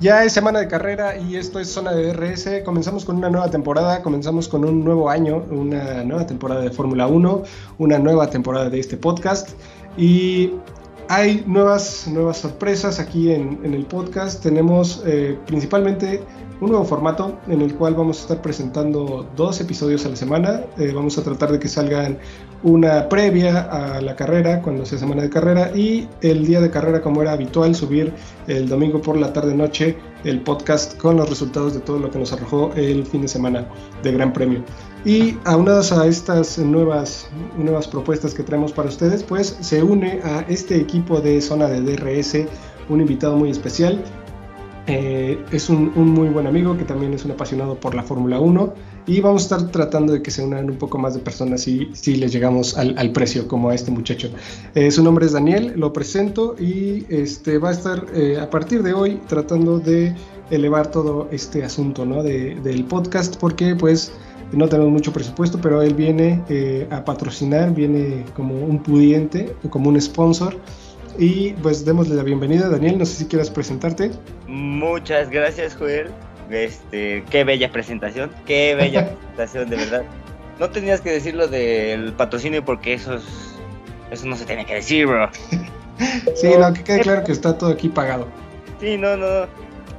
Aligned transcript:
Ya 0.00 0.24
es 0.24 0.32
semana 0.32 0.60
de 0.60 0.66
carrera 0.66 1.18
y 1.18 1.36
esto 1.36 1.60
es 1.60 1.70
Zona 1.70 1.92
de 1.92 2.14
DRS. 2.14 2.62
Comenzamos 2.64 3.04
con 3.04 3.16
una 3.16 3.28
nueva 3.28 3.50
temporada, 3.50 4.00
comenzamos 4.00 4.48
con 4.48 4.64
un 4.64 4.82
nuevo 4.82 5.10
año, 5.10 5.44
una 5.50 6.02
nueva 6.04 6.26
temporada 6.26 6.62
de 6.62 6.70
Fórmula 6.70 7.06
1, 7.06 7.42
una 7.76 7.98
nueva 7.98 8.30
temporada 8.30 8.70
de 8.70 8.80
este 8.80 8.96
podcast. 8.96 9.50
Y 9.98 10.52
hay 11.10 11.44
nuevas, 11.46 12.08
nuevas 12.08 12.38
sorpresas 12.38 12.98
aquí 12.98 13.30
en, 13.30 13.60
el 13.62 13.84
podcast. 13.84 14.42
Tenemos 14.42 15.02
eh, 15.04 15.38
principalmente 15.46 16.22
un 16.60 16.70
nuevo 16.70 16.84
formato 16.84 17.38
en 17.48 17.62
el 17.62 17.74
cual 17.74 17.94
vamos 17.94 18.18
a 18.18 18.22
estar 18.22 18.42
presentando 18.42 19.26
dos 19.36 19.60
episodios 19.60 20.04
a 20.04 20.10
la 20.10 20.16
semana. 20.16 20.62
Eh, 20.78 20.92
vamos 20.94 21.16
a 21.18 21.22
tratar 21.22 21.52
de 21.52 21.58
que 21.58 21.68
salgan 21.68 22.18
una 22.62 23.08
previa 23.08 23.62
a 23.62 24.00
la 24.00 24.14
carrera, 24.14 24.60
cuando 24.60 24.84
sea 24.84 24.98
semana 24.98 25.22
de 25.22 25.30
carrera, 25.30 25.72
y 25.74 26.08
el 26.20 26.46
día 26.46 26.60
de 26.60 26.70
carrera, 26.70 27.00
como 27.00 27.22
era 27.22 27.32
habitual, 27.32 27.74
subir 27.74 28.12
el 28.46 28.68
domingo 28.68 29.00
por 29.00 29.16
la 29.16 29.32
tarde-noche 29.32 29.96
el 30.24 30.40
podcast 30.42 30.98
con 30.98 31.16
los 31.16 31.30
resultados 31.30 31.72
de 31.72 31.80
todo 31.80 31.98
lo 31.98 32.10
que 32.10 32.18
nos 32.18 32.32
arrojó 32.32 32.72
el 32.74 33.06
fin 33.06 33.22
de 33.22 33.28
semana 33.28 33.66
de 34.02 34.12
Gran 34.12 34.32
Premio. 34.32 34.62
Y 35.04 35.38
aunadas 35.44 35.92
a 35.92 36.06
estas 36.06 36.58
nuevas, 36.58 37.28
nuevas 37.56 37.88
propuestas 37.88 38.34
que 38.34 38.42
traemos 38.42 38.72
para 38.72 38.90
ustedes, 38.90 39.22
pues 39.22 39.56
se 39.60 39.82
une 39.82 40.20
a 40.22 40.40
este 40.40 40.76
equipo 40.76 41.22
de 41.22 41.40
zona 41.40 41.68
de 41.68 41.80
DRS 41.80 42.46
un 42.90 43.00
invitado 43.00 43.36
muy 43.36 43.50
especial. 43.50 44.02
Eh, 44.86 45.38
es 45.52 45.68
un, 45.68 45.92
muy 45.94 46.28
buen 46.28 46.46
amigo 46.46 46.76
que 46.76 46.84
también 46.84 47.12
es 47.12 47.24
un 47.24 47.32
apasionado 47.32 47.78
por 47.78 47.94
la 47.94 48.02
Fórmula 48.02 48.40
1 48.40 48.74
y 49.06 49.20
vamos 49.20 49.42
a 49.42 49.56
estar 49.56 49.70
tratando 49.70 50.12
de 50.12 50.22
que 50.22 50.30
se 50.30 50.42
unan 50.42 50.70
un 50.70 50.76
poco 50.76 50.98
más 50.98 51.14
de 51.14 51.20
personas 51.20 51.62
si, 51.62 51.90
si 51.92 52.16
les 52.16 52.32
llegamos 52.32 52.76
al, 52.76 53.12
precio 53.12 53.46
como 53.46 53.70
a 53.70 53.74
este 53.74 53.90
muchacho. 53.90 54.30
Eh, 54.74 54.90
su 54.90 55.02
nombre 55.02 55.26
es 55.26 55.32
Daniel, 55.32 55.74
lo 55.76 55.92
presento 55.92 56.56
y 56.58 57.04
este, 57.08 57.58
va 57.58 57.70
a 57.70 57.72
estar 57.72 58.06
eh, 58.14 58.38
a 58.40 58.48
partir 58.48 58.82
de 58.82 58.94
hoy 58.94 59.20
tratando 59.28 59.78
de 59.78 60.14
elevar 60.50 60.90
todo 60.90 61.28
este 61.30 61.62
asunto 61.62 62.04
¿no? 62.04 62.22
del 62.22 62.84
podcast 62.84 63.36
porque 63.36 63.76
pues 63.76 64.12
no 64.52 64.68
tenemos 64.68 64.90
mucho 64.90 65.12
presupuesto, 65.12 65.60
pero 65.60 65.80
él 65.80 65.94
viene 65.94 66.42
a 66.90 67.04
patrocinar, 67.04 67.72
viene 67.72 68.24
como 68.34 68.54
un 68.54 68.82
pudiente, 68.82 69.54
como 69.70 69.90
un 69.90 70.00
sponsor 70.00 70.56
y 71.18 71.52
pues 71.54 71.84
démosle 71.84 72.14
la 72.14 72.22
bienvenida, 72.22 72.68
Daniel. 72.68 72.98
No 72.98 73.06
sé 73.06 73.16
si 73.16 73.26
quieras 73.26 73.50
presentarte. 73.50 74.10
Muchas 74.46 75.30
gracias, 75.30 75.74
Joel. 75.74 76.10
Este, 76.50 77.24
qué 77.30 77.44
bella 77.44 77.70
presentación, 77.70 78.30
qué 78.44 78.74
bella 78.74 79.10
presentación, 79.16 79.70
de 79.70 79.76
verdad. 79.76 80.02
No 80.58 80.70
tenías 80.70 81.00
que 81.00 81.10
decir 81.10 81.34
lo 81.34 81.48
del 81.48 82.12
patrocinio 82.12 82.64
porque 82.64 82.94
eso 82.94 83.14
es, 83.14 83.24
eso 84.10 84.26
no 84.26 84.36
se 84.36 84.44
tiene 84.44 84.66
que 84.66 84.74
decir, 84.74 85.06
bro. 85.06 85.30
sí, 86.34 86.50
no, 86.58 86.72
que 86.72 86.82
quede 86.82 87.00
claro 87.00 87.24
que 87.24 87.32
está 87.32 87.56
todo 87.56 87.70
aquí 87.70 87.88
pagado. 87.88 88.26
Sí, 88.80 88.96
no, 88.96 89.16
no. 89.16 89.46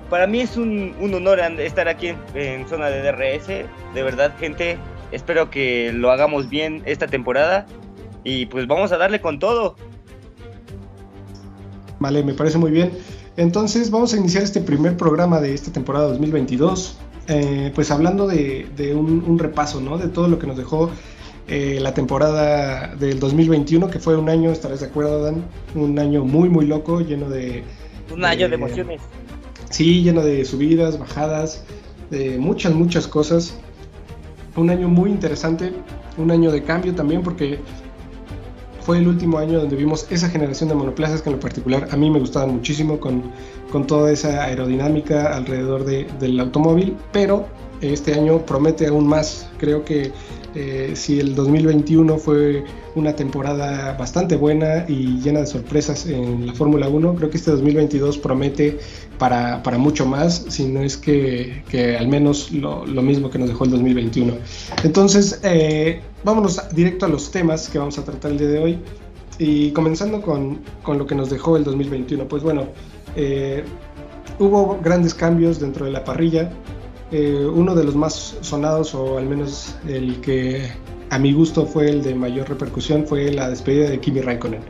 Para 0.09 0.27
mí 0.27 0.41
es 0.41 0.57
un, 0.57 0.93
honor 1.01 1.39
estar 1.59 1.87
aquí 1.87 2.07
en, 2.07 2.17
en 2.35 2.67
zona 2.67 2.89
de 2.89 3.01
DRS. 3.01 3.47
De 3.47 4.03
verdad, 4.03 4.33
gente, 4.37 4.77
espero 5.11 5.49
que 5.49 5.91
lo 5.93 6.11
hagamos 6.11 6.49
bien 6.49 6.83
esta 6.85 7.07
temporada. 7.07 7.65
Y 8.23 8.47
pues 8.47 8.67
vamos 8.67 8.91
a 8.91 8.97
darle 8.97 9.21
con 9.21 9.39
todo. 9.39 9.75
Vale, 12.01 12.23
me 12.23 12.33
parece 12.33 12.57
muy 12.57 12.71
bien. 12.71 12.91
Entonces 13.37 13.91
vamos 13.91 14.15
a 14.15 14.17
iniciar 14.17 14.43
este 14.43 14.59
primer 14.59 14.97
programa 14.97 15.39
de 15.39 15.53
esta 15.53 15.71
temporada 15.71 16.07
2022, 16.07 16.97
eh, 17.27 17.71
pues 17.75 17.91
hablando 17.91 18.25
de, 18.25 18.65
un, 18.95 19.37
repaso, 19.37 19.79
¿no? 19.79 19.99
De 19.99 20.07
todo 20.07 20.27
lo 20.27 20.39
que 20.39 20.47
nos 20.47 20.57
dejó 20.57 20.89
eh, 21.47 21.77
la 21.79 21.93
temporada 21.93 22.95
del 22.95 23.19
2021, 23.19 23.91
que 23.91 23.99
fue 23.99 24.17
un 24.17 24.29
año, 24.29 24.51
estarás 24.51 24.79
de 24.79 24.87
acuerdo, 24.87 25.23
Dan, 25.23 25.45
un 25.75 25.99
año 25.99 26.25
muy, 26.25 26.49
muy 26.49 26.65
loco, 26.65 27.01
lleno 27.01 27.29
de... 27.29 27.63
Un 28.11 28.25
año 28.25 28.49
de, 28.49 28.55
emociones. 28.55 28.99
Sí, 29.69 30.01
lleno 30.01 30.23
de 30.23 30.43
subidas, 30.43 30.97
bajadas, 30.97 31.63
de 32.09 32.39
muchas, 32.39 32.73
muchas 32.73 33.07
cosas. 33.07 33.55
Un 34.55 34.71
año 34.71 34.87
muy 34.87 35.11
interesante, 35.11 35.71
un 36.17 36.31
año 36.31 36.51
de 36.51 36.63
cambio 36.63 36.95
también, 36.95 37.21
porque 37.21 37.59
fue 38.81 38.97
el 38.97 39.07
último 39.07 39.37
año 39.37 39.59
donde 39.59 39.75
vimos 39.75 40.07
esa 40.09 40.29
generación 40.29 40.69
de 40.69 40.75
monoplazas 40.75 41.21
que 41.21 41.29
en 41.29 41.35
lo 41.35 41.39
particular 41.39 41.87
a 41.91 41.95
mí 41.95 42.09
me 42.09 42.19
gustaban 42.19 42.53
muchísimo 42.55 42.99
con, 42.99 43.23
con 43.71 43.87
toda 43.87 44.11
esa 44.11 44.43
aerodinámica 44.43 45.35
alrededor 45.35 45.85
de, 45.85 46.07
del 46.19 46.39
automóvil, 46.39 46.97
pero 47.11 47.45
este 47.81 48.13
año 48.13 48.45
promete 48.45 48.87
aún 48.87 49.07
más. 49.07 49.49
Creo 49.57 49.83
que 49.83 50.11
eh, 50.53 50.91
si 50.95 51.19
el 51.19 51.33
2021 51.35 52.17
fue 52.17 52.65
una 52.95 53.15
temporada 53.15 53.95
bastante 53.97 54.35
buena 54.35 54.85
y 54.87 55.19
llena 55.21 55.39
de 55.39 55.45
sorpresas 55.45 56.05
en 56.05 56.47
la 56.47 56.53
Fórmula 56.53 56.89
1, 56.89 57.15
creo 57.15 57.29
que 57.29 57.37
este 57.37 57.51
2022 57.51 58.17
promete 58.17 58.79
para, 59.17 59.63
para 59.63 59.77
mucho 59.77 60.05
más, 60.05 60.45
si 60.49 60.65
no 60.65 60.81
es 60.81 60.97
que, 60.97 61.63
que 61.69 61.97
al 61.97 62.07
menos 62.07 62.51
lo, 62.51 62.85
lo, 62.85 63.01
mismo 63.01 63.29
que 63.29 63.39
nos 63.39 63.49
dejó 63.49 63.63
el 63.65 63.71
2021. 63.71 64.33
Entonces, 64.83 65.39
eh, 65.43 66.01
vámonos 66.23 66.61
directo 66.73 67.05
a 67.05 67.09
los 67.09 67.31
temas 67.31 67.69
que 67.69 67.79
vamos 67.79 67.97
a 67.97 68.03
tratar 68.03 68.31
el 68.31 68.37
día 68.37 68.47
de 68.47 68.59
hoy. 68.59 68.79
Y 69.37 69.71
comenzando 69.71 70.21
con, 70.21 70.59
con 70.83 70.97
lo 70.97 71.07
que 71.07 71.15
nos 71.15 71.29
dejó 71.29 71.57
el 71.57 71.63
2021, 71.63 72.27
pues 72.27 72.43
bueno, 72.43 72.67
eh, 73.15 73.63
hubo 74.39 74.79
grandes 74.83 75.13
cambios 75.13 75.59
dentro 75.59 75.85
de 75.85 75.91
la 75.91 76.03
parrilla. 76.03 76.51
Eh, 77.11 77.45
uno 77.45 77.75
de 77.75 77.83
los 77.83 77.95
más 77.95 78.37
sonados, 78.41 78.95
o 78.95 79.17
al 79.17 79.27
menos 79.27 79.75
el 79.87 80.21
que 80.21 80.69
a 81.09 81.19
mi 81.19 81.33
gusto 81.33 81.65
fue 81.65 81.89
el 81.89 82.01
de 82.03 82.15
mayor 82.15 82.47
repercusión, 82.47 83.05
fue 83.05 83.31
la 83.31 83.49
despedida 83.49 83.89
de 83.89 83.99
Kimi 83.99 84.21
Raikkonen. 84.21 84.61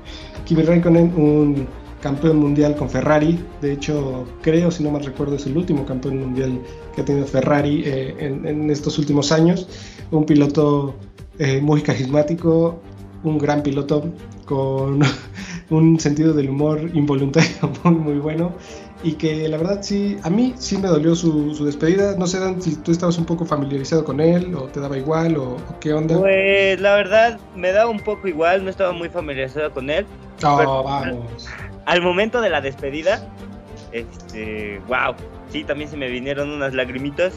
Kimi 0.46 0.63
Raikkonen, 0.63 1.13
un 1.16 1.68
campeón 2.02 2.38
mundial 2.38 2.75
con 2.75 2.90
Ferrari, 2.90 3.40
de 3.62 3.74
hecho 3.74 4.25
creo, 4.41 4.72
si 4.72 4.84
no 4.84 4.90
mal 4.90 5.06
recuerdo, 5.06 5.35
es 5.35 5.46
el 5.46 5.56
último 5.56 5.85
campeón 5.85 6.19
mundial 6.19 6.59
que 6.96 7.02
ha 7.02 7.06
tenido 7.06 7.28
Ferrari 7.28 7.84
eh, 7.85 8.16
en, 8.19 8.69
estos 8.72 8.97
últimos 8.97 9.31
años, 9.31 9.68
un 10.09 10.25
piloto 10.25 10.96
eh, 11.38 11.62
muy 11.62 11.81
carismático, 11.81 12.81
un 13.23 13.38
gran 13.38 13.62
piloto 13.62 14.03
con 14.46 15.02
un 15.69 16.00
sentido 16.00 16.34
del 16.34 16.50
humor 16.50 16.90
involuntario 16.94 17.72
muy 17.84 18.18
bueno 18.18 18.53
y 19.03 19.13
que 19.13 19.47
la 19.47 19.57
verdad 19.57 19.79
sí, 19.81 20.17
a 20.23 20.29
mí 20.29 20.53
sí 20.57 20.78
me 20.78 20.88
dolió 20.88 21.16
su, 21.16 21.56
su 21.56 21.66
despedida. 21.66 22.16
No 22.17 22.28
sé, 22.28 22.39
Dan, 22.39 22.62
si 22.62 22.75
tú 22.75 22.91
estabas 22.91 23.17
un 23.17 23.25
poco 23.25 23.45
familiarizado 23.45 24.03
con 24.03 24.19
él 24.19 24.53
o 24.53 24.66
te 24.66 24.79
daba 24.79 24.97
igual 24.97 25.37
o, 25.37 25.58
qué 25.79 25.93
onda. 25.93 26.20
Pues 26.20 26.79
la 26.79 26.96
verdad 26.96 27.40
me 27.55 27.72
daba 27.72 27.90
un 27.90 27.99
poco 27.99 28.28
igual, 28.28 28.64
no 28.64 28.70
estaba 28.70 28.91
muy 28.91 29.09
familiarizado 29.09 29.72
con 29.72 29.90
él. 29.90 30.05
Oh, 30.43 30.84
vamos. 30.84 31.47
Al, 31.85 32.02
momento 32.02 32.41
de 32.41 32.49
la 32.49 32.61
despedida, 32.61 33.28
este, 33.91 34.79
wow, 34.87 35.16
sí, 35.49 35.64
también 35.64 35.90
se 35.90 35.97
me 35.97 36.08
vinieron 36.09 36.49
unas 36.52 36.73
lagrimitas 36.73 37.34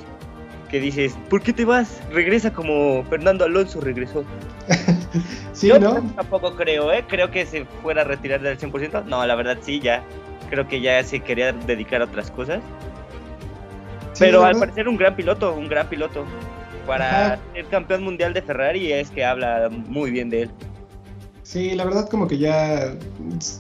que 0.71 0.81
dices, 0.81 1.17
¿por 1.31 1.43
qué 1.43 1.53
te 1.53 1.65
vas? 1.65 2.01
Regresa 2.13 2.53
como 2.53 3.05
Fernando 3.05 3.45
Alonso 3.45 3.81
regresó. 3.81 4.25
sí, 5.53 5.69
Yo 5.69 5.79
¿no? 5.79 5.95
tampoco 6.17 6.57
creo, 6.57 6.93
¿eh? 6.93 7.05
Creo 7.09 7.31
que 7.31 7.47
se 7.47 7.65
fuera 7.83 8.03
a 8.03 8.05
retirar 8.05 8.41
del 8.41 8.59
100%. 8.59 9.05
No, 9.05 9.27
la 9.27 9.35
verdad 9.35 9.59
sí, 9.63 9.81
ya 9.81 10.03
creo 10.51 10.67
que 10.69 10.81
ya 10.81 11.03
se 11.05 11.21
quería 11.21 11.53
dedicar 11.53 12.03
a 12.03 12.05
otras 12.05 12.31
cosas. 12.31 12.61
Pero 14.19 14.45
al 14.45 14.59
parecer 14.59 14.89
un 14.89 14.97
gran 14.97 15.17
piloto, 15.17 15.55
un 15.55 15.69
gran 15.69 15.89
piloto. 15.89 16.25
Para 16.87 17.39
ser 17.55 17.65
campeón 17.67 18.05
mundial 18.05 18.35
de 18.35 18.43
Ferrari 18.43 18.93
es 18.93 19.11
que 19.11 19.25
habla 19.25 19.71
muy 19.71 20.11
bien 20.11 20.29
de 20.29 20.43
él. 20.43 20.51
Sí, 21.43 21.75
la 21.75 21.85
verdad 21.85 22.09
como 22.09 22.27
que 22.27 22.39
ya, 22.39 22.95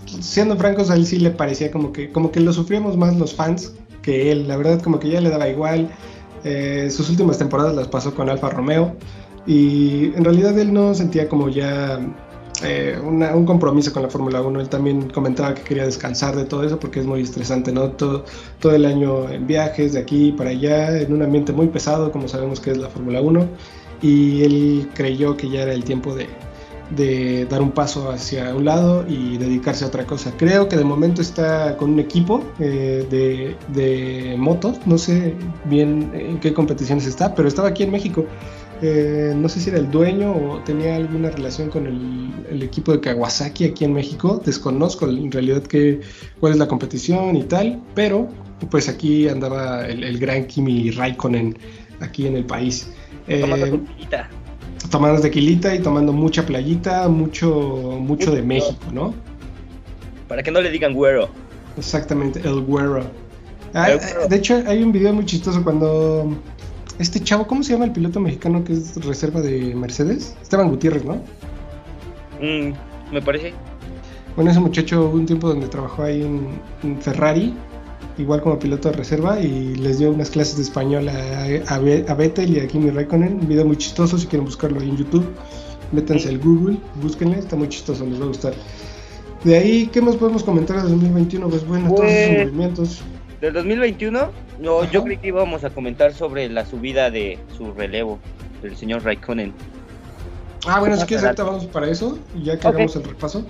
siendo 0.04 0.56
francos, 0.56 0.90
a 0.90 0.94
él 0.94 1.06
sí 1.06 1.18
le 1.18 1.30
parecía 1.30 1.70
como 1.70 1.92
que, 1.92 2.10
como 2.10 2.30
que 2.30 2.40
lo 2.40 2.52
sufríamos 2.52 2.96
más 2.96 3.16
los 3.16 3.34
fans 3.34 3.74
que 4.02 4.30
él. 4.30 4.46
La 4.46 4.56
verdad 4.56 4.80
como 4.82 4.98
que 4.98 5.08
ya 5.08 5.20
le 5.20 5.30
daba 5.30 5.48
igual. 5.48 5.90
Eh, 6.44 6.88
sus 6.90 7.08
últimas 7.08 7.38
temporadas 7.38 7.74
las 7.74 7.88
pasó 7.88 8.14
con 8.14 8.28
Alfa 8.28 8.50
Romeo 8.50 8.94
y 9.46 10.12
en 10.14 10.24
realidad 10.24 10.58
él 10.58 10.72
no 10.72 10.94
sentía 10.94 11.28
como 11.28 11.48
ya 11.48 11.98
eh, 12.64 12.98
un 13.02 13.44
compromiso 13.44 13.92
con 13.92 14.02
la 14.02 14.08
Fórmula 14.08 14.40
1. 14.42 14.60
Él 14.60 14.68
también 14.68 15.10
comentaba 15.10 15.54
que 15.54 15.62
quería 15.62 15.84
descansar 15.84 16.36
de 16.36 16.44
todo 16.44 16.64
eso 16.64 16.78
porque 16.78 17.00
es 17.00 17.06
muy 17.06 17.22
estresante, 17.22 17.72
¿no? 17.72 17.90
Todo, 17.90 18.24
todo 18.60 18.74
el 18.74 18.84
año 18.84 19.28
en 19.30 19.46
viajes 19.46 19.92
de 19.92 20.00
aquí 20.00 20.32
para 20.32 20.50
allá, 20.50 20.98
en 20.98 21.12
un 21.12 21.22
ambiente 21.22 21.52
muy 21.52 21.68
pesado, 21.68 22.10
como 22.10 22.28
sabemos 22.28 22.60
que 22.60 22.70
es 22.70 22.78
la 22.78 22.88
Fórmula 22.88 23.20
1. 23.20 23.46
Y 24.02 24.42
él 24.42 24.90
creyó 24.94 25.36
que 25.36 25.48
ya 25.48 25.62
era 25.62 25.72
el 25.72 25.84
tiempo 25.84 26.14
de, 26.14 26.28
de 26.90 27.46
dar 27.46 27.62
un 27.62 27.72
paso 27.72 28.10
hacia 28.10 28.54
un 28.54 28.64
lado 28.64 29.04
y 29.08 29.38
dedicarse 29.38 29.84
a 29.84 29.88
otra 29.88 30.06
cosa. 30.06 30.32
Creo 30.36 30.68
que 30.68 30.76
de 30.76 30.84
momento 30.84 31.22
está 31.22 31.76
con 31.76 31.92
un 31.92 32.00
equipo 32.00 32.42
eh, 32.58 33.06
de, 33.10 33.56
de, 33.68 34.36
motos, 34.36 34.78
no 34.86 34.98
sé 34.98 35.34
bien 35.64 36.10
en 36.14 36.40
qué 36.40 36.52
competiciones 36.52 37.06
está, 37.06 37.34
pero 37.34 37.48
estaba 37.48 37.68
aquí 37.68 37.82
en 37.82 37.90
México 37.90 38.26
eh, 38.82 39.32
no 39.36 39.48
sé 39.48 39.60
si 39.60 39.70
era 39.70 39.78
el 39.78 39.90
dueño 39.90 40.32
o 40.32 40.58
tenía 40.64 40.96
alguna 40.96 41.30
relación 41.30 41.70
con 41.70 41.86
el, 41.86 42.62
equipo 42.62 42.92
de 42.92 43.00
Kawasaki 43.00 43.64
aquí 43.64 43.84
en 43.84 43.92
México, 43.92 44.40
desconozco 44.44 45.08
en 45.08 45.30
realidad 45.30 45.62
cuál 46.40 46.52
es 46.52 46.58
la 46.58 46.68
competición 46.68 47.36
y 47.36 47.42
tal, 47.44 47.80
pero 47.94 48.28
pues 48.70 48.88
aquí 48.88 49.28
andaba 49.28 49.86
el, 49.86 50.18
gran 50.18 50.46
Kimi 50.46 50.90
Raikkonen 50.90 51.56
aquí 52.00 52.26
en 52.26 52.36
el 52.36 52.44
país. 52.44 52.90
tomando 53.26 53.66
eh, 53.66 53.70
tequilita. 53.70 54.30
Tomando 54.90 55.20
tequilita 55.20 55.74
y 55.74 55.80
tomando 55.80 56.12
mucha 56.12 56.46
playita, 56.46 57.08
mucho, 57.08 57.98
mucho 58.00 58.34
de 58.34 58.42
México, 58.42 58.84
¿no? 58.92 59.14
Para 60.28 60.42
que 60.42 60.50
no 60.50 60.60
le 60.60 60.70
digan 60.70 60.94
güero. 60.94 61.28
Exactamente, 61.76 62.40
el 62.40 62.60
güero. 62.60 63.04
Ah, 63.74 63.88
de 64.28 64.36
hecho, 64.36 64.62
hay 64.66 64.82
un 64.82 64.92
video 64.92 65.12
muy 65.12 65.26
chistoso 65.26 65.62
cuando 65.64 66.32
este 66.98 67.20
chavo, 67.20 67.46
¿cómo 67.46 67.62
se 67.62 67.72
llama 67.72 67.86
el 67.86 67.92
piloto 67.92 68.20
mexicano 68.20 68.64
que 68.64 68.74
es 68.74 68.96
reserva 69.04 69.40
de 69.40 69.74
Mercedes? 69.74 70.36
Esteban 70.42 70.68
Gutiérrez, 70.70 71.04
¿no? 71.04 71.16
Mm, 72.40 72.72
me 73.12 73.22
parece. 73.22 73.52
Bueno, 74.36 74.50
ese 74.50 74.60
muchacho 74.60 75.06
hubo 75.06 75.14
un 75.14 75.26
tiempo 75.26 75.48
donde 75.48 75.68
trabajó 75.68 76.02
ahí 76.02 76.22
en, 76.22 77.00
Ferrari, 77.00 77.54
igual 78.18 78.42
como 78.42 78.58
piloto 78.58 78.90
de 78.90 78.96
reserva, 78.96 79.40
y 79.40 79.76
les 79.76 79.98
dio 79.98 80.10
unas 80.10 80.30
clases 80.30 80.56
de 80.56 80.62
español 80.62 81.08
a, 81.08 81.72
a, 81.72 81.74
a 81.76 82.14
Vettel 82.14 82.56
y 82.56 82.60
a 82.60 82.66
Kimi 82.66 82.90
Raikkonen. 82.90 83.40
Un 83.40 83.48
video 83.48 83.64
muy 83.64 83.76
chistoso, 83.76 84.18
si 84.18 84.26
quieren 84.26 84.44
buscarlo 84.44 84.80
ahí 84.80 84.88
en 84.88 84.96
YouTube, 84.96 85.26
métanse 85.92 86.28
al 86.28 86.38
Google, 86.38 86.78
búsquenle, 87.00 87.38
está 87.38 87.56
muy 87.56 87.68
chistoso, 87.68 88.04
les 88.04 88.20
va 88.20 88.24
a 88.24 88.28
gustar. 88.28 88.54
De 89.44 89.56
ahí, 89.56 89.88
¿qué 89.92 90.00
más 90.00 90.16
podemos 90.16 90.42
comentar 90.42 90.76
del 90.78 90.90
2021? 90.92 91.48
Pues 91.48 91.66
bueno, 91.66 91.94
todos 91.94 92.10
esos 92.10 92.34
pues, 92.34 92.46
movimientos. 92.46 93.02
Del 93.44 93.52
2021, 93.52 94.30
no, 94.58 94.90
yo 94.90 95.04
creí 95.04 95.18
que 95.18 95.28
íbamos 95.28 95.64
a 95.64 95.68
comentar 95.68 96.14
sobre 96.14 96.48
la 96.48 96.64
subida 96.64 97.10
de 97.10 97.38
su 97.54 97.74
relevo, 97.74 98.18
del 98.62 98.74
señor 98.74 99.04
Raikkonen. 99.04 99.52
Ah, 100.66 100.80
bueno, 100.80 100.96
si 100.96 101.04
quieres 101.04 101.26
ahorita 101.26 101.44
vamos 101.44 101.66
para 101.66 101.90
eso, 101.90 102.18
ya 102.42 102.58
que 102.58 102.66
hagamos 102.66 102.96
el 102.96 103.04
repaso. 103.04 103.44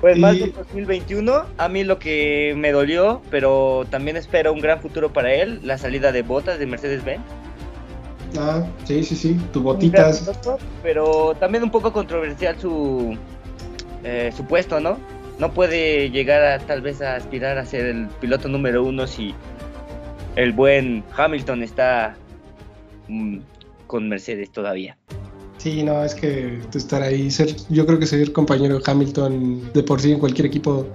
Pues 0.00 0.18
más 0.18 0.38
del 0.38 0.54
2021, 0.54 1.44
a 1.58 1.68
mí 1.68 1.84
lo 1.84 1.98
que 1.98 2.54
me 2.56 2.72
dolió, 2.72 3.20
pero 3.30 3.84
también 3.90 4.16
espero 4.16 4.50
un 4.50 4.60
gran 4.60 4.80
futuro 4.80 5.12
para 5.12 5.34
él, 5.34 5.60
la 5.62 5.76
salida 5.76 6.10
de 6.10 6.22
botas 6.22 6.58
de 6.58 6.64
Mercedes-Benz. 6.64 7.20
Ah, 8.38 8.64
sí, 8.84 9.04
sí, 9.04 9.14
sí, 9.14 9.38
tu 9.52 9.60
botitas. 9.60 10.32
pero 10.82 11.34
también 11.38 11.62
un 11.62 11.70
poco 11.70 11.92
controversial 11.92 12.58
su, 12.58 13.14
eh, 14.04 14.32
su 14.34 14.46
puesto, 14.46 14.80
¿no? 14.80 14.96
No 15.38 15.52
puede 15.52 16.10
llegar 16.10 16.44
a 16.44 16.58
tal 16.58 16.82
vez 16.82 17.02
a 17.02 17.16
aspirar 17.16 17.58
a 17.58 17.66
ser 17.66 17.86
el 17.86 18.08
piloto 18.20 18.48
número 18.48 18.84
uno 18.84 19.06
si 19.06 19.34
el 20.36 20.52
buen 20.52 21.04
Hamilton 21.16 21.62
está 21.62 22.16
mm, 23.08 23.38
con 23.86 24.08
Mercedes 24.08 24.50
todavía. 24.50 24.96
Sí, 25.58 25.82
no, 25.82 26.04
es 26.04 26.14
que 26.14 26.60
estar 26.74 27.02
ahí, 27.02 27.30
ser, 27.30 27.54
yo 27.70 27.86
creo 27.86 27.98
que 27.98 28.06
ser 28.06 28.32
compañero 28.32 28.78
de 28.78 28.82
Hamilton 28.84 29.72
de 29.72 29.82
por 29.82 30.00
sí 30.00 30.12
en 30.12 30.18
cualquier 30.18 30.46
equipo 30.46 30.86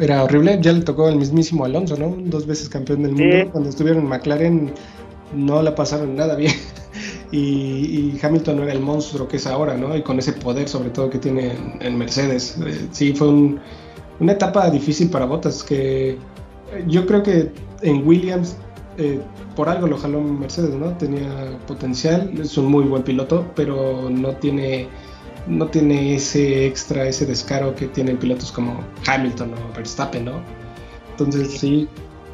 era 0.00 0.24
horrible. 0.24 0.58
Ya 0.60 0.72
le 0.72 0.80
tocó 0.80 1.06
al 1.06 1.16
mismísimo 1.16 1.64
Alonso, 1.64 1.96
¿no? 1.96 2.16
Dos 2.18 2.46
veces 2.46 2.68
campeón 2.68 3.02
del 3.02 3.12
mundo. 3.12 3.50
Cuando 3.52 3.70
estuvieron 3.70 4.02
en 4.02 4.08
McLaren 4.08 4.72
no 5.34 5.62
la 5.62 5.74
pasaron 5.74 6.16
nada 6.16 6.34
bien. 6.34 6.54
Y, 7.32 8.18
Hamilton 8.22 8.56
no 8.56 8.62
era 8.64 8.72
el 8.72 8.80
monstruo 8.80 9.28
que 9.28 9.36
es 9.36 9.46
ahora, 9.46 9.76
¿no? 9.76 9.96
Y 9.96 10.02
con 10.02 10.18
ese 10.18 10.32
poder 10.32 10.68
sobre 10.68 10.90
todo 10.90 11.10
que 11.10 11.18
tiene 11.18 11.52
en, 11.80 11.96
Mercedes. 11.96 12.56
Eh, 12.66 12.88
sí, 12.90 13.12
fue 13.14 13.28
una 13.28 14.32
etapa 14.32 14.70
difícil 14.70 15.10
para 15.10 15.26
Bottas, 15.26 15.62
que 15.62 16.18
yo 16.86 17.06
creo 17.06 17.22
que 17.22 17.52
en 17.82 18.06
Williams 18.06 18.56
eh, 18.98 19.20
por 19.56 19.68
algo 19.68 19.86
lo 19.86 19.96
jaló 19.96 20.20
Mercedes, 20.20 20.74
¿no? 20.74 20.96
Tenía 20.96 21.58
potencial, 21.66 22.32
es 22.40 22.56
un 22.58 22.66
muy 22.66 22.84
buen 22.84 23.02
piloto, 23.02 23.46
pero 23.54 24.10
no 24.10 24.34
tiene 24.36 24.88
no 25.46 25.66
tiene 25.68 26.14
ese 26.16 26.66
extra, 26.66 27.08
ese 27.08 27.24
descaro 27.24 27.74
que 27.74 27.86
tienen 27.86 28.18
pilotos 28.18 28.52
como 28.52 28.84
Hamilton 29.06 29.54
o 29.54 29.76
Verstappen, 29.76 30.26
¿no? 30.26 30.42
Entonces 31.12 31.58
sí, 31.58 31.88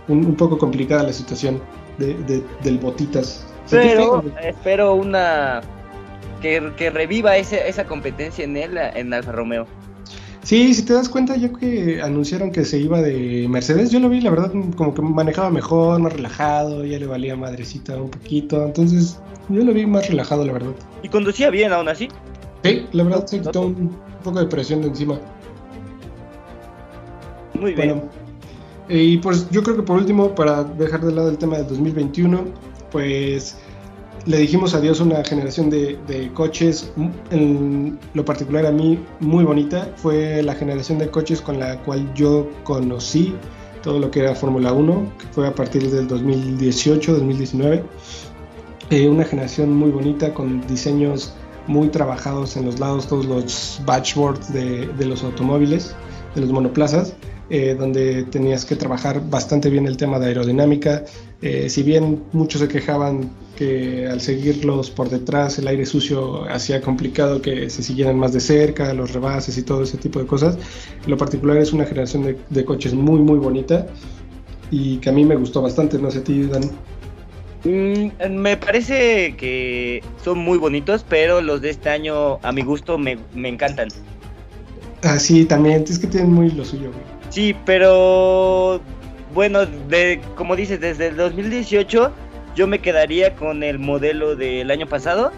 un, 0.08 0.34
poco 0.34 0.58
complicada 0.58 1.04
la 1.04 1.12
situación 1.12 1.60
de, 1.98 2.42
del 2.62 2.78
Botitas 2.78 3.45
pero 3.70 4.24
espero 4.42 4.94
una 4.94 5.60
que, 6.40 6.90
reviva 6.90 7.36
esa 7.36 7.84
competencia 7.86 8.44
en 8.44 8.56
él, 8.56 8.78
en 8.78 9.12
Alfa 9.12 9.32
Romeo. 9.32 9.66
Sí, 10.46 10.72
si 10.74 10.84
te 10.84 10.92
das 10.92 11.08
cuenta, 11.08 11.34
ya 11.36 11.52
que 11.52 12.00
anunciaron 12.00 12.52
que 12.52 12.64
se 12.64 12.78
iba 12.78 13.02
de 13.02 13.48
Mercedes, 13.48 13.90
yo 13.90 13.98
lo 13.98 14.08
vi, 14.08 14.20
la 14.20 14.30
verdad, 14.30 14.52
como 14.76 14.94
que 14.94 15.02
manejaba 15.02 15.50
mejor, 15.50 15.98
más 15.98 16.12
relajado, 16.12 16.84
ya 16.84 17.00
le 17.00 17.06
valía 17.06 17.34
madrecita 17.34 17.96
un 17.96 18.10
poquito, 18.10 18.64
entonces 18.64 19.18
yo 19.48 19.64
lo 19.64 19.72
vi 19.72 19.86
más 19.86 20.08
relajado, 20.08 20.44
la 20.44 20.52
verdad. 20.52 20.70
¿Y 21.02 21.08
conducía 21.08 21.50
bien 21.50 21.72
aún 21.72 21.88
así? 21.88 22.08
Sí, 22.62 22.86
la 22.92 23.02
verdad 23.02 23.26
se 23.26 23.40
quitó 23.40 23.62
un 23.62 23.96
poco 24.22 24.38
de 24.38 24.46
presión 24.46 24.82
de 24.82 24.88
encima. 24.88 25.18
Muy 27.54 27.74
bien. 27.74 28.02
y 28.88 29.16
pues 29.16 29.50
yo 29.50 29.64
creo 29.64 29.74
que 29.74 29.82
por 29.82 29.96
último, 29.96 30.32
para 30.32 30.62
dejar 30.62 31.00
de 31.00 31.12
lado 31.12 31.28
el 31.28 31.38
tema 31.38 31.56
del 31.56 31.66
2021, 31.66 32.44
pues 32.96 33.54
le 34.24 34.38
dijimos 34.38 34.72
adiós 34.72 35.02
a 35.02 35.04
una 35.04 35.22
generación 35.22 35.68
de, 35.68 36.30
coches, 36.32 36.90
en 37.30 37.98
lo 38.14 38.24
particular 38.24 38.64
a 38.64 38.70
mí 38.70 38.98
muy 39.20 39.44
bonita, 39.44 39.92
fue 39.96 40.42
la 40.42 40.54
generación 40.54 40.96
de 40.96 41.10
coches 41.10 41.42
con 41.42 41.60
la 41.60 41.76
cual 41.82 42.10
yo 42.14 42.48
conocí 42.64 43.34
todo 43.82 43.98
lo 43.98 44.10
que 44.10 44.20
era 44.20 44.34
Fórmula 44.34 44.72
1, 44.72 45.12
que 45.18 45.26
fue 45.26 45.46
a 45.46 45.54
partir 45.54 45.90
del 45.90 46.08
2018-2019. 46.08 47.82
Eh, 48.88 49.08
una 49.10 49.24
generación 49.24 49.76
muy 49.76 49.90
bonita 49.90 50.32
con 50.32 50.66
diseños 50.66 51.34
muy 51.66 51.88
trabajados 51.88 52.56
en 52.56 52.64
los 52.64 52.80
lados, 52.80 53.08
todos 53.08 53.26
los 53.26 53.78
batchboards 53.84 54.54
de, 54.54 54.86
de 54.86 55.04
los 55.04 55.22
automóviles, 55.22 55.94
de 56.34 56.40
los 56.40 56.50
monoplazas. 56.50 57.14
Eh, 57.48 57.76
donde 57.78 58.24
tenías 58.24 58.64
que 58.64 58.74
trabajar 58.74 59.22
bastante 59.30 59.70
bien 59.70 59.86
el 59.86 59.96
tema 59.96 60.18
de 60.18 60.26
aerodinámica. 60.26 61.04
Eh, 61.42 61.68
si 61.68 61.82
bien 61.82 62.24
muchos 62.32 62.62
se 62.62 62.68
quejaban 62.68 63.30
que 63.56 64.06
al 64.06 64.20
seguirlos 64.20 64.90
por 64.90 65.10
detrás 65.10 65.58
el 65.58 65.68
aire 65.68 65.84
sucio 65.84 66.44
hacía 66.50 66.80
complicado 66.80 67.42
que 67.42 67.68
se 67.68 67.82
siguieran 67.82 68.18
más 68.18 68.32
de 68.32 68.40
cerca, 68.40 68.92
los 68.94 69.12
rebases 69.12 69.58
y 69.58 69.62
todo 69.62 69.82
ese 69.82 69.98
tipo 69.98 70.18
de 70.18 70.26
cosas, 70.26 70.58
en 71.04 71.10
lo 71.10 71.16
particular 71.16 71.58
es 71.58 71.72
una 71.72 71.84
generación 71.84 72.36
de, 72.48 72.64
coches 72.64 72.94
muy 72.94 73.20
muy 73.20 73.38
bonita 73.38 73.86
y 74.70 74.96
que 74.98 75.10
a 75.10 75.12
mí 75.12 75.24
me 75.24 75.36
gustó 75.36 75.62
bastante, 75.62 75.98
no 75.98 76.10
sé 76.10 76.18
a 76.18 76.24
ti, 76.24 76.42
Dan. 76.44 76.70
Mm, 77.64 78.30
me 78.30 78.56
parece 78.56 79.34
que 79.36 80.02
son 80.24 80.38
muy 80.38 80.58
bonitos, 80.58 81.04
pero 81.08 81.40
los 81.40 81.60
de 81.60 81.70
este 81.70 81.88
año 81.88 82.38
a 82.42 82.52
mi 82.52 82.62
gusto 82.62 82.98
me, 82.98 83.18
me 83.34 83.48
encantan. 83.48 83.88
Ah, 85.02 85.18
sí, 85.18 85.44
también, 85.44 85.84
es 85.88 85.98
que 85.98 86.06
tienen 86.06 86.32
muy 86.32 86.50
lo 86.50 86.64
suyo, 86.64 86.90
Sí, 87.30 87.54
pero 87.64 88.80
bueno, 89.34 89.66
de, 89.66 90.20
como 90.34 90.56
dices, 90.56 90.80
desde 90.80 91.08
el 91.08 91.16
2018 91.16 92.12
yo 92.54 92.66
me 92.66 92.78
quedaría 92.78 93.34
con 93.34 93.62
el 93.62 93.78
modelo 93.78 94.34
del 94.34 94.70
año 94.70 94.86
pasado. 94.86 95.32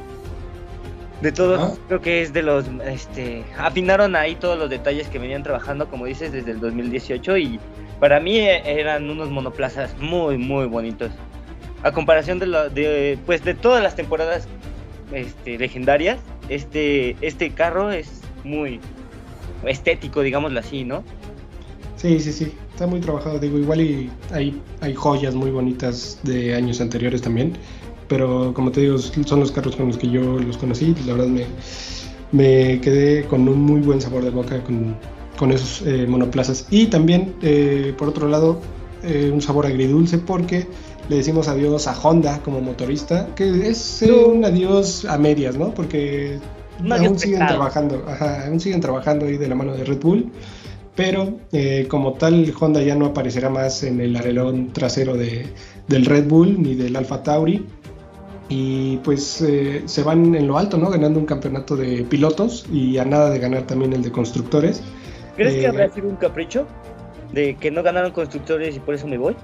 De 1.21 1.33
todos, 1.33 1.81
creo 1.89 2.01
que 2.01 2.23
es 2.23 2.33
de 2.33 2.43
los, 2.43 2.67
este, 2.87 3.43
afinaron 3.59 4.15
ahí 4.15 4.37
todos 4.37 4.57
los 4.57 4.71
detalles 4.71 5.09
que 5.09 5.19
venían 5.19 5.43
trabajando, 5.43 5.89
como 5.91 6.07
dices, 6.07 6.31
desde 6.31 6.53
el 6.53 6.61
2018 6.61 7.37
y 7.39 7.59
para 7.99 8.21
mí 8.21 8.39
eran 8.39 9.11
unos 9.11 9.29
monoplazas 9.29 9.99
muy, 9.99 10.39
muy 10.39 10.67
bonitos. 10.67 11.11
A 11.83 11.91
comparación 11.91 12.39
de, 12.39 12.47
lo, 12.47 12.71
de 12.71 13.19
pues, 13.27 13.43
de 13.43 13.55
todas 13.55 13.83
las 13.83 13.97
temporadas 13.97 14.47
este, 15.13 15.59
legendarias, 15.59 16.21
este, 16.49 17.17
este 17.21 17.51
carro 17.51 17.91
es 17.91 18.21
muy 18.45 18.81
estético, 19.65 20.23
digámoslo 20.23 20.61
así, 20.61 20.85
¿no? 20.85 21.03
Sí, 21.97 22.21
sí, 22.21 22.33
sí, 22.33 22.55
está 22.79 22.87
muy 22.87 23.01
trabajado, 23.01 23.41
digo, 23.41 23.59
igual 23.59 23.81
y 23.81 24.09
hay, 24.33 24.63
hay 24.81 24.95
joyas 24.95 25.35
muy 25.35 25.51
bonitas 25.51 26.21
de 26.23 26.55
años 26.55 26.81
anteriores 26.81 27.21
también, 27.21 27.55
pero 28.07 28.55
como 28.55 28.71
te 28.71 28.83
digo, 28.83 28.99
son 28.99 29.41
los 29.41 29.51
carros 29.51 29.75
con 29.75 29.89
los 29.89 29.99
que 29.99 30.09
yo 30.09 30.39
los 30.39 30.57
conocí, 30.59 30.95
la 31.05 31.15
verdad 31.15 31.27
me, 31.27 31.47
me 32.31 32.81
quedé 32.81 33.25
con 33.25 33.49
un 33.49 33.63
muy 33.63 33.81
buen 33.81 34.01
sabor 34.01 34.23
de 34.23 34.31
boca 34.31 34.63
con, 34.63 34.95
con 35.37 35.51
esos 35.51 35.85
eh, 35.89 36.07
monoplazas. 36.07 36.69
Y 36.71 36.87
también, 36.87 37.35
eh, 37.43 37.95
por 37.99 38.11
otro 38.11 38.29
lado, 38.29 38.61
eh, 39.03 39.29
un 39.35 39.43
sabor 39.43 39.67
agridulce 39.67 40.19
porque 40.19 40.69
le 41.09 41.17
decimos 41.17 41.49
adiós 41.49 41.89
a 41.89 42.01
Honda 42.01 42.41
como 42.45 42.61
motorista, 42.61 43.35
que 43.35 43.69
es 43.69 44.03
un 44.03 44.45
adiós 44.45 45.05
a 45.05 45.19
medias, 45.19 45.57
¿no? 45.57 45.75
Porque 45.75 46.39
aún 46.89 47.19
siguen 47.19 47.45
trabajando, 47.45 48.05
ajá, 48.07 48.47
aún 48.47 48.61
siguen 48.61 48.81
trabajando 48.81 49.27
ahí 49.27 49.37
de 49.37 49.49
la 49.49 49.57
mano 49.57 49.75
de 49.75 49.83
Red 49.83 49.99
Bull 49.99 50.31
pero 50.99 51.39
eh, 51.53 51.87
como 51.89 52.15
tal 52.15 52.53
Honda 52.59 52.83
ya 52.83 52.97
no 52.97 53.07
aparecerá 53.07 53.49
más 53.49 53.85
en 53.85 54.01
el 54.01 54.17
alerón 54.17 54.73
trasero 54.73 55.17
de, 55.17 55.47
del 55.87 56.05
Red 56.05 56.27
Bull 56.27 56.61
ni 56.61 56.75
del 56.75 56.97
Alfa 56.97 57.23
Tauri 57.23 57.65
y 58.49 58.97
pues 59.05 59.41
eh, 59.43 59.85
se 59.87 60.03
van 60.03 60.35
en 60.35 60.49
lo 60.49 60.59
alto, 60.59 60.77
¿no? 60.77 60.91
Ganando 60.91 61.21
un 61.21 61.25
campeonato 61.25 61.77
de 61.77 62.03
pilotos 62.03 62.67
y 62.73 62.99
a 62.99 63.05
nada 63.05 63.31
de 63.31 63.39
ganar 63.39 63.63
también 63.63 63.93
el 63.93 64.03
de 64.03 64.11
constructores. 64.11 64.83
¿Crees 65.37 65.55
que 65.55 65.63
eh, 65.63 65.69
habrá 65.69 65.89
sido 65.89 66.09
un 66.09 66.17
capricho 66.17 66.67
de 67.33 67.55
que 67.55 67.71
no 67.71 67.85
ganaron 67.85 68.11
constructores 68.11 68.75
y 68.75 68.81
por 68.81 68.97
eso 68.97 69.07
me 69.07 69.19
voy? 69.19 69.37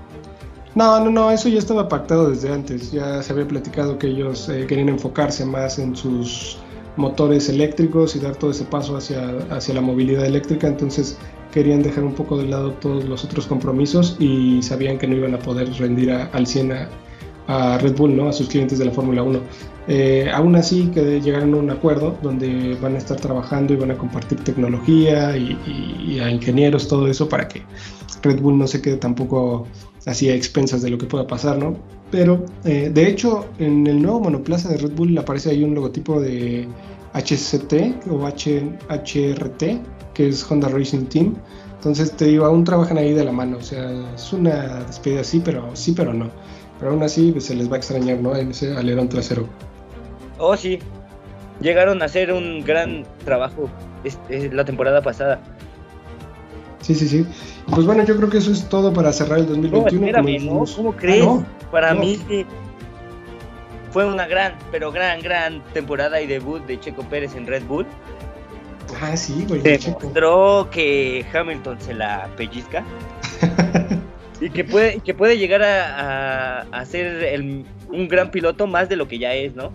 No, 0.75 0.99
no, 1.05 1.09
no, 1.09 1.31
eso 1.31 1.49
ya 1.49 1.61
estaba 1.61 1.89
pactado 1.89 2.31
desde 2.31 2.53
antes. 2.53 2.91
Ya 2.91 3.23
se 3.23 3.33
había 3.33 3.47
platicado 3.47 3.97
que 3.97 4.09
ellos 4.09 4.51
querían 4.67 4.89
enfocarse 4.89 5.47
más 5.47 5.79
en 5.79 5.95
sus 5.95 6.59
motores 6.97 7.49
eléctricos 7.49 8.17
y 8.17 8.19
dar 8.19 8.35
todo 8.35 8.51
ese 8.51 8.65
paso 8.65 8.97
hacia, 8.97 9.39
hacia 9.51 9.75
la 9.75 9.81
movilidad 9.81 10.27
eléctrica. 10.27 10.67
Entonces 10.67 11.17
querían 11.55 11.85
dejar 11.85 12.03
un 12.03 12.15
poco 12.15 12.37
de 12.37 12.47
lado 12.47 12.73
todos 12.73 13.05
los 13.05 13.25
otros 13.25 13.47
compromisos 13.47 14.17
y 14.19 14.61
sabían 14.61 14.99
que 14.99 15.07
no 15.07 15.15
iban 15.15 15.35
a 15.35 15.39
poder 15.39 15.73
rendir 15.75 16.11
al 16.11 16.47
100 16.49 16.73
a, 17.47 17.79
Red 17.79 17.95
Bull, 17.95 18.17
¿no? 18.17 18.29
a 18.29 18.33
sus 18.33 18.49
clientes 18.49 18.79
de 18.79 18.87
la 18.87 18.91
Fórmula 18.91 19.23
1. 19.23 19.39
Eh, 19.87 20.31
aún 20.33 20.57
así 20.57 20.87
que 20.93 21.21
llegaron 21.21 21.55
a 21.55 21.59
un 21.59 21.71
acuerdo 21.71 22.19
donde 22.23 22.77
van 22.83 22.97
a 22.97 22.99
estar 22.99 23.19
trabajando 23.19 23.73
y 23.73 23.77
van 23.77 23.93
a 23.93 23.97
compartir 23.97 24.43
tecnología 24.43 25.37
y, 25.37 26.19
a 26.19 26.29
ingenieros, 26.29 26.89
todo 26.89 27.07
eso 27.07 27.29
para 27.29 27.47
que 27.47 27.63
Red 28.23 28.41
Bull 28.41 28.59
no 28.59 28.67
se 28.67 28.83
quede 28.83 28.97
tampoco 28.97 29.69
así 30.07 30.29
a 30.31 30.35
expensas 30.35 30.83
de 30.83 30.91
lo 30.91 30.99
que 30.99 31.07
pueda 31.07 31.27
pasar, 31.27 31.59
¿no? 31.59 31.77
Pero, 32.11 32.45
eh, 32.65 32.91
de 32.93 33.09
hecho, 33.09 33.47
en 33.61 33.87
el 33.87 34.03
nuevo 34.03 34.21
monoplaza 34.21 34.71
de 34.71 34.79
Red 34.79 34.93
Bull 34.93 35.17
aparece 35.19 35.51
ahí 35.51 35.63
un 35.63 35.75
logotipo 35.75 36.21
de 36.21 36.67
HCT 37.13 38.09
o 38.11 38.27
HRT, 38.27 39.63
que 40.15 40.29
es 40.29 40.51
Honda 40.51 40.69
Racing 40.69 41.07
Team. 41.07 41.35
Entonces 41.75 42.13
te 42.13 42.27
digo, 42.27 42.47
aún 42.47 42.65
trabajan 42.65 42.97
ahí 42.97 43.13
de 43.13 43.25
la 43.25 43.33
mano, 43.33 43.59
o 43.59 43.63
sea, 43.63 43.91
es 44.15 44.33
una 44.33 44.85
despedida 44.85 45.23
sí, 45.23 45.43
pero 45.45 45.75
sí, 45.75 45.93
pero 45.93 46.15
no. 46.15 46.31
Pero 46.79 46.93
aún 46.93 47.03
así 47.03 47.33
pues, 47.33 47.45
se 47.45 47.55
les 47.55 47.71
va 47.71 47.75
a 47.75 47.79
extrañar, 47.79 48.19
¿no? 48.19 48.35
En 48.35 48.51
ese 48.53 48.75
alerón 48.75 49.09
trasero. 49.09 49.47
Oh, 50.39 50.57
sí. 50.57 50.79
Llegaron 51.61 52.03
a 52.03 52.07
hacer 52.07 52.33
un 52.33 52.65
gran 52.65 53.05
trabajo 53.25 53.69
la 54.31 54.65
temporada 54.65 55.03
pasada. 55.03 55.41
Sí, 56.81 56.95
sí, 56.95 57.09
sí. 57.09 57.27
Pues 57.71 57.87
bueno, 57.87 58.05
yo 58.05 58.17
creo 58.17 58.29
que 58.29 58.39
eso 58.39 58.51
es 58.51 58.69
todo 58.69 58.93
para 58.93 59.13
cerrar 59.13 59.39
el 59.39 59.47
2021. 59.47 60.23
¿no? 60.41 60.65
¿Cómo 60.77 60.91
ah, 60.91 60.97
crees? 60.99 61.27
para 61.71 61.95
mí 61.95 62.19
fue 63.91 64.05
una 64.05 64.27
gran, 64.27 64.55
pero 64.71 64.93
gran, 64.93 65.21
gran 65.23 65.63
temporada 65.73 66.21
y 66.21 66.27
debut 66.27 66.65
de 66.67 66.79
Checo 66.79 67.03
Pérez 67.05 67.37
en 67.37 67.47
Red 67.47 67.65
Bull. 67.65 67.87
Ah, 69.01 69.17
sí, 69.17 69.45
güey. 69.49 69.61
Demostró 69.61 70.69
que 70.71 71.25
Hamilton 71.33 71.81
se 71.81 71.95
la 71.95 72.29
pellizca. 72.37 72.85
y 74.41 74.51
que 74.51 74.65
puede, 74.65 75.01
que 75.01 75.15
puede 75.15 75.39
llegar 75.39 75.63
a, 75.63 76.85
ser 76.87 77.39
un 77.89 78.09
gran 78.09 78.31
piloto 78.31 78.67
más 78.67 78.89
de 78.89 78.97
lo 78.97 79.09
que 79.09 79.19
ya 79.19 79.35
es, 79.35 79.55
¿no? 79.55 79.71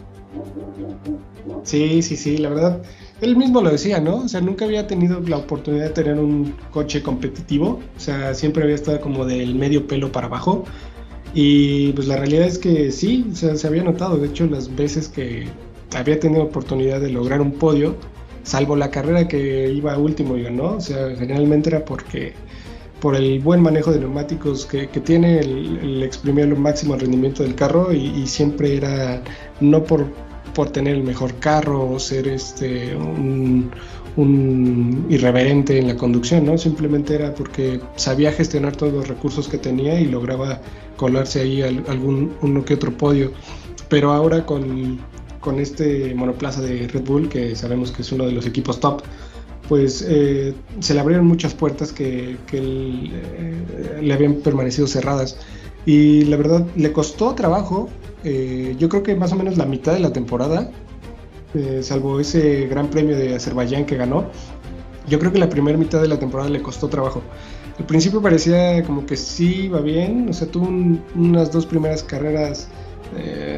Sí, 1.63 2.01
sí, 2.01 2.15
sí, 2.15 2.37
la 2.37 2.49
verdad. 2.49 2.81
Él 3.21 3.35
mismo 3.35 3.61
lo 3.61 3.69
decía, 3.69 3.99
¿no? 3.99 4.17
O 4.17 4.27
sea, 4.27 4.41
nunca 4.41 4.65
había 4.65 4.87
tenido 4.87 5.19
la 5.21 5.37
oportunidad 5.37 5.85
de 5.85 5.89
tener 5.91 6.19
un 6.19 6.55
coche 6.71 7.01
competitivo. 7.03 7.79
O 7.97 7.99
sea, 7.99 8.33
siempre 8.33 8.63
había 8.63 8.75
estado 8.75 9.01
como 9.01 9.25
del 9.25 9.55
medio 9.55 9.87
pelo 9.87 10.11
para 10.11 10.27
abajo. 10.27 10.63
Y 11.33 11.91
pues 11.93 12.07
la 12.07 12.17
realidad 12.17 12.47
es 12.47 12.57
que 12.57 12.91
sí, 12.91 13.27
o 13.31 13.35
sea, 13.35 13.55
se 13.55 13.67
había 13.67 13.83
notado. 13.83 14.17
De 14.17 14.27
hecho, 14.27 14.45
las 14.45 14.73
veces 14.73 15.09
que 15.09 15.47
había 15.95 16.19
tenido 16.19 16.43
oportunidad 16.43 17.01
de 17.01 17.09
lograr 17.09 17.41
un 17.41 17.51
podio, 17.51 17.95
salvo 18.49 18.75
la 18.75 18.89
carrera 18.89 19.27
que 19.27 19.71
iba 19.71 19.95
último 19.95 20.35
y 20.35 20.41
ganó, 20.41 20.77
o 20.77 20.81
sea, 20.81 21.15
generalmente 21.15 21.69
era 21.69 21.85
porque 21.85 22.33
por 22.99 23.15
el 23.15 23.39
buen 23.41 23.61
manejo 23.61 23.91
de 23.91 23.99
neumáticos 23.99 24.65
que, 24.65 24.87
tiene, 24.87 25.39
el, 25.39 26.01
exprimir 26.01 26.47
lo 26.47 26.55
máximo 26.55 26.95
rendimiento 26.95 27.43
del 27.43 27.53
carro 27.53 27.93
y, 27.93 28.25
siempre 28.25 28.75
era 28.75 29.21
no 29.61 29.83
por, 29.83 30.07
por 30.55 30.71
tener 30.71 30.95
el 30.95 31.03
mejor 31.03 31.35
carro 31.35 31.91
o 31.91 31.99
ser 31.99 32.27
este 32.27 32.95
un, 32.95 33.69
irreverente 35.09 35.77
en 35.77 35.87
la 35.87 35.95
conducción, 35.95 36.45
¿no? 36.45 36.57
Simplemente 36.57 37.13
era 37.15 37.33
porque 37.35 37.79
sabía 37.95 38.31
gestionar 38.31 38.75
todos 38.75 38.93
los 38.93 39.07
recursos 39.07 39.47
que 39.47 39.59
tenía 39.59 39.97
y 40.01 40.05
lograba 40.05 40.59
colarse 40.97 41.41
ahí 41.41 41.61
algún 41.61 42.33
uno 42.41 42.65
que 42.65 42.73
otro 42.73 42.91
podio. 42.97 43.31
Pero 43.87 44.11
ahora 44.11 44.45
con, 44.45 44.99
con 45.39 45.59
este 45.59 46.13
monoplaza 46.15 46.61
de 46.61 46.87
Red 46.87 47.03
Bull, 47.03 47.29
que 47.29 47.55
sabemos 47.55 47.91
que 47.91 48.01
es 48.01 48.11
uno 48.11 48.25
de 48.25 48.31
los 48.31 48.45
equipos 48.45 48.79
top, 48.79 49.01
pues 49.67 50.03
eh, 50.07 50.53
se 50.79 50.93
le 50.93 50.99
abrieron 50.99 51.27
muchas 51.27 51.53
puertas 51.53 51.93
que, 51.93 52.37
eh, 52.51 54.01
le 54.01 54.13
habían 54.13 54.35
permanecido 54.35 54.87
cerradas. 54.87 55.37
Y 55.85 56.25
la 56.25 56.37
verdad, 56.37 56.65
le 56.75 56.91
costó 56.91 57.35
trabajo, 57.35 57.89
eh, 58.23 58.75
yo 58.79 58.89
creo 58.89 59.03
que 59.03 59.15
más 59.15 59.31
o 59.31 59.35
menos 59.35 59.57
la 59.57 59.65
mitad 59.65 59.93
de 59.93 59.99
la 59.99 60.11
temporada, 60.11 60.71
salvo 61.81 62.19
ese 62.19 62.67
gran 62.67 62.89
premio 62.89 63.17
de 63.17 63.35
Azerbaiyán 63.35 63.85
que 63.85 63.95
ganó, 63.95 64.25
yo 65.07 65.17
creo 65.17 65.31
que 65.31 65.39
la 65.39 65.49
primera 65.49 65.77
mitad 65.77 65.99
de 66.01 66.07
la 66.07 66.19
temporada 66.19 66.49
le 66.49 66.61
costó 66.61 66.89
trabajo. 66.89 67.23
Al 67.79 67.85
principio 67.85 68.21
parecía 68.21 68.83
como 68.83 69.05
que 69.05 69.15
sí 69.15 69.63
iba 69.63 69.81
bien, 69.81 70.27
o 70.29 70.33
sea, 70.33 70.47
tuvo 70.47 70.67
unas 71.15 71.51
dos 71.51 71.65
primeras 71.65 72.03
carreras 72.03 72.67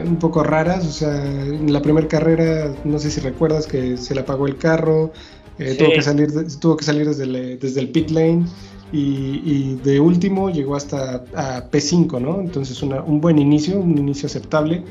un 0.06 0.18
poco 0.18 0.44
raras, 0.44 0.86
o 0.86 0.92
sea, 0.92 1.26
en 1.26 1.72
la 1.72 1.82
primera 1.82 2.08
carrera, 2.08 2.74
no 2.84 3.00
sé 3.00 3.12
si 3.12 3.20
recuerdas 3.20 3.68
que 3.68 3.98
se 3.98 4.16
le 4.16 4.22
apagó 4.22 4.48
el 4.48 4.58
carro, 4.58 5.12
eh, 5.60 5.76
tuvo, 5.78 5.92
que 5.92 6.02
salir, 6.02 6.30
tuvo 6.60 6.78
que 6.78 6.86
salir 6.86 7.08
desde 7.08 7.24
el, 7.24 7.60
desde 7.60 7.82
el 7.82 7.90
pit 7.90 8.10
lane 8.10 8.46
y, 8.92 9.76
de 9.76 10.00
último 10.00 10.50
llegó 10.50 10.76
hasta 10.76 11.24
a 11.36 11.70
P5, 11.70 12.20
¿no? 12.20 12.42
Entonces 12.42 12.82
un 12.82 13.22
buen 13.22 13.40
inicio, 13.40 13.80
un 13.80 13.98
inicio 13.98 14.28
aceptable. 14.28 14.84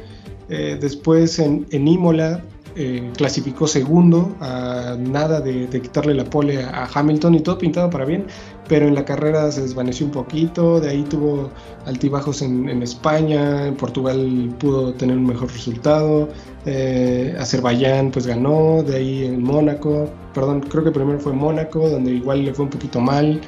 Eh, 0.49 0.79
después 0.81 1.39
en, 1.39 1.67
en 1.71 1.87
Imola 1.87 2.43
eh, 2.77 3.11
clasificó 3.17 3.67
segundo, 3.67 4.37
a 4.41 4.97
nada 4.99 5.41
de, 5.41 5.69
quitarle 5.69 6.15
la 6.15 6.25
pole 6.25 6.63
a, 6.63 6.89
Hamilton 6.93 7.35
y 7.35 7.41
todo 7.41 7.59
pintado 7.59 7.91
para 7.91 8.05
bien, 8.05 8.27
pero 8.69 8.87
en 8.87 8.95
la 8.95 9.05
carrera 9.05 9.51
se 9.51 9.63
desvaneció 9.63 10.07
un 10.07 10.13
poquito, 10.13 10.81
de 10.81 10.91
ahí 10.91 11.03
tuvo 11.03 11.51
altibajos 11.87 12.43
en, 12.43 12.83
España, 12.83 13.67
en 13.67 13.75
Portugal 13.77 14.55
pudo 14.59 14.95
tener 14.95 15.17
un 15.17 15.27
mejor 15.27 15.53
resultado, 15.53 16.29
eh, 16.67 17.35
Azerbaiyán 17.39 18.11
pues 18.11 18.27
ganó, 18.27 18.83
de 18.83 18.97
ahí 18.97 19.25
en 19.25 19.43
Mónaco, 19.43 20.09
perdón, 20.33 20.61
creo 20.61 20.85
que 20.85 20.93
primero 20.93 21.19
fue 21.19 21.33
Mónaco, 21.33 21.89
donde 21.89 22.13
igual 22.13 22.45
le 22.45 22.55
fue 22.55 22.67
un 22.67 22.71
poquito 22.71 23.01
mal, 23.01 23.41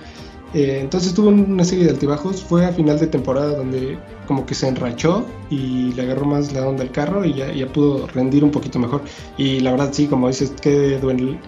eh, 0.54 0.80
entonces 0.80 1.14
tuvo 1.14 1.28
una 1.28 1.64
serie 1.64 1.84
de 1.84 1.90
altibajos. 1.90 2.42
Fue 2.42 2.66
a 2.66 2.72
final 2.72 2.98
de 2.98 3.06
temporada 3.06 3.56
donde 3.56 3.98
como 4.26 4.44
que 4.46 4.54
se 4.54 4.68
enrachó 4.68 5.26
y 5.50 5.92
le 5.92 6.02
agarró 6.02 6.26
más 6.26 6.52
la 6.52 6.66
onda 6.66 6.82
al 6.82 6.90
carro 6.90 7.24
y 7.24 7.34
ya, 7.34 7.66
pudo 7.68 8.06
rendir 8.08 8.44
un 8.44 8.50
poquito 8.50 8.78
mejor. 8.78 9.02
Y 9.38 9.60
la 9.60 9.72
verdad 9.72 9.90
sí, 9.92 10.06
como 10.06 10.28
dices, 10.28 10.52
qué, 10.60 10.98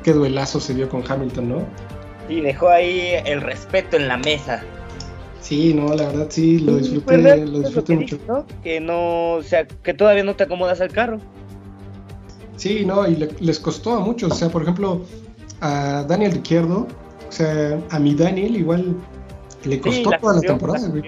qué 0.02 0.12
duelazo 0.12 0.60
se 0.60 0.74
dio 0.74 0.88
con 0.88 1.02
Hamilton, 1.06 1.48
¿no? 1.48 1.64
Y 2.28 2.40
dejó 2.40 2.68
ahí 2.68 3.12
el 3.26 3.42
respeto 3.42 3.96
en 3.96 4.08
la 4.08 4.16
mesa. 4.16 4.62
Sí, 5.40 5.74
no, 5.74 5.94
la 5.94 6.06
verdad 6.06 6.26
sí, 6.30 6.58
lo 6.60 6.78
disfruté, 6.78 7.44
lo 7.44 7.60
disfruté 7.60 7.96
mucho. 7.96 8.18
Que 8.62 8.80
no, 8.80 9.32
o 9.34 9.42
sea, 9.42 9.66
que 9.66 9.92
todavía 9.92 10.24
no 10.24 10.34
te 10.34 10.44
acomodas 10.44 10.80
al 10.80 10.90
carro. 10.90 11.18
Sí, 12.56 12.84
no, 12.86 13.06
y 13.06 13.16
les 13.40 13.58
costó 13.58 13.92
a 13.92 14.00
muchos. 14.00 14.32
O 14.32 14.34
sea, 14.34 14.48
por 14.48 14.62
ejemplo, 14.62 15.02
a 15.60 16.04
Daniel 16.08 16.32
Ricciardo 16.32 16.86
sea, 17.34 17.80
a 17.90 17.98
mi 17.98 18.14
Daniel 18.14 18.56
igual 18.56 18.96
le 19.64 19.80
costó 19.80 20.10
toda 20.20 20.34
la 20.34 20.40
temporada, 20.40 20.88
güey. 20.88 21.02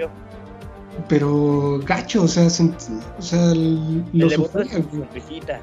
Pero 1.08 1.78
gacho, 1.84 2.22
o 2.22 2.28
sea, 2.28 2.46
o 2.46 3.22
sea 3.22 3.52
lo 3.54 4.30
sufría, 4.30 5.60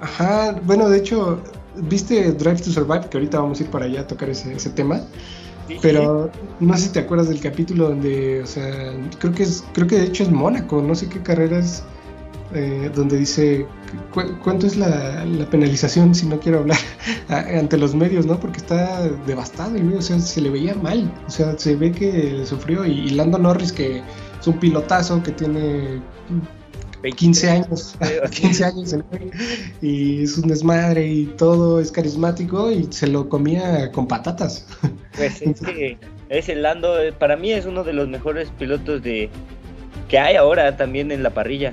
Ajá, 0.00 0.60
bueno, 0.64 0.88
de 0.88 0.98
hecho, 0.98 1.40
¿viste 1.76 2.32
Drive 2.32 2.60
to 2.60 2.70
Survive? 2.70 3.08
Que 3.08 3.16
ahorita 3.16 3.40
vamos 3.40 3.60
a 3.60 3.64
ir 3.64 3.70
para 3.70 3.86
allá 3.86 4.02
a 4.02 4.06
tocar 4.06 4.28
ese, 4.30 4.52
ese 4.52 4.70
tema. 4.70 5.00
pero 5.82 6.30
no 6.60 6.74
sé 6.74 6.84
si 6.84 6.88
te 6.90 7.00
acuerdas 7.00 7.28
del 7.28 7.40
capítulo 7.40 7.88
donde, 7.88 8.42
o 8.42 8.46
sea, 8.46 8.94
creo 9.18 9.32
que 9.32 9.42
es, 9.42 9.64
creo 9.72 9.86
que 9.86 9.96
de 9.96 10.04
hecho 10.04 10.22
es 10.22 10.30
Mónaco, 10.30 10.80
no 10.82 10.94
sé 10.94 11.08
qué 11.08 11.20
carrera 11.22 11.58
es 11.58 11.82
eh, 12.54 12.90
donde 12.94 13.18
dice 13.18 13.66
cuánto 14.42 14.66
es 14.66 14.76
la, 14.76 15.24
penalización 15.50 16.14
si 16.14 16.26
no 16.26 16.40
quiero 16.40 16.60
hablar 16.60 16.78
ante 17.28 17.76
los 17.76 17.94
medios, 17.94 18.26
¿no? 18.26 18.40
Porque 18.40 18.58
está 18.58 19.02
devastado 19.26 19.76
el 19.76 19.92
o 19.92 20.02
sea, 20.02 20.18
se 20.18 20.40
le 20.40 20.50
veía 20.50 20.74
mal, 20.74 21.12
o 21.26 21.30
sea, 21.30 21.58
se 21.58 21.76
ve 21.76 21.92
que 21.92 22.44
sufrió 22.46 22.84
y, 22.84 23.10
Lando 23.10 23.38
Norris 23.38 23.72
que 23.72 24.02
es 24.40 24.46
un 24.46 24.58
pilotazo 24.58 25.22
que 25.22 25.32
tiene 25.32 26.00
15 27.16 27.50
años, 27.50 27.96
15 28.30 28.64
años 28.64 28.96
y 29.82 30.22
es 30.22 30.38
un 30.38 30.48
desmadre 30.48 31.06
y 31.06 31.26
todo 31.26 31.80
es 31.80 31.92
carismático 31.92 32.70
y 32.70 32.88
se 32.90 33.08
lo 33.08 33.28
comía 33.28 33.92
con 33.92 34.06
patatas. 34.06 34.66
Pues 35.16 35.42
es 35.42 35.60
que 35.60 35.98
ese 36.28 36.54
Lando 36.54 36.94
para 37.18 37.36
mí 37.36 37.50
es 37.50 37.66
uno 37.66 37.82
de 37.82 37.92
los 37.92 38.06
mejores 38.06 38.50
pilotos 38.56 39.02
de 39.02 39.28
que 40.08 40.18
hay 40.18 40.36
ahora 40.36 40.76
también 40.76 41.10
en 41.10 41.24
la 41.24 41.30
parrilla. 41.30 41.72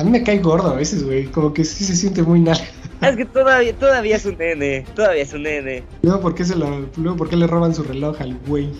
A 0.00 0.02
mí 0.02 0.10
me 0.10 0.22
cae 0.22 0.38
gordo 0.38 0.70
a 0.70 0.76
veces, 0.76 1.04
güey. 1.04 1.26
Como 1.26 1.52
que 1.52 1.62
sí 1.62 1.84
se 1.84 1.94
siente 1.94 2.22
muy 2.22 2.40
nada. 2.40 2.58
Es 3.02 3.16
que 3.16 3.26
todavía, 3.26 3.74
todavía 3.74 4.16
es 4.16 4.24
un 4.24 4.38
nene. 4.38 4.86
Todavía 4.94 5.22
es 5.22 5.34
un 5.34 5.42
nene. 5.42 5.82
Luego, 6.00 6.20
¿por 6.20 6.34
qué, 6.34 6.42
se 6.42 6.56
lo, 6.56 6.86
luego, 6.96 7.18
¿por 7.18 7.28
qué 7.28 7.36
le 7.36 7.46
roban 7.46 7.74
su 7.74 7.82
reloj 7.82 8.18
al 8.18 8.34
güey? 8.46 8.70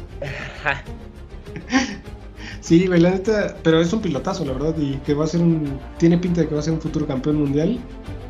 sí, 2.63 2.87
güey, 2.87 3.01
la 3.01 3.11
neta. 3.11 3.55
Pero 3.63 3.83
es 3.83 3.93
un 3.93 4.01
pilotazo, 4.01 4.47
la 4.47 4.55
verdad. 4.55 4.75
Y 4.79 4.95
que 5.05 5.13
va 5.13 5.25
a 5.25 5.27
ser 5.27 5.43
un. 5.43 5.79
Tiene 5.99 6.17
pinta 6.17 6.41
de 6.41 6.49
que 6.49 6.55
va 6.55 6.61
a 6.61 6.65
ser 6.65 6.73
un 6.73 6.81
futuro 6.81 7.07
campeón 7.07 7.37
mundial. 7.37 7.79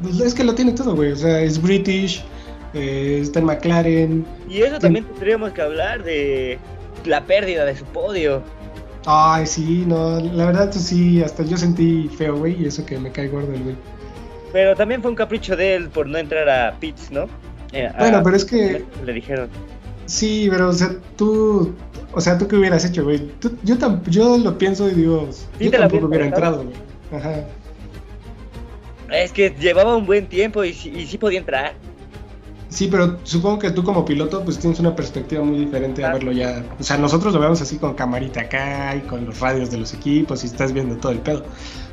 Pues 0.02 0.18
es 0.18 0.34
que 0.34 0.42
lo 0.42 0.56
tiene 0.56 0.72
todo, 0.72 0.96
güey. 0.96 1.12
O 1.12 1.16
sea, 1.16 1.40
es 1.42 1.62
British. 1.62 2.24
Eh, 2.74 3.20
está 3.22 3.38
en 3.38 3.44
McLaren. 3.44 4.26
Y 4.48 4.62
eso 4.62 4.80
también 4.80 5.04
tendríamos 5.04 5.52
que 5.52 5.62
hablar 5.62 6.02
de 6.02 6.58
la 7.04 7.24
pérdida 7.24 7.64
de 7.64 7.76
su 7.76 7.84
podio. 7.84 8.42
Ay, 9.06 9.46
sí, 9.46 9.84
no, 9.86 10.20
la 10.20 10.46
verdad, 10.46 10.70
sí, 10.72 11.22
hasta 11.22 11.42
yo 11.42 11.56
sentí 11.56 12.08
feo, 12.08 12.36
güey, 12.36 12.62
y 12.62 12.66
eso 12.66 12.84
que 12.84 12.98
me 12.98 13.10
cae 13.10 13.28
gordo 13.28 13.52
el 13.54 13.62
güey. 13.62 13.76
Pero 14.52 14.76
también 14.76 15.00
fue 15.00 15.10
un 15.10 15.16
capricho 15.16 15.56
de 15.56 15.76
él 15.76 15.88
por 15.88 16.06
no 16.06 16.18
entrar 16.18 16.48
a 16.48 16.78
Pitts, 16.78 17.10
¿no? 17.10 17.26
Eh, 17.72 17.90
bueno, 17.98 18.20
pero 18.22 18.36
es 18.36 18.44
que. 18.44 18.84
Le 19.04 19.12
dijeron. 19.12 19.48
Sí, 20.06 20.48
pero, 20.50 20.68
o 20.68 20.72
sea, 20.72 20.90
tú. 21.16 21.74
O 22.12 22.20
sea, 22.20 22.36
¿tú 22.36 22.48
qué 22.48 22.56
hubieras 22.56 22.84
hecho, 22.84 23.04
güey? 23.04 23.30
yo, 23.62 23.78
yo 24.06 24.38
lo 24.38 24.58
pienso 24.58 24.88
y 24.88 24.94
digo. 24.94 25.28
yo 25.60 25.70
tampoco 25.70 26.06
hubiera 26.06 26.26
entrado, 26.26 26.64
güey. 26.64 26.74
Ajá. 27.12 27.44
Es 29.12 29.32
que 29.32 29.50
llevaba 29.50 29.96
un 29.96 30.06
buen 30.06 30.26
tiempo 30.26 30.64
y, 30.64 30.70
y 30.70 31.06
sí 31.06 31.18
podía 31.18 31.38
entrar. 31.38 31.74
Sí, 32.70 32.88
pero 32.88 33.18
supongo 33.24 33.58
que 33.58 33.70
tú 33.72 33.82
como 33.82 34.04
piloto 34.04 34.44
pues 34.44 34.58
tienes 34.58 34.78
una 34.78 34.94
perspectiva 34.94 35.42
muy 35.42 35.58
diferente 35.58 36.04
a 36.04 36.12
verlo 36.12 36.30
ya. 36.30 36.64
O 36.78 36.82
sea, 36.82 36.96
nosotros 36.96 37.34
lo 37.34 37.40
vemos 37.40 37.60
así 37.60 37.78
con 37.78 37.94
camarita 37.94 38.42
acá 38.42 38.94
y 38.96 39.00
con 39.00 39.26
los 39.26 39.40
radios 39.40 39.70
de 39.70 39.78
los 39.78 39.92
equipos 39.92 40.44
y 40.44 40.46
estás 40.46 40.72
viendo 40.72 40.96
todo 40.96 41.12
el 41.12 41.18
pedo. 41.18 41.44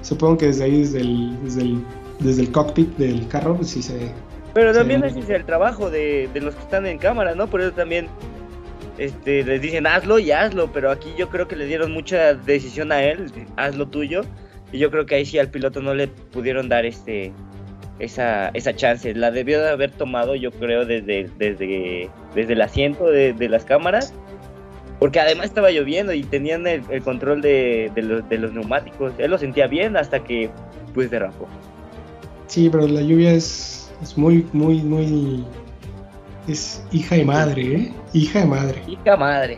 Supongo 0.03 0.37
que 0.37 0.45
desde 0.47 0.65
ahí, 0.65 0.81
desde 0.81 1.01
el, 1.01 1.43
desde 1.43 1.61
el, 1.61 1.83
desde 2.19 2.41
el 2.43 2.51
cockpit 2.51 2.95
del 2.97 3.27
carro, 3.27 3.55
pues 3.55 3.69
sí 3.69 3.81
se... 3.81 4.11
Pero 4.53 4.71
también 4.71 5.03
ese 5.03 5.19
es 5.19 5.29
el 5.29 5.45
trabajo 5.45 5.89
de, 5.89 6.29
de 6.33 6.41
los 6.41 6.55
que 6.55 6.61
están 6.61 6.85
en 6.85 6.99
cámara, 6.99 7.33
¿no? 7.35 7.47
Por 7.47 7.61
eso 7.61 7.71
también 7.71 8.07
este, 8.97 9.43
les 9.43 9.61
dicen 9.61 9.87
hazlo 9.87 10.19
y 10.19 10.31
hazlo, 10.31 10.71
pero 10.71 10.91
aquí 10.91 11.13
yo 11.17 11.29
creo 11.29 11.47
que 11.47 11.55
le 11.55 11.65
dieron 11.65 11.91
mucha 11.91 12.33
decisión 12.33 12.91
a 12.91 13.03
él, 13.03 13.31
hazlo 13.55 13.87
tuyo, 13.87 14.21
y 14.71 14.79
yo 14.79 14.91
creo 14.91 15.05
que 15.05 15.15
ahí 15.15 15.25
sí 15.25 15.39
al 15.39 15.49
piloto 15.49 15.81
no 15.81 15.93
le 15.93 16.07
pudieron 16.07 16.69
dar 16.69 16.85
este 16.85 17.31
esa, 17.99 18.49
esa 18.49 18.75
chance. 18.75 19.13
La 19.13 19.31
debió 19.31 19.61
de 19.61 19.69
haber 19.69 19.91
tomado, 19.91 20.35
yo 20.35 20.51
creo, 20.51 20.85
desde, 20.85 21.29
desde, 21.37 22.09
desde 22.35 22.53
el 22.53 22.61
asiento 22.61 23.05
de, 23.05 23.33
las 23.49 23.65
cámaras. 23.65 24.13
Porque 24.99 25.19
además 25.19 25.45
estaba 25.45 25.69
lloviendo 25.69 26.11
y 26.13 26.23
tenían 26.23 26.65
el, 26.65 26.83
control 27.03 27.41
de, 27.41 27.91
los, 27.95 28.27
de, 28.29 28.37
los, 28.37 28.51
neumáticos. 28.53 29.13
Él 29.19 29.29
lo 29.29 29.37
sentía 29.37 29.67
bien 29.67 29.95
hasta 29.95 30.23
que 30.23 30.49
pues 30.93 31.11
derrapó. 31.11 31.47
Sí, 32.47 32.69
pero 32.71 32.87
la 32.87 33.01
lluvia 33.01 33.31
es, 33.31 33.91
es 34.01 34.17
muy, 34.17 34.47
muy, 34.53 34.81
muy... 34.81 35.45
Es 36.47 36.83
hija 36.91 37.15
de 37.15 37.25
madre, 37.25 37.61
¿eh? 37.61 37.93
Hija 38.13 38.39
de 38.39 38.45
madre. 38.45 38.81
Hija 38.87 39.17
madre. 39.17 39.57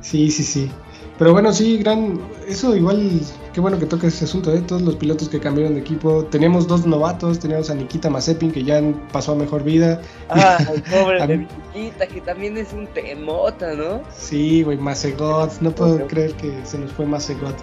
Sí, 0.00 0.30
sí, 0.30 0.42
sí. 0.42 0.70
Pero 1.18 1.32
bueno, 1.32 1.52
sí, 1.52 1.78
gran. 1.78 2.20
Eso 2.48 2.74
igual, 2.74 3.20
qué 3.52 3.60
bueno 3.60 3.78
que 3.78 3.86
toca 3.86 4.08
ese 4.08 4.24
asunto, 4.24 4.52
¿eh? 4.52 4.60
Todos 4.66 4.82
los 4.82 4.96
pilotos 4.96 5.28
que 5.28 5.38
cambiaron 5.38 5.74
de 5.74 5.80
equipo. 5.80 6.24
Teníamos 6.24 6.66
dos 6.66 6.86
novatos, 6.86 7.38
teníamos 7.38 7.70
a 7.70 7.74
Nikita 7.74 8.10
Mazepin, 8.10 8.50
que 8.50 8.64
ya 8.64 8.82
pasó 9.12 9.32
a 9.32 9.34
mejor 9.36 9.62
vida. 9.62 10.00
Ah, 10.28 10.58
el 10.74 10.82
pobre 10.90 11.26
de 11.26 11.46
Nikita, 11.72 12.06
que 12.08 12.20
también 12.20 12.56
es 12.56 12.72
un 12.72 12.88
temota, 12.88 13.74
¿no? 13.74 14.02
Sí, 14.16 14.64
güey, 14.64 14.76
Macegot. 14.76 15.60
No 15.60 15.72
puedo 15.72 16.04
creer 16.08 16.32
que 16.34 16.52
se 16.64 16.78
nos 16.78 16.90
fue 16.92 17.06
Macegot. 17.06 17.54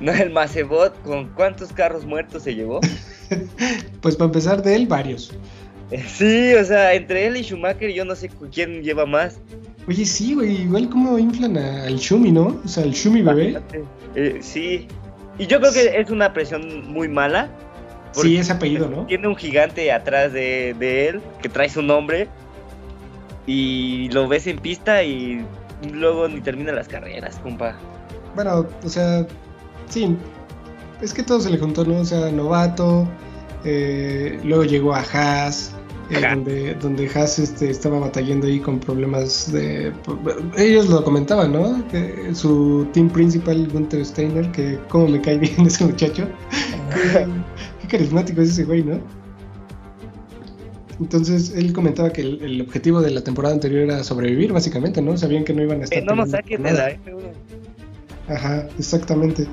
No, 0.00 0.12
el 0.12 0.30
Macebot, 0.30 1.00
¿con 1.02 1.28
cuántos 1.30 1.72
carros 1.72 2.04
muertos 2.04 2.42
se 2.42 2.54
llevó? 2.54 2.80
pues 4.00 4.16
para 4.16 4.26
empezar 4.26 4.60
de 4.62 4.74
él, 4.74 4.86
varios. 4.86 5.32
Sí, 6.08 6.54
o 6.54 6.64
sea, 6.64 6.94
entre 6.94 7.26
él 7.26 7.36
y 7.36 7.42
Schumacher 7.42 7.92
yo 7.92 8.04
no 8.04 8.16
sé 8.16 8.30
quién 8.52 8.82
lleva 8.82 9.06
más. 9.06 9.38
Oye, 9.86 10.06
sí, 10.06 10.34
güey, 10.34 10.62
igual 10.62 10.88
como 10.88 11.18
inflan 11.18 11.58
al 11.58 11.96
Shumi, 11.96 12.32
¿no? 12.32 12.60
O 12.64 12.68
sea, 12.68 12.84
al 12.84 12.92
Shumi 12.92 13.22
bebé. 13.22 13.60
Eh, 14.14 14.38
sí. 14.40 14.88
Y 15.38 15.46
yo 15.46 15.60
creo 15.60 15.72
que 15.72 16.00
es 16.00 16.10
una 16.10 16.32
presión 16.32 16.90
muy 16.90 17.08
mala. 17.08 17.50
Sí, 18.12 18.36
es 18.36 18.50
apellido, 18.50 18.88
¿no? 18.88 19.06
Tiene 19.06 19.26
un 19.26 19.36
gigante 19.36 19.90
atrás 19.92 20.32
de, 20.32 20.70
él 21.08 21.20
que 21.42 21.48
trae 21.48 21.68
su 21.68 21.82
nombre. 21.82 22.28
Y 23.46 24.08
lo 24.10 24.26
ves 24.26 24.46
en 24.46 24.58
pista 24.58 25.02
y 25.02 25.44
luego 25.92 26.28
ni 26.28 26.40
termina 26.40 26.72
las 26.72 26.88
carreras, 26.88 27.36
compa. 27.42 27.76
Bueno, 28.34 28.66
o 28.82 28.88
sea, 28.88 29.26
sí. 29.90 30.16
Es 31.02 31.12
que 31.12 31.22
todo 31.22 31.40
se 31.40 31.50
le 31.50 31.58
juntó, 31.58 31.84
¿no? 31.84 31.98
O 31.98 32.04
sea, 32.04 32.30
novato. 32.30 33.06
Eh, 33.64 34.40
luego 34.44 34.64
llegó 34.64 34.94
a 34.94 35.00
Haas. 35.00 35.74
Eh, 36.10 36.20
donde, 36.20 36.74
donde 36.74 37.08
Haas 37.14 37.38
este, 37.38 37.70
estaba 37.70 37.98
batallando 37.98 38.46
ahí 38.46 38.60
con 38.60 38.78
problemas 38.78 39.50
de... 39.50 39.92
Ellos 40.56 40.88
lo 40.88 41.02
comentaban, 41.02 41.52
¿no? 41.52 41.86
Que 41.88 42.34
su 42.34 42.86
team 42.92 43.08
principal, 43.08 43.68
Gunther 43.68 44.04
Steiner, 44.04 44.50
que 44.52 44.78
cómo 44.88 45.08
me 45.08 45.20
cae 45.20 45.38
bien 45.38 45.60
ese 45.66 45.84
muchacho. 45.84 46.28
qué, 47.80 47.88
carismático 47.88 48.42
es 48.42 48.50
ese 48.50 48.64
güey, 48.64 48.82
¿no? 48.82 49.00
Entonces 51.00 51.52
él 51.56 51.72
comentaba 51.72 52.10
que 52.10 52.20
el, 52.20 52.60
objetivo 52.60 53.00
de 53.00 53.10
la 53.10 53.22
temporada 53.22 53.54
anterior 53.54 53.84
era 53.84 54.04
sobrevivir, 54.04 54.52
básicamente, 54.52 55.00
¿no? 55.00 55.16
Sabían 55.16 55.44
que 55.44 55.54
no 55.54 55.62
iban 55.62 55.80
a 55.80 55.84
estar... 55.84 55.98
Que 55.98 56.04
no 56.04 56.14
nos 56.14 56.30
saquen 56.30 56.62
la 56.62 56.96
Ajá, 58.28 58.68
exactamente. 58.78 59.46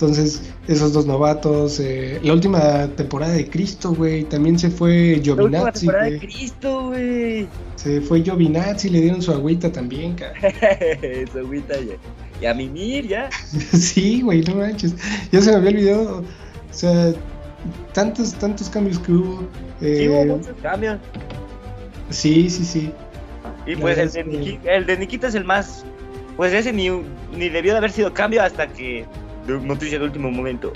Entonces, 0.00 0.40
esos 0.68 0.92
dos 0.92 1.06
novatos. 1.06 1.80
Eh, 1.80 2.20
la 2.22 2.32
última 2.32 2.86
temporada 2.86 3.32
de 3.32 3.50
Cristo, 3.50 3.92
güey. 3.92 4.22
También 4.22 4.56
se 4.56 4.70
fue 4.70 5.20
Giovinazzi. 5.24 5.50
La 5.50 5.64
última 5.64 5.72
temporada 5.72 6.04
de 6.04 6.18
Cristo, 6.20 6.86
güey. 6.86 7.48
Se 7.74 8.00
fue 8.02 8.22
Giovinazzi, 8.22 8.90
le 8.90 9.00
dieron 9.00 9.20
su 9.20 9.32
agüita 9.32 9.72
también, 9.72 10.14
cara. 10.14 10.34
su 11.32 11.38
agüita 11.40 11.74
ya. 11.80 11.96
Y 12.40 12.46
a 12.46 12.54
mimir 12.54 13.08
ya. 13.08 13.28
sí, 13.72 14.22
güey, 14.22 14.42
no 14.42 14.54
manches. 14.54 14.94
Ya 15.32 15.40
se 15.40 15.50
me 15.50 15.56
había 15.56 15.70
olvidado. 15.70 16.18
O 16.20 16.72
sea, 16.72 17.12
tantos, 17.92 18.34
tantos 18.34 18.70
cambios 18.70 19.00
que 19.00 19.10
hubo. 19.10 19.48
Eh, 19.80 19.96
sí, 19.98 20.08
hubo 20.08 20.36
muchos 20.36 20.56
cambios. 20.62 20.98
Sí, 22.10 22.48
sí, 22.48 22.64
sí. 22.64 22.92
Y 23.66 23.74
pues 23.74 23.98
el 23.98 24.12
de, 24.12 24.22
Nikita, 24.22 24.72
el 24.74 24.86
de 24.86 24.96
Nikita 24.96 25.26
es 25.26 25.34
el 25.34 25.44
más. 25.44 25.84
Pues 26.36 26.52
ese 26.52 26.72
ni, 26.72 26.88
ni 27.36 27.48
debió 27.48 27.72
de 27.72 27.78
haber 27.78 27.90
sido 27.90 28.14
cambio 28.14 28.44
hasta 28.44 28.68
que 28.68 29.04
noticia 29.48 29.98
de 29.98 30.04
último 30.04 30.30
momento. 30.30 30.72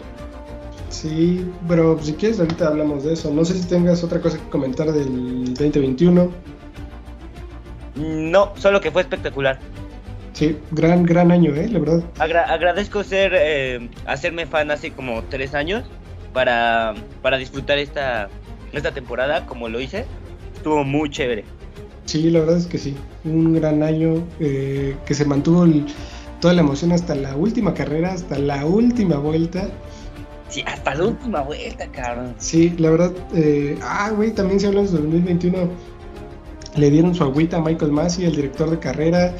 Sí, 0.88 1.46
pero 1.68 1.98
si 2.02 2.12
quieres 2.12 2.38
ahorita 2.38 2.68
hablamos 2.68 3.04
de 3.04 3.14
eso. 3.14 3.30
No 3.30 3.44
sé 3.44 3.54
si 3.54 3.66
tengas 3.66 4.04
otra 4.04 4.20
cosa 4.20 4.38
que 4.38 4.48
comentar 4.50 4.92
del 4.92 5.54
2021. 5.54 6.30
No, 7.96 8.52
solo 8.56 8.80
que 8.80 8.90
fue 8.90 9.02
espectacular. 9.02 9.58
Sí, 10.32 10.58
gran, 10.70 11.04
gran 11.04 11.30
año, 11.30 11.54
¿eh? 11.54 11.68
La 11.68 11.78
verdad. 11.78 12.02
agradezco 12.18 13.04
ser, 13.04 13.32
eh, 13.34 13.90
hacerme 14.06 14.46
fan 14.46 14.70
hace 14.70 14.92
como 14.92 15.22
tres 15.24 15.54
años 15.54 15.84
para, 16.32 16.94
para 17.20 17.36
disfrutar 17.36 17.78
esta, 17.78 18.28
esta 18.72 18.92
temporada 18.92 19.46
como 19.46 19.68
lo 19.68 19.80
hice. 19.80 20.06
Estuvo 20.54 20.84
muy 20.84 21.10
chévere. 21.10 21.44
Sí, 22.06 22.30
la 22.30 22.40
verdad 22.40 22.56
es 22.56 22.66
que 22.66 22.78
sí. 22.78 22.96
Un 23.24 23.54
gran 23.54 23.82
año 23.82 24.26
eh, 24.40 24.96
que 25.06 25.14
se 25.14 25.24
mantuvo 25.24 25.64
el, 25.64 25.86
toda 26.42 26.54
la 26.54 26.62
emoción 26.62 26.90
hasta 26.90 27.14
la 27.14 27.36
última 27.36 27.72
carrera, 27.72 28.12
hasta 28.12 28.36
la 28.36 28.66
última 28.66 29.16
vuelta. 29.16 29.68
Sí, 30.48 30.62
hasta 30.66 30.96
la 30.96 31.04
última 31.04 31.40
vuelta, 31.42 31.86
cabrón. 31.92 32.34
Sí, 32.36 32.74
la 32.78 32.90
verdad. 32.90 33.12
Eh, 33.32 33.78
ah, 33.80 34.10
güey, 34.10 34.32
también 34.32 34.58
si 34.58 34.66
hablamos 34.66 34.90
de 34.90 34.98
2021, 34.98 35.68
le 36.76 36.90
dieron 36.90 37.14
su 37.14 37.22
agüita 37.22 37.58
a 37.58 37.60
Michael 37.60 37.92
Massey, 37.92 38.24
el 38.24 38.34
director 38.34 38.68
de 38.68 38.78
carrera. 38.80 39.32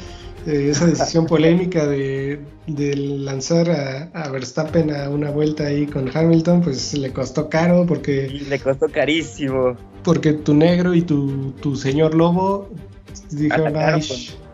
Eh, 0.47 0.69
esa 0.71 0.85
decisión 0.85 1.25
polémica 1.27 1.85
de, 1.85 2.39
lanzar 2.67 3.69
a, 4.13 4.29
Verstappen 4.29 4.95
a 4.95 5.09
una 5.09 5.29
vuelta 5.29 5.65
ahí 5.65 5.85
con 5.85 6.09
Hamilton, 6.11 6.61
pues 6.61 6.93
le 6.93 7.11
costó 7.11 7.49
caro 7.49 7.85
porque... 7.85 8.29
le 8.47 8.59
costó 8.59 8.87
carísimo. 8.87 9.75
Porque 10.05 10.31
tu 10.31 10.53
negro 10.53 10.93
y 10.93 11.01
tu, 11.01 11.51
tu 11.61 11.75
señor 11.75 12.15
lobo 12.15 12.69
dijeron, 13.29 13.73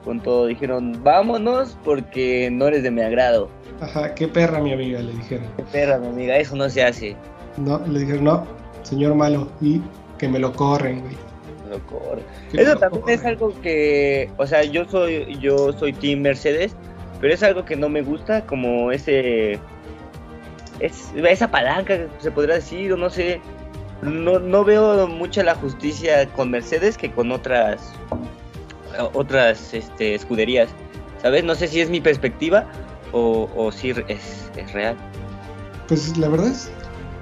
con 0.10 0.20
todo. 0.22 0.48
Dijeron, 0.48 1.04
vámonos 1.04 1.78
porque 1.86 2.50
no 2.52 2.66
eres 2.66 2.82
de 2.82 2.90
mi 2.90 3.02
agrado. 3.02 3.48
Ajá, 3.80 4.16
qué 4.16 4.28
perra 4.28 4.60
mi 4.60 4.74
amiga, 4.74 5.00
le 5.02 5.12
dijeron. 5.12 5.46
Qué 5.56 5.64
perra 5.66 6.00
mi 6.00 6.08
amiga, 6.08 6.36
eso 6.36 6.56
no 6.56 6.68
se 6.68 6.84
hace. 6.84 7.16
No, 7.58 7.80
le 7.86 8.00
dijeron, 8.00 8.24
no, 8.24 8.48
señor 8.82 9.14
malo, 9.14 9.48
y 9.62 9.84
que 10.18 10.28
me 10.28 10.40
lo 10.40 10.52
corren, 10.52 11.02
güey. 11.02 11.16
Me 11.64 11.78
lo 11.78 11.86
corren. 11.86 12.26
Eso 12.52 12.76
también 12.78 13.04
es 13.08 13.24
algo 13.24 13.54
que, 13.62 14.32
o 14.38 14.48
sea, 14.48 14.64
yo 14.64 14.84
soy, 14.86 15.38
yo 15.40 15.74
soy 15.74 15.94
Team 15.94 16.22
Mercedes, 16.22 16.76
pero 17.22 17.32
es 17.32 17.44
algo 17.44 17.64
que 17.64 17.76
no 17.76 17.88
me 17.88 18.02
gusta, 18.02 18.48
como 18.48 18.92
ese, 18.92 19.60
es, 20.80 21.14
esa 21.16 21.52
palanca, 21.52 22.00
se 22.18 22.32
podría 22.32 22.56
decir, 22.56 22.92
o 22.94 22.98
no 22.98 23.12
sé, 23.12 23.42
no, 24.02 24.40
no 24.40 24.64
veo 24.64 25.08
mucha 25.08 25.44
la 25.44 25.54
justicia 25.54 26.28
con 26.30 26.50
Mercedes 26.50 26.98
que 26.98 27.12
con 27.12 27.32
otras 27.32 27.94
otras 29.14 29.74
este, 29.74 30.16
escuderías, 30.16 30.70
¿sabes? 31.22 31.44
No 31.44 31.56
sé 31.56 31.68
si 31.68 31.82
es 31.82 31.90
mi 31.90 32.02
perspectiva 32.02 32.66
o, 33.12 33.50
o 33.56 33.72
si 33.72 33.92
es, 33.92 33.98
es, 34.56 34.74
real. 34.74 34.96
Pues 35.88 36.18
la 36.18 36.28
verdad 36.30 36.48
es 36.48 36.70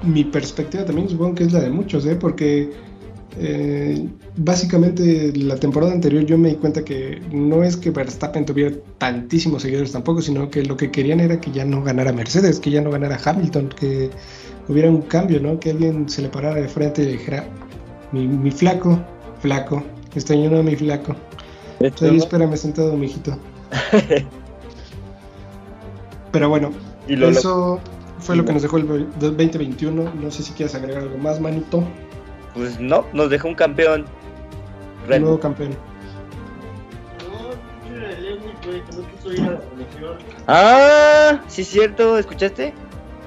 mi 0.04 0.24
perspectiva 0.24 0.86
también 0.86 1.10
supongo 1.10 1.36
que 1.36 1.44
es 1.44 1.54
la 1.54 1.62
de 1.62 1.70
muchos, 1.70 2.06
¿eh? 2.06 2.16
Porque 2.16 2.72
eh, 3.40 4.08
básicamente 4.38 5.32
la 5.36 5.58
temporada 5.58 5.94
anterior 5.94 6.26
yo 6.26 6.38
me 6.38 6.50
di 6.50 6.56
cuenta 6.56 6.84
que 6.84 7.22
no 7.32 7.64
es 7.64 7.78
que 7.78 7.92
Verstappen 7.92 8.46
tuviera 8.46 8.76
tantísimos 8.98 9.62
seguidores 9.62 9.92
tampoco, 9.92 10.22
sino 10.22 10.50
que 10.50 10.64
lo 10.64 10.78
que 10.78 10.92
querían 10.92 11.20
era 11.20 11.40
que 11.40 11.52
ya 11.52 11.66
no 11.66 11.84
ganara 11.84 12.12
Mercedes, 12.12 12.60
que 12.60 12.72
ya 12.72 12.82
no 12.82 12.92
ganara 12.92 13.20
Hamilton, 13.24 13.70
que 13.70 14.10
hubiera 14.68 14.90
un 14.90 15.02
cambio, 15.04 15.40
¿no? 15.40 15.60
Que 15.60 15.72
alguien 15.72 16.10
se 16.10 16.22
le 16.22 16.30
parara 16.30 16.56
de 16.56 16.68
frente 16.68 17.04
y 17.04 17.06
dijera, 17.06 17.48
mi, 18.12 18.28
mi 18.28 18.52
flaco, 18.52 19.00
flaco, 19.40 19.84
este 20.16 20.34
año 20.34 20.50
no 20.50 20.64
mi 20.64 20.76
flaco. 20.76 21.16
Estoy, 21.80 22.18
espérame 22.18 22.58
sentado, 22.58 22.96
mijito. 22.98 23.38
Pero 26.32 26.50
bueno, 26.50 26.72
eso 27.08 27.80
fue 28.20 28.36
lo 28.36 28.46
que 28.46 28.54
nos 28.54 28.62
dejó 28.62 28.78
el 28.78 29.08
2021. 29.20 30.14
No 30.14 30.32
sé 30.32 30.44
si 30.44 30.54
quieres 30.54 30.76
agregar 30.76 31.04
algo 31.04 31.18
más, 31.18 31.40
manito. 31.40 31.84
Pues 32.54 32.80
no, 32.80 33.06
nos 33.14 33.30
dejó 33.30 33.48
un 33.48 33.56
campeón. 33.56 34.06
Un 35.10 35.22
nuevo 35.22 35.40
campeón. 35.40 35.76
Ah, 40.48 41.42
sí 41.48 41.62
es 41.62 41.68
cierto, 41.68 42.18
¿escuchaste? 42.18 42.74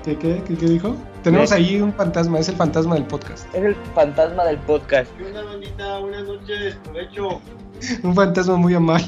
¿Qué, 0.04 0.16
qué, 0.16 0.42
qué, 0.46 0.56
qué 0.56 0.66
dijo? 0.66 0.96
Tenemos 1.22 1.52
ahí 1.52 1.80
un 1.80 1.92
fantasma, 1.92 2.38
es 2.38 2.48
el 2.48 2.56
fantasma 2.56 2.94
del 2.94 3.04
podcast. 3.04 3.46
Es 3.54 3.62
el 3.62 3.74
fantasma 3.94 4.44
del 4.44 4.58
podcast. 4.58 5.10
Una 5.20 5.42
bandita, 5.42 5.98
buenas 5.98 6.24
noches, 6.24 6.76
provecho. 6.84 7.40
un 8.03 8.14
fantasma 8.14 8.57
muy 8.57 8.75
amable. 8.75 9.07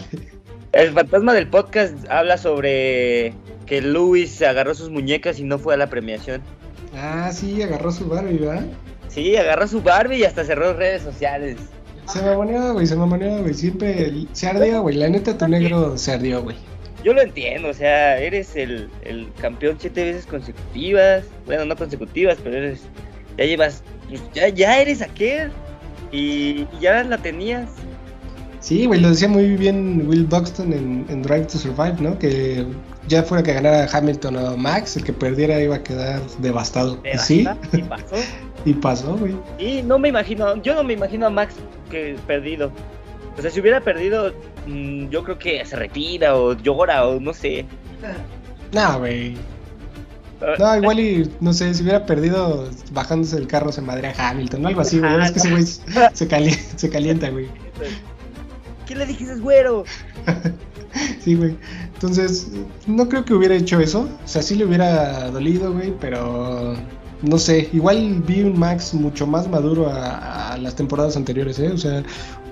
El 0.73 0.93
fantasma 0.93 1.35
del 1.35 1.49
podcast 1.49 1.95
habla 2.09 2.39
sobre 2.39 3.35
que 3.67 3.83
Luis 3.83 4.41
agarró 4.43 4.75
sus 4.75 4.91
muñecas 4.91 5.39
y 5.39 5.45
no 5.45 5.59
fue 5.59 5.75
a 5.75 5.77
la 5.77 5.89
premiación. 5.89 6.43
Ah, 6.95 7.31
sí, 7.33 7.63
agarró 7.63 7.91
su 7.91 8.07
Barbie, 8.07 8.39
¿verdad? 8.39 8.67
Sí, 9.09 9.37
agarró 9.37 9.69
su 9.69 9.83
Barbie 9.83 10.19
y 10.19 10.25
hasta 10.25 10.45
cerró 10.45 10.73
redes 10.73 11.03
sociales. 11.03 11.59
Se 12.07 12.21
me 12.21 12.31
mamoneó, 12.31 12.73
güey, 12.73 12.87
se 12.87 12.95
me 12.95 13.01
mamoneó, 13.01 13.43
güey. 13.43 13.55
Siempre 13.55 14.27
se 14.33 14.47
ardió, 14.49 14.83
güey. 14.83 14.97
La 14.97 15.09
neta, 15.09 15.37
tu 15.37 15.47
negro 15.47 15.97
se 15.97 16.13
ardió, 16.13 16.43
güey. 16.43 16.57
Yo 17.05 17.13
lo 17.13 17.21
entiendo, 17.21 17.69
o 17.69 17.75
sea, 17.75 18.19
eres 18.19 18.55
el, 18.55 18.89
el 19.05 19.29
campeón 19.41 19.77
siete 19.79 20.05
veces 20.05 20.27
consecutivas. 20.27 21.25
Bueno, 21.47 21.65
no 21.65 21.77
consecutivas, 21.77 22.39
pero 22.43 22.57
eres. 22.57 22.83
Ya 23.37 23.45
llevas. 23.45 23.83
Pues, 24.09 24.23
ya, 24.35 24.49
ya 24.49 24.81
eres 24.81 25.03
aquel. 25.03 25.51
Y, 26.11 26.67
ya 26.81 27.03
la 27.05 27.19
tenías. 27.19 27.69
Sí, 28.63 28.87
güey, 28.87 29.01
lo 29.01 29.09
decía 29.09 29.27
muy 29.27 29.57
bien 29.57 30.07
Will 30.07 30.25
Buxton 30.25 30.73
en, 30.73 31.05
en, 31.09 31.23
Drive 31.23 31.47
to 31.47 31.59
Survive, 31.59 31.97
¿no? 31.99 32.17
Que 32.17 32.65
ya 33.09 33.25
fuera 33.25 33.43
que 33.43 33.53
ganara 33.53 33.89
Hamilton 33.93 34.37
o 34.37 34.57
Max, 34.57 34.97
el 34.97 35.03
que 35.03 35.13
perdiera 35.13 35.61
iba 35.61 35.77
a 35.77 35.83
quedar 35.83 36.23
devastado. 36.39 37.03
¿Y 37.13 37.19
sí? 37.19 37.45
¿Y 37.73 37.83
pasó? 37.83 38.17
y 38.65 38.73
pasó, 38.73 39.17
güey. 39.17 39.35
Y 39.59 39.83
no 39.83 39.99
me 39.99 40.11
imagino, 40.11 40.63
yo 40.63 40.77
no 40.77 40.85
me 40.85 40.93
imagino 40.93 41.27
a 41.27 41.31
Max 41.31 41.57
que 41.91 42.17
perdido. 42.29 42.71
O 43.37 43.43
sea, 43.43 43.51
si 43.51 43.61
hubiera 43.61 43.81
perdido, 43.81 44.33
mm, 44.69 45.09
yo 45.09 45.25
creo 45.25 45.39
que 45.41 45.65
se 45.65 45.75
retira 45.75 46.37
o 46.37 46.53
llora 46.53 47.05
o 47.09 47.19
no 47.19 47.35
sé. 47.35 47.67
No, 48.73 49.01
güey. 49.01 49.37
No, 50.59 50.77
igual 50.77 51.01
y, 51.01 51.31
no 51.41 51.53
sé, 51.53 51.75
si 51.75 51.83
hubiera 51.83 52.07
perdido 52.07 52.69
bajándose 52.93 53.37
del 53.37 53.47
carro 53.47 53.73
se 53.73 53.81
madre 53.81 54.09
a 54.09 54.31
Hamilton, 54.31 54.65
o 54.65 54.69
algo 54.69 54.81
así, 54.81 54.99
güey. 54.99 55.21
es 55.21 55.31
que 55.33 55.39
ese 55.39 55.51
güey 55.51 55.65
se, 56.15 56.29
calienta, 56.29 56.79
se 56.79 56.91
calienta, 56.91 57.31
güey. 57.31 57.49
¿Qué 58.93 58.99
le 58.99 59.07
dijiste, 59.07 59.37
güero? 59.37 59.85
sí, 61.25 61.35
güey. 61.35 61.57
Entonces, 61.95 62.51
no 62.87 63.09
creo 63.09 63.25
que 63.25 63.33
hubiera 63.33 63.55
hecho 63.55 63.81
eso. 63.81 64.07
O 64.23 64.29
sea, 64.29 64.43
sí 64.43 64.55
le 64.55 64.67
hubiera 64.67 65.31
dolido, 65.31 65.73
güey, 65.73 65.95
pero 65.99 66.75
no 67.23 67.39
sé, 67.39 67.71
igual 67.73 68.23
vi 68.27 68.43
un 68.43 68.59
Max 68.59 68.93
mucho 68.93 69.27
más 69.27 69.49
maduro 69.49 69.91
a, 69.91 70.59
las 70.61 70.77
temporadas 70.77 71.17
anteriores, 71.17 71.59
¿eh? 71.59 71.71
O 71.73 71.79
sea, 71.79 72.03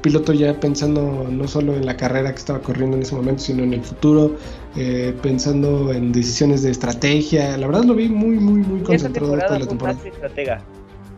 piloto 0.01 0.33
ya 0.33 0.59
pensando 0.59 1.27
no 1.31 1.47
solo 1.47 1.75
en 1.75 1.85
la 1.85 1.99
carrera 1.99 2.33
que 2.33 2.39
estaba 2.39 2.61
corriendo 2.61 2.97
en 2.97 3.03
ese 3.03 3.15
momento, 3.15 3.43
sino 3.43 3.63
en 3.63 3.75
el 3.75 3.83
futuro, 3.83 4.39
eh, 4.77 5.15
pensando 5.21 5.93
en 5.93 6.11
decisiones 6.11 6.63
de 6.63 6.71
estrategia. 6.71 7.55
La 7.59 7.67
verdad 7.67 7.85
lo 7.85 7.95
vi 7.95 8.09
muy, 8.09 8.37
muy, 8.37 8.63
muy 8.63 8.81
concentrado 8.81 9.37
toda 9.37 9.59
la 9.59 9.67
temporada. 9.67 9.99
Estratega, 10.03 10.65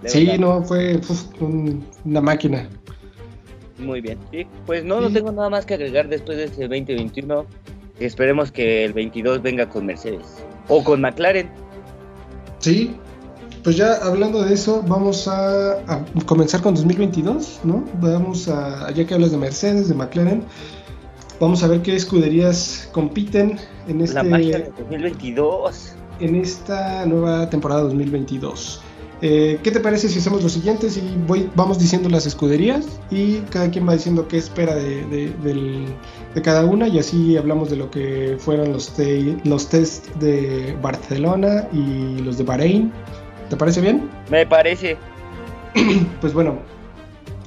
sí, 0.05 0.29
no, 0.37 0.65
fue 0.65 1.01
una 2.05 2.21
máquina. 2.21 2.69
Muy 3.79 4.01
bien. 4.01 4.19
Sí, 4.31 4.47
pues 4.67 4.85
no, 4.85 5.01
no 5.01 5.13
tengo 5.13 5.33
nada 5.33 5.51
más 5.51 5.67
que 5.67 5.75
agregar 5.75 6.09
después 6.09 6.37
de 6.37 6.45
este 6.45 6.63
2021. 6.63 7.47
Esperemos 8.01 8.51
que 8.51 8.85
el 8.85 8.93
22 8.93 9.43
venga 9.43 9.69
con 9.69 9.87
Mercedes 9.87 10.45
o 10.69 10.83
con 10.83 11.01
McLaren. 11.01 11.51
Sí, 12.59 12.97
pues 13.63 13.77
ya 13.77 13.95
hablando 13.95 14.43
de 14.43 14.55
eso, 14.55 14.83
vamos 14.87 15.29
a, 15.29 16.05
comenzar 16.27 16.63
con 16.63 16.75
2022, 16.75 17.61
¿no? 17.63 17.85
Vamos 18.01 18.49
a, 18.49 18.91
ya 18.93 19.07
que 19.07 19.15
hablas 19.15 19.31
de 19.31 19.37
Mercedes, 19.37 19.89
de 19.89 19.95
McLaren, 19.95 20.43
vamos 21.39 21.63
a 21.63 21.69
ver 21.69 21.81
qué 21.83 21.95
escuderías 21.95 22.89
compiten 22.93 23.59
en 23.87 24.01
este... 24.01 24.15
La 24.17 24.25
magia 24.25 24.59
de 24.59 24.73
2022. 24.79 25.95
En 26.19 26.37
esta 26.37 27.07
nueva 27.07 27.49
temporada 27.51 27.83
2022. 27.83 28.81
Eh, 29.25 29.61
¿Qué 29.63 29.71
te 29.71 29.79
parece 29.79 30.09
si 30.09 30.19
hacemos 30.19 30.43
lo 30.43 30.49
siguiente? 30.49 30.91
Si 30.91 31.01
voy, 31.29 31.49
vamos 31.55 31.79
diciendo 31.79 32.09
las 32.09 32.27
escuderías 32.27 32.85
y 33.09 33.37
cada 33.51 33.71
quien 33.71 33.89
va 33.89 33.93
diciendo 33.93 34.27
qué 34.27 34.37
espera 34.37 34.75
de, 34.75 35.33
cada 36.43 36.65
una 36.65 36.89
y 36.89 36.99
así 36.99 37.37
hablamos 37.37 37.71
de 37.71 37.77
lo 37.77 37.89
que 37.89 38.37
fueron 38.41 38.73
los, 38.73 38.93
los 39.45 39.69
test 39.69 40.09
de 40.17 40.77
Barcelona 40.83 41.69
y 41.73 42.21
los 42.21 42.37
de 42.37 42.43
Bahrein 42.43 42.93
¿Te 43.49 43.57
parece 43.57 43.81
bien? 43.81 44.11
Me 44.29 44.45
parece. 44.45 44.97
pues 46.21 46.33
bueno, 46.33 46.59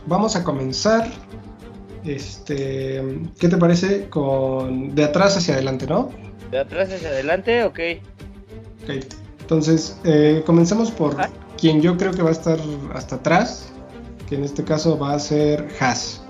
vamos 0.06 0.36
a 0.36 0.44
comenzar. 0.44 1.10
Este, 2.06 3.04
¿qué 3.40 3.50
te 3.50 3.58
parece 3.58 4.08
con 4.08 4.94
de 4.94 5.04
atrás 5.04 5.36
hacia 5.36 5.56
adelante, 5.56 5.88
no? 5.88 6.12
De 6.52 6.60
atrás 6.60 6.94
hacia 6.94 7.10
adelante, 7.10 7.64
ok. 7.64 7.80
Ok, 8.84 9.04
entonces 9.42 10.00
eh, 10.04 10.44
comencemos 10.46 10.92
por 10.92 11.20
ah. 11.20 11.28
Quien 11.58 11.82
yo 11.82 11.98
creo 11.98 12.12
que 12.12 12.22
va 12.22 12.30
a 12.30 12.34
estar 12.34 12.58
hasta 12.94 13.16
atrás, 13.18 13.72
que 14.28 14.36
en 14.36 14.44
este 14.44 14.64
caso 14.64 14.98
va 14.98 15.14
a 15.14 15.20
ser 15.20 15.68
Haas. 15.80 16.22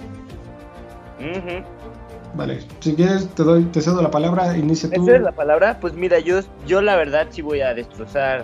Vale, 2.35 2.59
si 2.81 2.93
quieres 2.93 3.29
te 3.29 3.43
doy, 3.43 3.63
te 3.65 3.81
cedo 3.81 4.01
la 4.01 4.11
palabra, 4.11 4.57
inicia 4.57 4.89
tú. 4.89 5.09
es 5.09 5.21
la 5.21 5.31
palabra? 5.31 5.79
Pues 5.79 5.93
mira, 5.93 6.19
yo, 6.19 6.41
yo 6.67 6.81
la 6.81 6.95
verdad 6.97 7.27
sí 7.29 7.41
voy 7.41 7.61
a 7.61 7.73
destrozar 7.73 8.43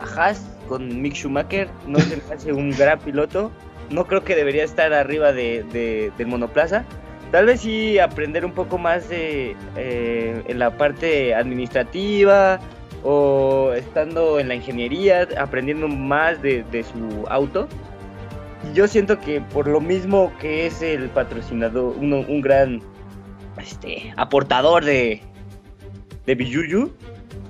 a 0.00 0.04
Haas 0.04 0.42
con 0.68 1.02
Mick 1.02 1.14
Schumacher. 1.14 1.68
No 1.86 1.98
se 1.98 2.16
me 2.16 2.22
hace 2.34 2.52
un 2.52 2.70
gran 2.70 2.98
piloto. 2.98 3.50
No 3.90 4.06
creo 4.06 4.24
que 4.24 4.34
debería 4.34 4.64
estar 4.64 4.92
arriba 4.92 5.32
de, 5.32 6.10
del 6.16 6.26
monoplaza. 6.26 6.84
Tal 7.30 7.46
vez 7.46 7.60
sí 7.60 7.98
aprender 7.98 8.44
un 8.44 8.52
poco 8.52 8.78
más 8.78 9.08
de, 9.08 9.54
eh, 9.76 10.42
en 10.46 10.58
la 10.58 10.76
parte 10.76 11.34
administrativa 11.34 12.58
o 13.08 13.72
estando 13.72 14.40
en 14.40 14.48
la 14.48 14.56
ingeniería, 14.56 15.28
aprendiendo 15.38 15.86
más 15.86 16.42
de, 16.42 16.64
su 16.92 17.24
auto. 17.28 17.68
Yo 18.74 18.88
siento 18.88 19.18
que 19.20 19.40
por 19.40 19.68
lo 19.68 19.80
mismo 19.80 20.32
que 20.40 20.66
es 20.66 20.82
el 20.82 21.08
patrocinador, 21.10 21.96
un 21.96 22.40
gran 22.40 22.82
este, 23.62 24.12
aportador 24.16 24.84
de, 24.84 25.22
de 26.26 26.34
Biyuyu, 26.34 26.92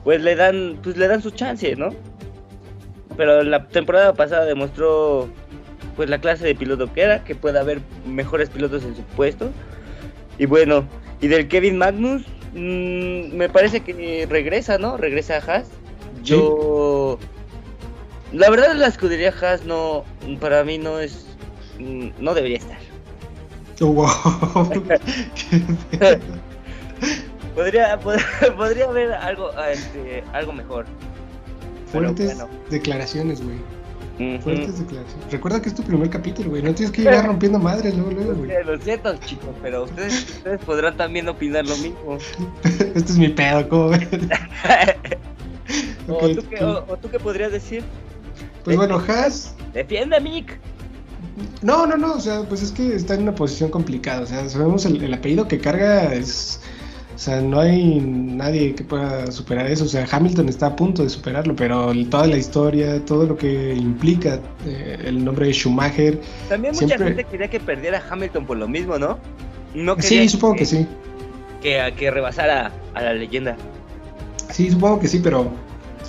pues 0.04 0.20
le 0.20 0.36
dan, 0.36 0.78
pues 0.82 0.96
le 0.96 1.08
dan 1.08 1.22
su 1.22 1.30
chance, 1.30 1.74
¿no? 1.74 1.90
pero 3.16 3.42
la 3.42 3.66
temporada 3.66 4.12
pasada 4.14 4.44
demostró 4.44 5.28
pues 5.96 6.10
la 6.10 6.20
clase 6.20 6.44
de 6.44 6.54
piloto 6.54 6.92
que 6.92 7.02
era, 7.02 7.24
que 7.24 7.34
puede 7.34 7.58
haber 7.58 7.80
mejores 8.06 8.50
pilotos 8.50 8.84
en 8.84 8.94
su 8.94 9.02
puesto. 9.02 9.50
Y 10.38 10.44
bueno, 10.44 10.86
y 11.20 11.28
del 11.28 11.48
Kevin 11.48 11.78
Magnus, 11.78 12.22
mm, 12.56 13.36
me 13.36 13.48
parece 13.48 13.80
que 13.80 14.26
regresa, 14.28 14.78
¿no? 14.78 14.96
Regresa 14.96 15.36
a 15.36 15.40
Haas. 15.40 15.68
Yo... 16.22 17.18
La 18.32 18.50
verdad 18.50 18.74
la 18.74 18.88
escudería 18.88 19.32
Haas 19.40 19.64
no, 19.64 20.04
para 20.40 20.64
mí 20.64 20.78
no 20.78 20.98
es... 20.98 21.26
Mm, 21.78 22.08
no 22.18 22.34
debería 22.34 22.58
estar. 22.58 22.78
wow. 23.80 24.08
podría, 27.54 27.98
podría, 28.56 28.84
haber 28.86 29.12
algo, 29.12 29.50
este, 29.70 30.24
algo 30.32 30.52
mejor. 30.52 30.86
Fuertes 31.92 32.36
declaraciones, 32.70 33.42
güey. 33.42 33.56
Fuertes 34.16 34.78
declaraciones. 34.78 35.30
Recuerda 35.30 35.60
que 35.60 35.68
es 35.68 35.74
tu 35.74 35.82
primer 35.82 36.08
capítulo, 36.08 36.50
güey. 36.50 36.62
No 36.62 36.74
tienes 36.74 36.90
que 36.90 37.02
ir 37.02 37.10
rompiendo 37.26 37.58
madres 37.58 37.94
luego, 37.94 38.12
luego, 38.12 38.34
güey. 38.34 38.64
Lo 38.64 38.78
siento, 38.80 39.14
chicos, 39.18 39.50
pero 39.62 39.84
ustedes, 39.84 40.26
ustedes 40.36 40.60
podrán 40.64 40.96
también 40.96 41.28
opinar 41.28 41.66
lo 41.66 41.76
mismo. 41.76 42.16
este 42.94 43.12
es 43.12 43.18
mi 43.18 43.28
pedo, 43.28 43.68
¿cómo 43.68 43.88
ven? 43.90 44.08
o, 46.08 46.28
¿tú 46.28 46.42
qué, 46.48 46.64
o, 46.64 46.96
tú 46.96 47.10
qué 47.10 47.18
podrías 47.18 47.52
decir? 47.52 47.84
Pues 48.64 48.76
bueno, 48.76 49.02
Haas. 49.06 49.54
Defiende 49.74 50.16
a 50.16 50.20
Mick. 50.20 50.58
No, 51.60 51.86
no, 51.86 51.98
no, 51.98 52.14
o 52.14 52.20
sea, 52.20 52.42
pues 52.42 52.62
es 52.62 52.72
que 52.72 52.94
está 52.94 53.14
en 53.14 53.22
una 53.22 53.34
posición 53.34 53.70
complicada. 53.70 54.22
O 54.22 54.26
sea, 54.26 54.48
sabemos 54.48 54.86
el, 54.86 55.02
el 55.02 55.12
apellido 55.12 55.46
que 55.46 55.58
carga 55.58 56.14
es 56.14 56.60
o 57.16 57.18
sea, 57.18 57.40
no 57.40 57.60
hay 57.60 57.98
nadie 57.98 58.74
que 58.74 58.84
pueda 58.84 59.32
superar 59.32 59.70
eso. 59.70 59.84
O 59.84 59.88
sea, 59.88 60.06
Hamilton 60.10 60.50
está 60.50 60.66
a 60.66 60.76
punto 60.76 61.02
de 61.02 61.08
superarlo, 61.08 61.56
pero 61.56 61.90
toda 62.10 62.26
la 62.26 62.36
historia, 62.36 63.02
todo 63.06 63.24
lo 63.24 63.38
que 63.38 63.72
implica 63.74 64.38
eh, 64.66 64.98
el 65.02 65.24
nombre 65.24 65.46
de 65.46 65.54
Schumacher. 65.54 66.20
También 66.50 66.74
mucha 66.78 66.98
gente 66.98 67.24
quería 67.24 67.48
que 67.48 67.58
perdiera 67.58 68.02
Hamilton 68.10 68.44
por 68.44 68.58
lo 68.58 68.68
mismo, 68.68 68.98
¿no? 68.98 69.18
no 69.74 69.96
sí, 69.98 70.28
supongo 70.28 70.56
que, 70.56 70.66
sí. 70.66 70.86
Que, 71.62 71.94
que 71.96 72.10
rebasara 72.10 72.70
a 72.92 73.02
la 73.02 73.14
leyenda. 73.14 73.56
Sí, 74.50 74.70
supongo 74.70 75.00
que 75.00 75.08
sí, 75.08 75.20
pero 75.24 75.40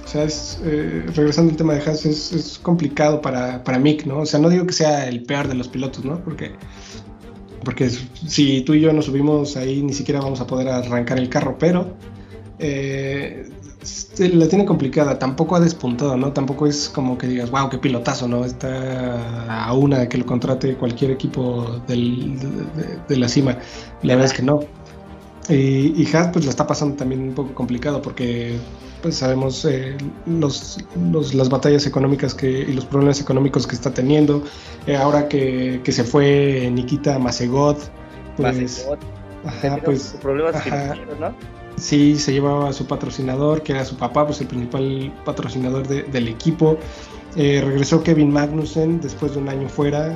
o 0.04 0.08
sea, 0.10 0.26
es, 0.26 0.60
eh, 0.65 1.06
regresando 1.15 1.52
al 1.52 1.58
tema 1.58 1.76
de 1.76 1.89
Haas, 1.89 2.06
es, 2.06 2.34
es 2.34 2.60
complicado 2.60 3.22
para, 3.22 3.63
para 3.63 3.80
Mick, 3.80 4.06
¿no? 4.06 4.20
O 4.20 4.26
sea, 4.26 4.41
no 4.41 4.50
digo 4.50 4.67
que 4.67 4.74
sea 4.74 5.08
el 5.08 5.24
peor 5.24 5.48
de 5.48 5.56
los 5.56 5.70
pilotos, 5.70 6.04
¿no? 6.04 6.20
Porque 6.20 6.52
porque 7.63 7.89
si 7.89 8.62
tú 8.62 8.74
y 8.74 8.82
yo 8.82 8.93
nos 8.93 9.06
subimos 9.06 9.58
ahí 9.58 9.82
ni 9.82 9.93
siquiera 9.93 10.22
vamos 10.22 10.41
a 10.41 10.48
poder 10.48 10.70
arrancar 10.70 11.17
el 11.17 11.30
carro, 11.30 11.58
pero 11.60 11.96
eh, 12.60 13.50
la 14.20 14.48
tiene 14.48 14.65
complicada, 14.65 15.20
tampoco 15.20 15.56
ha 15.56 15.60
despuntado, 15.60 16.17
¿no? 16.17 16.34
Tampoco 16.34 16.67
es 16.67 16.89
como 16.89 17.17
que 17.17 17.28
digas, 17.28 17.52
wow, 17.52 17.70
qué 17.70 17.78
pilotazo, 17.78 18.28
¿no? 18.28 18.43
Está 18.43 19.65
a 19.65 19.74
una 19.74 20.10
que 20.10 20.17
lo 20.17 20.26
contrate 20.26 20.76
cualquier 20.76 21.12
equipo 21.12 21.82
de, 21.88 23.17
la 23.17 23.28
cima. 23.28 23.58
La 24.02 24.15
verdad 24.15 24.32
es 24.32 24.34
que 24.34 24.43
no. 24.43 24.62
Y, 25.50 26.02
y 26.02 26.08
Haas 26.14 26.30
pues 26.34 26.46
la 26.46 26.52
está 26.52 26.68
pasando 26.68 26.96
también 26.96 27.22
un 27.22 27.34
poco 27.34 27.54
complicado 27.54 28.02
porque 28.02 28.58
pues 29.02 29.16
sabemos 29.16 29.64
eh, 29.66 29.96
los, 30.26 30.84
las 31.34 31.50
batallas 31.50 31.86
económicas 31.86 32.34
que, 32.34 32.50
y 32.50 32.74
los 32.74 32.86
problemas 32.86 33.22
económicos 33.22 33.68
que 33.68 33.76
está 33.76 33.94
teniendo. 33.94 34.44
Eh, 34.86 34.96
ahora 34.96 35.28
que, 35.28 35.82
que, 35.84 35.92
se 35.92 36.04
fue 36.04 36.70
Nikita 36.72 37.20
Masegot, 37.20 37.78
pues... 38.36 38.88
Ajá, 39.46 39.78
pues 39.86 40.18
problemas 40.22 40.56
¿no? 41.20 41.34
Sí, 41.78 42.18
se 42.18 42.34
llevaba 42.34 42.70
a 42.70 42.74
su 42.74 42.88
patrocinador, 42.88 43.62
que 43.62 43.72
era 43.74 43.86
su 43.86 43.96
papá, 43.96 44.26
pues 44.26 44.42
el 44.42 44.48
principal 44.48 45.14
patrocinador 45.24 45.88
del 45.88 46.28
equipo. 46.28 46.78
Eh, 47.36 47.62
regresó 47.64 48.02
Kevin 48.02 48.32
Magnussen 48.32 49.00
después 49.00 49.34
de 49.34 49.40
un 49.40 49.48
año 49.48 49.70
fuera. 49.70 50.08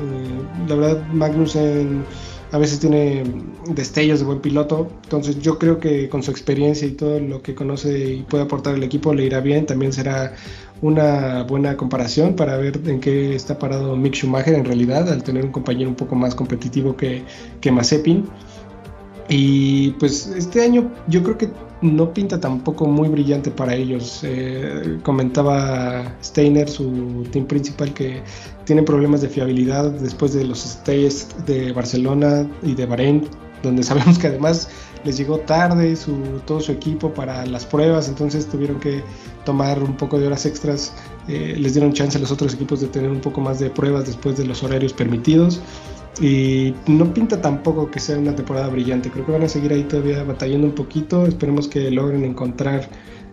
la 0.68 0.76
verdad, 0.76 1.06
Magnussen 1.14 2.04
a 2.52 2.58
veces 2.58 2.80
tiene 2.80 3.24
destellos 3.70 4.20
de 4.20 4.26
buen 4.26 4.42
piloto, 4.42 4.92
entonces 5.04 5.40
yo 5.40 5.58
creo 5.58 5.80
que 5.80 6.10
con 6.10 6.22
su 6.22 6.32
experiencia 6.32 6.86
y 6.88 6.92
todo 6.92 7.20
lo 7.20 7.42
que 7.42 7.56
conoce 7.56 8.14
y 8.14 8.22
puede 8.24 8.44
aportar 8.44 8.76
el 8.76 8.84
equipo 8.84 9.14
le 9.14 9.26
irá 9.26 9.40
bien, 9.40 9.66
también 9.66 9.94
será 9.94 10.34
una 10.82 11.44
buena 11.44 11.78
comparación 11.78 12.36
para 12.36 12.58
ver 12.58 12.82
en 12.86 13.00
qué 13.00 13.36
está 13.36 13.58
parado 13.58 13.96
Mick 13.96 14.16
Schumacher 14.16 14.56
en 14.56 14.66
realidad, 14.66 15.10
al 15.10 15.24
tener 15.24 15.46
un 15.46 15.52
compañero 15.52 15.90
un 15.90 15.96
poco 15.96 16.16
más 16.16 16.36
competitivo 16.36 16.98
que, 16.98 17.24
que 17.62 17.72
Mazepin. 17.72 18.26
Y 19.30 19.92
pues 19.92 20.28
este 20.28 20.62
año 20.62 20.92
yo 21.08 21.24
creo 21.24 21.38
que 21.38 21.50
no 21.82 22.14
pinta 22.14 22.40
tampoco 22.40 22.86
muy 22.86 23.10
brillante 23.10 23.52
para 23.52 23.76
ellos. 23.76 24.22
Eh, 24.24 25.00
comentaba 25.04 26.16
Steiner, 26.24 26.70
su 26.70 27.28
team 27.32 27.46
principal, 27.46 27.94
que 27.94 28.22
tienen 28.66 28.86
problemas 28.86 29.22
de 29.22 29.30
fiabilidad 29.30 29.92
después 29.92 30.34
de 30.34 30.46
los 30.46 30.60
stays 30.60 31.28
de 31.46 31.72
Barcelona 31.72 32.48
y 32.62 32.76
de 32.76 32.86
Bahrein, 32.86 33.28
donde 33.64 33.84
sabemos 33.84 34.20
que 34.20 34.28
además 34.28 34.70
les 35.04 35.18
llegó 35.18 35.40
tarde 35.40 35.96
su, 35.96 36.14
todo 36.46 36.60
su 36.60 36.72
equipo 36.72 37.12
para 37.12 37.44
las 37.48 37.66
pruebas, 37.66 38.08
entonces 38.08 38.48
tuvieron 38.48 38.80
que 38.80 39.04
tomar 39.46 39.82
un 39.82 39.98
poco 39.98 40.20
de 40.20 40.28
horas 40.28 40.46
extras. 40.46 40.94
Eh, 41.28 41.56
les 41.58 41.74
dieron 41.74 41.94
chance 41.94 42.18
a 42.18 42.22
los 42.22 42.32
otros 42.32 42.54
equipos 42.54 42.82
de 42.82 42.88
tener 42.88 43.10
un 43.10 43.22
poco 43.22 43.42
más 43.42 43.60
de 43.60 43.70
pruebas 43.72 44.06
después 44.06 44.38
de 44.38 44.46
los 44.46 44.62
horarios 44.64 44.94
permitidos. 44.94 45.60
Y 46.20 46.74
no 46.88 47.14
pinta 47.14 47.40
tampoco 47.40 47.90
que 47.90 48.00
sea 48.00 48.18
una 48.18 48.36
temporada 48.36 48.68
brillante. 48.68 49.10
Creo 49.10 49.26
que 49.26 49.32
van 49.32 49.44
a 49.44 49.50
seguir 49.50 49.72
ahí 49.72 49.84
todavía 49.84 50.24
batallando 50.24 50.68
un 50.68 50.76
poquito. 50.76 51.26
Esperemos 51.26 51.68
que 51.68 51.90
logren 51.90 52.26
encontrar 52.26 52.90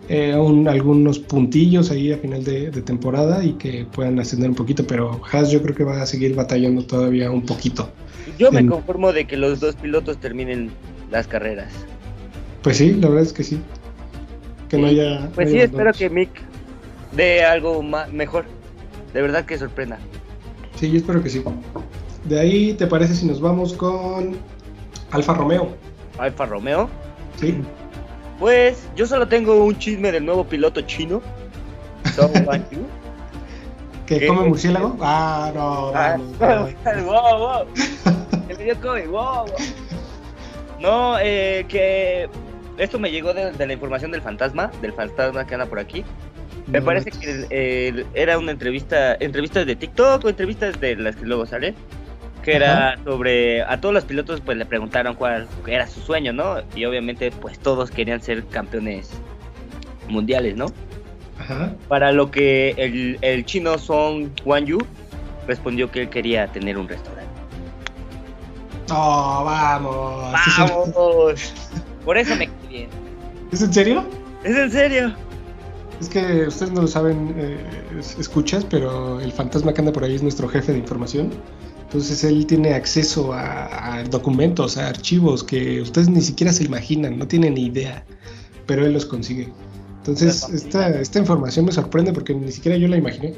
eh, 0.07 0.33
algunos 0.33 1.19
puntillos 1.19 1.91
ahí 1.91 2.11
a 2.11 2.17
final 2.17 2.43
de, 2.43 2.71
temporada 2.81 3.43
y 3.43 3.53
que 3.53 3.85
puedan 3.91 4.19
ascender 4.19 4.49
un 4.49 4.55
poquito. 4.55 4.87
Pero 4.87 5.21
Haas 5.31 5.51
yo 5.51 5.61
creo 5.61 5.75
que 5.75 5.83
va 5.83 6.01
a 6.01 6.05
seguir 6.05 6.35
batallando 6.35 6.85
todavía 6.85 7.29
un 7.31 7.45
poquito. 7.45 7.91
Yo 8.37 8.51
me 8.51 8.65
conformo 8.65 9.11
de 9.11 9.25
que 9.25 9.35
los 9.35 9.59
dos 9.59 9.75
pilotos 9.75 10.17
terminen 10.17 10.71
las 11.11 11.27
carreras. 11.27 11.73
Pues 12.61 12.77
sí, 12.77 12.93
la 12.93 13.09
verdad 13.09 13.23
es 13.23 13.33
que 13.33 13.43
sí. 13.43 13.59
Que 14.69 14.77
no 14.77 14.87
haya. 14.87 15.29
Pues 15.35 15.49
sí, 15.51 15.59
espero 15.59 15.91
que 15.93 16.09
Mick 16.09 16.29
dé 17.15 17.43
algo 17.43 17.81
más, 17.81 18.11
mejor. 18.13 18.45
De 19.13 19.21
verdad 19.21 19.45
que 19.45 19.57
sorprenda. 19.57 19.97
Sí, 20.79 20.89
yo 20.91 20.97
espero 20.97 21.21
que 21.21 21.29
sí. 21.29 21.43
De 22.29 22.39
ahí, 22.39 22.73
¿te 22.75 22.85
parece 22.85 23.15
si 23.15 23.25
nos 23.25 23.41
vamos 23.41 23.73
con 23.73 24.37
Alfa 25.09 25.33
Romeo? 25.33 25.75
Alfa 26.19 26.45
Romeo. 26.45 26.87
Sí. 27.37 27.59
Pues 28.37 28.87
yo 28.95 29.07
solo 29.07 29.27
tengo 29.27 29.65
un 29.65 29.75
chisme 29.79 30.11
del 30.11 30.27
nuevo 30.27 30.43
piloto 30.43 30.81
chino. 30.81 31.23
¿Que 34.05 34.27
come 34.27 34.47
murciélago? 34.47 34.95
Ah, 35.01 35.51
no, 35.55 35.91
ah, 35.95 36.17
no, 36.95 37.65
No, 40.79 41.17
eh, 41.19 41.65
que 41.67 42.29
esto 42.77 42.99
me 42.99 43.09
llegó 43.09 43.33
de, 43.33 43.53
la 43.65 43.73
información 43.73 44.11
del 44.11 44.21
fantasma, 44.21 44.69
del 44.83 44.93
fantasma 44.93 45.47
que 45.47 45.55
anda 45.55 45.65
por 45.65 45.79
aquí. 45.79 46.05
Me 46.67 46.79
parece 46.79 47.09
que 47.09 48.05
era 48.13 48.37
una 48.37 48.51
entrevista, 48.51 49.15
entrevistas 49.15 49.65
de 49.65 49.75
TikTok 49.75 50.25
o 50.25 50.29
entrevistas 50.29 50.79
de 50.79 50.95
las 50.95 51.15
que 51.15 51.25
luego 51.25 51.47
salen 51.47 51.73
que 52.49 52.55
era 52.55 52.97
sobre 53.03 53.61
a 53.61 53.79
todos 53.79 53.93
los 53.93 54.05
pilotos 54.05 54.41
pues 54.41 54.57
le 54.57 54.65
preguntaron 54.65 55.15
cuál 55.15 55.47
era 55.67 55.87
su 55.87 56.01
sueño, 56.01 56.33
¿no? 56.33 56.57
Y 56.75 56.85
obviamente 56.85 57.31
pues 57.31 57.59
todos 57.59 57.91
querían 57.91 58.21
ser 58.21 58.45
campeones 58.47 59.09
mundiales, 60.07 60.55
¿no? 60.55 60.67
Ajá. 61.39 61.73
Para 61.87 62.11
lo 62.11 62.31
que 62.31 62.73
el, 62.77 63.17
el 63.21 63.45
chino 63.45 63.77
Song 63.77 64.29
Wan 64.45 64.65
Yu 64.65 64.79
respondió 65.47 65.91
que 65.91 66.01
él 66.01 66.09
quería 66.09 66.47
tener 66.47 66.77
un 66.77 66.87
restaurante. 66.87 67.29
Oh, 68.91 69.43
vamos. 69.45 70.33
Vamos. 70.57 71.53
Por 72.05 72.17
eso 72.17 72.35
me 72.35 72.47
quedé 72.47 72.67
bien. 72.67 72.89
¿Es 73.51 73.61
en 73.61 73.73
serio? 73.73 74.05
Es 74.43 74.55
en 74.55 74.71
serio. 74.71 75.13
Es 76.01 76.09
que 76.09 76.47
ustedes 76.47 76.71
no 76.71 76.81
lo 76.81 76.87
saben, 76.87 77.35
eh, 77.37 77.57
escuchas, 78.17 78.65
pero 78.65 79.19
el 79.19 79.31
fantasma 79.31 79.73
que 79.73 79.81
anda 79.81 79.91
por 79.91 80.05
ahí 80.05 80.15
es 80.15 80.23
nuestro 80.23 80.47
jefe 80.47 80.71
de 80.71 80.77
información. 80.77 81.29
Entonces 81.89 82.23
él 82.23 82.45
tiene 82.45 82.75
acceso 82.75 83.33
a, 83.33 84.03
documentos, 84.11 84.77
a 84.77 84.89
archivos 84.89 85.43
que 85.43 85.81
ustedes 85.81 86.07
ni 86.07 86.21
siquiera 86.21 86.53
se 86.53 86.63
imaginan, 86.63 87.17
no 87.17 87.27
tienen 87.27 87.55
ni 87.55 87.65
idea, 87.65 88.05
pero 88.67 88.85
él 88.85 88.93
los 88.93 89.07
consigue. 89.07 89.51
Entonces 89.97 90.47
esta, 90.53 90.87
esta 90.89 91.17
información 91.17 91.65
me 91.65 91.71
sorprende 91.71 92.13
porque 92.13 92.35
ni 92.35 92.51
siquiera 92.51 92.77
yo 92.77 92.87
la 92.87 92.97
imaginé. 92.97 93.33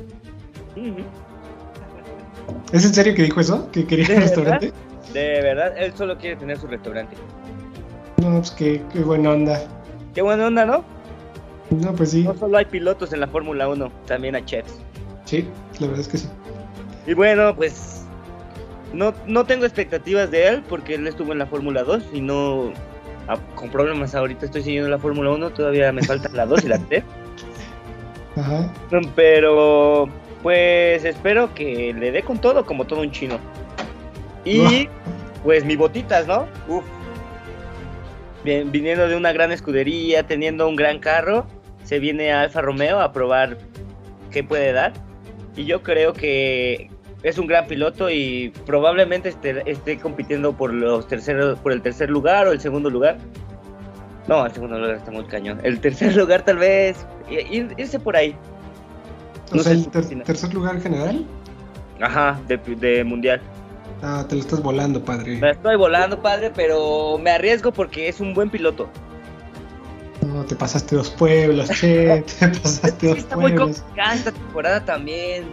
¿Es 2.73 2.83
en 2.83 2.93
serio 2.93 3.15
que 3.15 3.23
dijo 3.23 3.39
eso? 3.39 3.71
¿Que 3.71 3.85
quería 3.85 4.15
un 4.15 4.21
restaurante? 4.21 4.73
De 5.13 5.41
verdad, 5.41 5.73
él 5.77 5.93
solo 5.95 6.17
quiere 6.17 6.35
tener 6.35 6.59
su 6.59 6.67
restaurante. 6.67 7.15
No, 8.17 8.31
pues 8.39 8.51
qué, 8.51 8.81
qué 8.91 8.99
buena 8.99 9.31
onda. 9.31 9.61
Qué 10.13 10.21
buena 10.21 10.47
onda, 10.47 10.65
¿no? 10.65 10.83
No, 11.69 11.95
pues 11.95 12.11
sí. 12.11 12.23
No 12.23 12.37
solo 12.37 12.57
hay 12.57 12.65
pilotos 12.65 13.13
en 13.13 13.21
la 13.21 13.27
Fórmula 13.27 13.69
1, 13.69 13.89
también 14.07 14.35
hay 14.35 14.43
chefs. 14.43 14.73
Sí, 15.23 15.47
la 15.79 15.87
verdad 15.87 16.01
es 16.01 16.07
que 16.09 16.17
sí. 16.17 16.27
Y 17.07 17.13
bueno, 17.13 17.55
pues 17.55 18.00
no, 18.93 19.13
no 19.25 19.45
tengo 19.45 19.65
expectativas 19.65 20.31
de 20.31 20.47
él 20.47 20.63
porque 20.67 20.95
él 20.95 21.07
estuvo 21.07 21.31
en 21.31 21.39
la 21.39 21.45
Fórmula 21.45 21.83
2 21.83 22.03
y 22.13 22.21
no. 22.21 22.73
Ah, 23.27 23.37
con 23.55 23.69
problemas 23.69 24.15
ahorita 24.15 24.45
estoy 24.45 24.63
siguiendo 24.63 24.89
la 24.89 24.97
Fórmula 24.97 25.31
1, 25.31 25.51
todavía 25.51 25.91
me 25.91 26.03
falta 26.03 26.29
la 26.29 26.45
2 26.45 26.65
y 26.65 26.67
la 26.67 26.79
3. 26.79 27.03
Ajá. 28.35 28.73
Pero 29.15 30.09
pues 30.41 31.05
espero 31.05 31.53
que 31.53 31.93
le 31.93 32.11
dé 32.11 32.23
con 32.23 32.39
todo 32.39 32.65
como 32.65 32.85
todo 32.85 33.01
un 33.01 33.11
chino. 33.11 33.39
Y 34.43 34.87
pues 35.43 35.65
mi 35.65 35.75
botitas, 35.75 36.27
¿no? 36.27 36.47
Uf. 36.67 36.83
Bien, 38.43 38.71
viniendo 38.71 39.07
de 39.07 39.15
una 39.15 39.31
gran 39.33 39.51
escudería, 39.51 40.25
teniendo 40.25 40.67
un 40.67 40.75
gran 40.75 40.97
carro, 40.97 41.45
se 41.83 41.99
viene 41.99 42.31
a 42.31 42.41
Alfa 42.41 42.61
Romeo 42.61 42.99
a 42.99 43.13
probar 43.13 43.57
qué 44.31 44.43
puede 44.43 44.73
dar. 44.73 44.93
Y 45.55 45.65
yo 45.65 45.83
creo 45.83 46.13
que 46.13 46.89
es 47.23 47.37
un 47.37 47.47
gran 47.47 47.67
piloto 47.67 48.09
y 48.09 48.51
probablemente 48.65 49.29
esté, 49.65 49.99
compitiendo 49.99 50.53
por 50.53 50.73
los 50.73 51.07
terceros, 51.07 51.59
por 51.59 51.71
el 51.71 51.81
tercer 51.81 52.09
lugar 52.09 52.47
o 52.47 52.51
el 52.51 52.59
segundo 52.59 52.89
lugar. 52.89 53.17
No, 54.27 54.45
el 54.45 54.51
segundo 54.51 54.77
lugar 54.77 54.95
está 54.95 55.11
muy 55.11 55.25
cañón. 55.25 55.59
El 55.63 55.79
tercer 55.79 56.15
lugar 56.17 56.43
tal 56.43 56.57
vez 56.57 57.05
irse 57.29 57.99
por 57.99 58.15
ahí. 58.15 58.35
o 59.51 59.59
sea, 59.59 59.73
el 59.73 59.87
tercer 60.23 60.53
lugar 60.53 60.81
general. 60.81 61.25
Ajá, 62.01 62.39
de, 62.47 63.03
mundial. 63.03 63.39
Ah, 64.01 64.25
te 64.27 64.35
lo 64.35 64.41
estás 64.41 64.63
volando, 64.63 65.03
padre. 65.03 65.37
Me 65.37 65.51
estoy 65.51 65.75
volando, 65.75 66.19
padre, 66.19 66.51
pero 66.55 67.19
me 67.19 67.29
arriesgo 67.29 67.71
porque 67.71 68.07
es 68.07 68.19
un 68.19 68.33
buen 68.33 68.49
piloto. 68.49 68.89
No, 70.25 70.43
te 70.43 70.55
pasaste 70.55 70.95
dos 70.95 71.09
pueblos, 71.11 71.69
che, 71.69 72.23
te 72.39 72.47
pasaste 72.63 73.07
dos 73.07 73.17
está 73.19 73.35
pueblos. 73.35 73.67
muy 73.67 73.73
complicada 73.75 74.15
esta 74.15 74.31
temporada 74.31 74.85
también. 74.85 75.45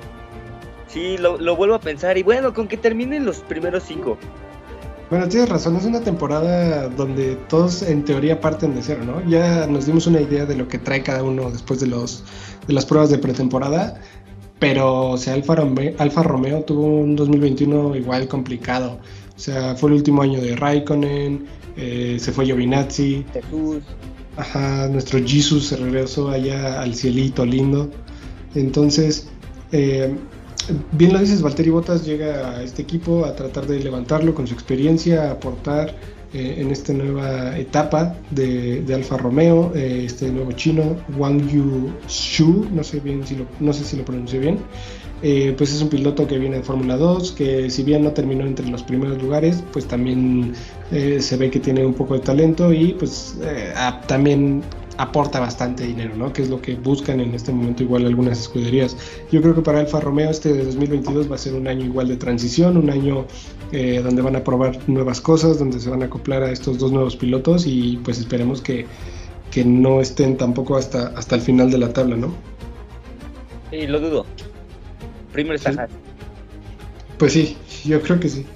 Sí, 0.88 1.16
lo, 1.18 1.56
vuelvo 1.56 1.74
a 1.74 1.80
pensar. 1.80 2.16
Y 2.18 2.22
bueno, 2.22 2.54
con 2.54 2.66
que 2.66 2.76
terminen 2.76 3.24
los 3.24 3.38
primeros 3.38 3.84
cinco. 3.86 4.16
Bueno, 5.10 5.28
tienes 5.28 5.48
razón, 5.48 5.76
es 5.76 5.84
una 5.84 6.00
temporada 6.00 6.88
donde 6.88 7.36
todos 7.48 7.82
en 7.82 8.04
teoría 8.04 8.40
parten 8.40 8.74
de 8.74 8.82
cero, 8.82 9.02
¿no? 9.06 9.26
Ya 9.28 9.66
nos 9.66 9.86
dimos 9.86 10.06
una 10.06 10.20
idea 10.20 10.44
de 10.44 10.54
lo 10.54 10.68
que 10.68 10.78
trae 10.78 11.02
cada 11.02 11.22
uno 11.22 11.50
después 11.50 11.80
de, 11.80 11.86
los, 11.86 12.24
de 12.66 12.74
las 12.74 12.84
pruebas 12.84 13.08
de 13.08 13.16
pretemporada, 13.16 13.98
pero 14.58 15.10
o 15.10 15.16
sea, 15.16 15.32
Alfa 15.32 15.54
Romeo, 15.54 15.94
Alfa 15.98 16.22
Romeo 16.22 16.62
tuvo 16.62 16.86
un 16.86 17.16
2021 17.16 17.96
igual 17.96 18.28
complicado. 18.28 18.98
O 19.34 19.38
sea, 19.38 19.76
fue 19.76 19.90
el 19.90 19.96
último 19.96 20.20
año 20.20 20.42
de 20.42 20.56
Raikkonen, 20.56 21.46
eh, 21.78 22.18
se 22.20 22.32
fue 22.32 22.44
Giovinazzi. 22.44 23.24
Jesús. 23.32 23.82
Ajá, 24.36 24.88
nuestro 24.88 25.20
Jesus 25.24 25.68
se 25.68 25.76
regresó 25.76 26.28
allá 26.28 26.82
al 26.82 26.94
cielito 26.94 27.46
lindo. 27.46 27.88
Entonces, 28.54 29.28
eh, 29.72 30.14
bien 30.92 31.12
lo 31.12 31.18
dices, 31.18 31.42
Valtteri 31.42 31.70
Bottas 31.70 32.04
llega 32.04 32.50
a 32.50 32.62
este 32.62 32.82
equipo 32.82 33.24
a 33.24 33.34
tratar 33.34 33.66
de 33.66 33.80
levantarlo 33.80 34.34
con 34.34 34.46
su 34.46 34.54
experiencia, 34.54 35.28
a 35.28 35.32
aportar 35.32 35.94
eh, 36.34 36.56
en 36.58 36.70
esta 36.70 36.92
nueva 36.92 37.56
etapa 37.56 38.14
de, 38.30 38.84
Alfa 38.94 39.16
Romeo, 39.16 39.72
eh, 39.74 40.02
este 40.04 40.30
nuevo 40.30 40.52
chino, 40.52 40.96
Wang 41.16 41.48
Yu 41.48 41.90
Shu, 42.06 42.66
no 42.70 42.84
sé 42.84 43.00
bien 43.00 43.26
si 43.26 43.36
lo, 43.36 43.46
no 43.60 43.72
sé 43.72 43.84
si 43.84 43.96
lo 43.96 44.04
pronuncio 44.04 44.38
bien. 44.38 44.58
eh, 45.22 45.54
pues 45.56 45.72
es 45.72 45.80
un 45.80 45.88
piloto 45.88 46.26
que 46.26 46.38
viene 46.38 46.56
de 46.58 46.62
Fórmula 46.62 46.96
2, 46.96 47.32
que 47.32 47.70
si 47.70 47.82
bien 47.82 48.04
no 48.04 48.12
terminó 48.12 48.44
entre 48.44 48.68
los 48.68 48.82
primeros 48.82 49.22
lugares, 49.22 49.64
pues 49.72 49.86
también 49.86 50.54
se 50.90 51.36
ve 51.36 51.50
que 51.50 51.60
tiene 51.60 51.84
un 51.84 51.94
poco 51.94 52.14
de 52.14 52.20
talento 52.20 52.72
y 52.72 52.94
pues 52.94 53.36
también 54.06 54.62
aporta 54.98 55.40
bastante 55.40 55.84
dinero, 55.84 56.14
¿no? 56.16 56.32
Que 56.32 56.42
es 56.42 56.50
lo 56.50 56.60
que 56.60 56.74
buscan 56.74 57.20
en 57.20 57.34
este 57.34 57.52
momento 57.52 57.82
igual 57.82 58.04
algunas 58.04 58.38
escuderías. 58.38 58.96
Yo 59.30 59.40
creo 59.40 59.54
que 59.54 59.62
para 59.62 59.80
Alfa 59.80 60.00
Romeo 60.00 60.30
este 60.30 60.52
de 60.52 60.64
2022 60.64 61.30
va 61.30 61.36
a 61.36 61.38
ser 61.38 61.54
un 61.54 61.66
año 61.68 61.84
igual 61.84 62.08
de 62.08 62.16
transición, 62.16 62.76
un 62.76 62.90
año 62.90 63.26
donde 63.72 64.22
van 64.22 64.34
a 64.34 64.44
probar 64.44 64.78
nuevas 64.88 65.20
cosas, 65.20 65.58
donde 65.58 65.78
se 65.78 65.88
van 65.88 66.02
a 66.02 66.06
acoplar 66.06 66.42
a 66.42 66.50
estos 66.50 66.78
dos 66.78 66.90
nuevos 66.90 67.16
pilotos 67.16 67.66
y 67.66 67.98
pues 68.02 68.18
esperemos 68.18 68.60
que, 68.60 68.86
que 69.50 69.64
no 69.64 70.00
estén 70.00 70.36
tampoco 70.36 70.76
hasta, 70.76 71.08
hasta 71.08 71.36
el 71.36 71.42
final 71.42 71.70
de 71.70 71.78
la 71.78 71.92
tabla, 71.92 72.16
¿no? 72.16 72.34
Sí, 73.70 73.86
lo 73.86 74.00
dudo. 74.00 74.26
Primero 75.32 75.56
está 75.56 75.88
Pues 77.18 77.32
sí, 77.32 77.56
yo 77.84 78.00
creo 78.02 78.18
que 78.18 78.28
sí. 78.28 78.46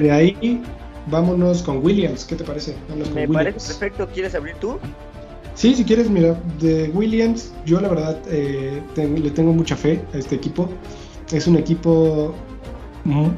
De 0.00 0.12
ahí 0.12 0.62
vámonos 1.10 1.62
con 1.62 1.84
Williams, 1.84 2.24
¿qué 2.24 2.36
te 2.36 2.44
parece? 2.44 2.76
Me 3.14 3.26
parece 3.26 3.58
perfecto, 3.66 4.08
¿quieres 4.12 4.34
abrir 4.34 4.54
tú? 4.56 4.78
Sí, 5.54 5.74
si 5.74 5.84
quieres, 5.84 6.08
mira, 6.08 6.40
de 6.60 6.90
Williams, 6.94 7.52
yo 7.66 7.80
la 7.80 7.88
verdad 7.88 8.18
eh, 8.28 8.82
le 8.96 9.30
tengo 9.30 9.52
mucha 9.52 9.76
fe 9.76 10.00
a 10.14 10.18
este 10.18 10.34
equipo. 10.34 10.68
Es 11.30 11.46
un 11.46 11.56
equipo 11.56 12.34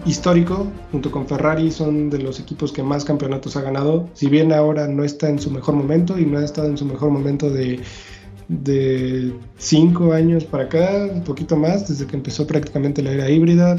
histórico, 0.05 0.67
junto 0.93 1.11
con 1.11 1.27
Ferrari, 1.27 1.71
son 1.71 2.11
de 2.11 2.19
los 2.19 2.39
equipos 2.39 2.73
que 2.73 2.83
más 2.83 3.05
campeonatos 3.05 3.57
ha 3.57 3.63
ganado. 3.63 4.09
Si 4.15 4.29
bien 4.29 4.53
ahora 4.53 4.87
no 4.87 5.05
está 5.05 5.29
en 5.29 5.39
su 5.39 5.51
mejor 5.51 5.75
momento 5.75 6.19
y 6.19 6.27
no 6.27 6.39
ha 6.39 6.45
estado 6.45 6.69
en 6.69 6.77
su 6.77 6.85
mejor 6.85 7.11
momento 7.11 7.51
de, 7.51 7.81
cinco 9.59 10.13
años 10.13 10.45
para 10.45 10.65
acá, 10.65 11.09
un 11.13 11.25
poquito 11.25 11.57
más, 11.57 11.89
desde 11.89 12.07
que 12.07 12.17
empezó 12.17 12.47
prácticamente 12.47 13.03
la 13.03 13.13
era 13.13 13.31
híbrida, 13.31 13.77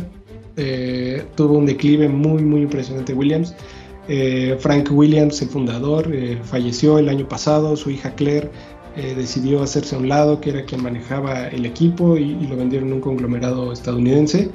eh, 0.57 1.23
tuvo 1.35 1.57
un 1.57 1.65
declive 1.65 2.09
muy, 2.09 2.43
muy 2.43 2.61
impresionante 2.61 3.13
Williams. 3.13 3.53
Eh, 4.07 4.55
Frank 4.59 4.89
Williams, 4.91 5.41
el 5.41 5.49
fundador, 5.49 6.13
eh, 6.13 6.39
falleció 6.43 6.99
el 6.99 7.09
año 7.09 7.27
pasado, 7.27 7.75
su 7.75 7.89
hija 7.89 8.13
Claire 8.15 8.49
decidió 8.95 9.61
hacerse 9.61 9.93
a 9.93 9.99
un 9.99 10.07
lado, 10.07 10.39
que 10.39 10.51
era 10.51 10.63
quien 10.63 10.81
manejaba 10.81 11.49
el 11.49 11.65
equipo, 11.65 12.15
y, 12.15 12.37
y 12.39 12.47
lo 12.47 12.55
vendieron 12.55 12.93
a 12.93 12.95
un 12.95 13.01
conglomerado 13.01 13.73
estadounidense. 13.73 14.51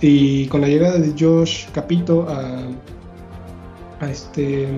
Y 0.00 0.46
con 0.46 0.62
la 0.62 0.68
llegada 0.68 0.98
de 0.98 1.12
Josh 1.18 1.66
Capito 1.70 2.26
a, 2.26 2.66
este, 4.00 4.68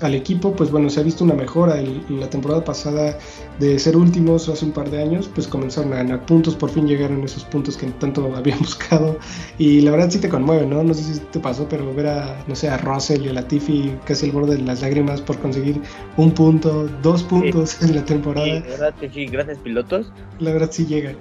al 0.00 0.14
equipo, 0.14 0.54
pues 0.54 0.70
bueno, 0.70 0.90
se 0.90 1.00
ha 1.00 1.02
visto 1.02 1.24
una 1.24 1.34
mejora. 1.34 1.80
En, 1.80 2.04
la 2.20 2.28
temporada 2.28 2.64
pasada 2.64 3.18
de 3.58 3.78
ser 3.78 3.96
últimos 3.96 4.48
hace 4.48 4.64
un 4.64 4.72
par 4.72 4.90
de 4.90 5.02
años, 5.02 5.30
pues 5.34 5.46
comenzaron 5.48 5.92
a 5.92 5.96
ganar 5.96 6.26
puntos, 6.26 6.54
por 6.54 6.70
fin 6.70 6.86
llegaron 6.86 7.22
esos 7.24 7.44
puntos 7.44 7.76
que 7.76 7.86
tanto 7.86 8.32
habían 8.36 8.58
buscado. 8.58 9.18
Y 9.58 9.80
la 9.80 9.90
verdad 9.90 10.10
sí 10.10 10.18
te 10.18 10.28
conmueve, 10.28 10.66
¿no? 10.66 10.82
No 10.82 10.94
sé 10.94 11.14
si 11.14 11.20
te 11.20 11.40
pasó, 11.40 11.68
pero 11.68 11.92
ver 11.94 12.08
a, 12.08 12.44
no 12.46 12.54
sé, 12.54 12.68
a 12.68 12.78
Russell 12.78 13.24
y 13.24 13.28
a 13.28 13.32
Latifi 13.32 13.94
casi 14.04 14.26
al 14.26 14.32
borde 14.32 14.56
de 14.56 14.62
las 14.62 14.82
lágrimas 14.82 15.20
por 15.20 15.38
conseguir 15.38 15.80
un 16.16 16.32
punto, 16.32 16.88
dos 17.02 17.22
puntos 17.22 17.82
en 17.82 17.94
la 17.94 18.04
temporada. 18.04 18.46
Sí, 18.46 18.52
la 18.52 18.60
verdad 18.60 18.94
que 18.94 19.10
sí, 19.10 19.26
gracias 19.26 19.58
pilotos. 19.58 20.12
La 20.40 20.52
verdad 20.52 20.70
sí 20.70 20.86
llega. 20.86 21.14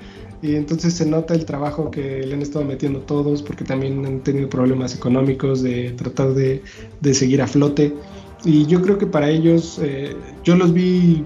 Y 0.43 0.57
entonces 0.57 0.93
se 0.93 1.05
nota 1.05 1.33
el 1.33 1.45
trabajo 1.45 1.89
que 1.89 2.25
le 2.27 2.33
han 2.33 2.41
estado 2.41 2.65
metiendo 2.65 2.99
todos, 2.99 3.41
porque 3.41 3.63
también 3.63 4.05
han 4.05 4.19
tenido 4.19 4.49
problemas 4.49 4.93
económicos 4.93 5.63
de 5.63 5.91
tratar 5.91 6.33
de, 6.33 6.61
de 6.99 7.13
seguir 7.13 7.41
a 7.41 7.47
flote. 7.47 7.95
Y 8.43 8.65
yo 8.65 8.81
creo 8.81 8.97
que 8.97 9.07
para 9.07 9.29
ellos, 9.29 9.79
eh, 9.81 10.13
yo 10.43 10.57
los 10.57 10.73
vi 10.73 11.23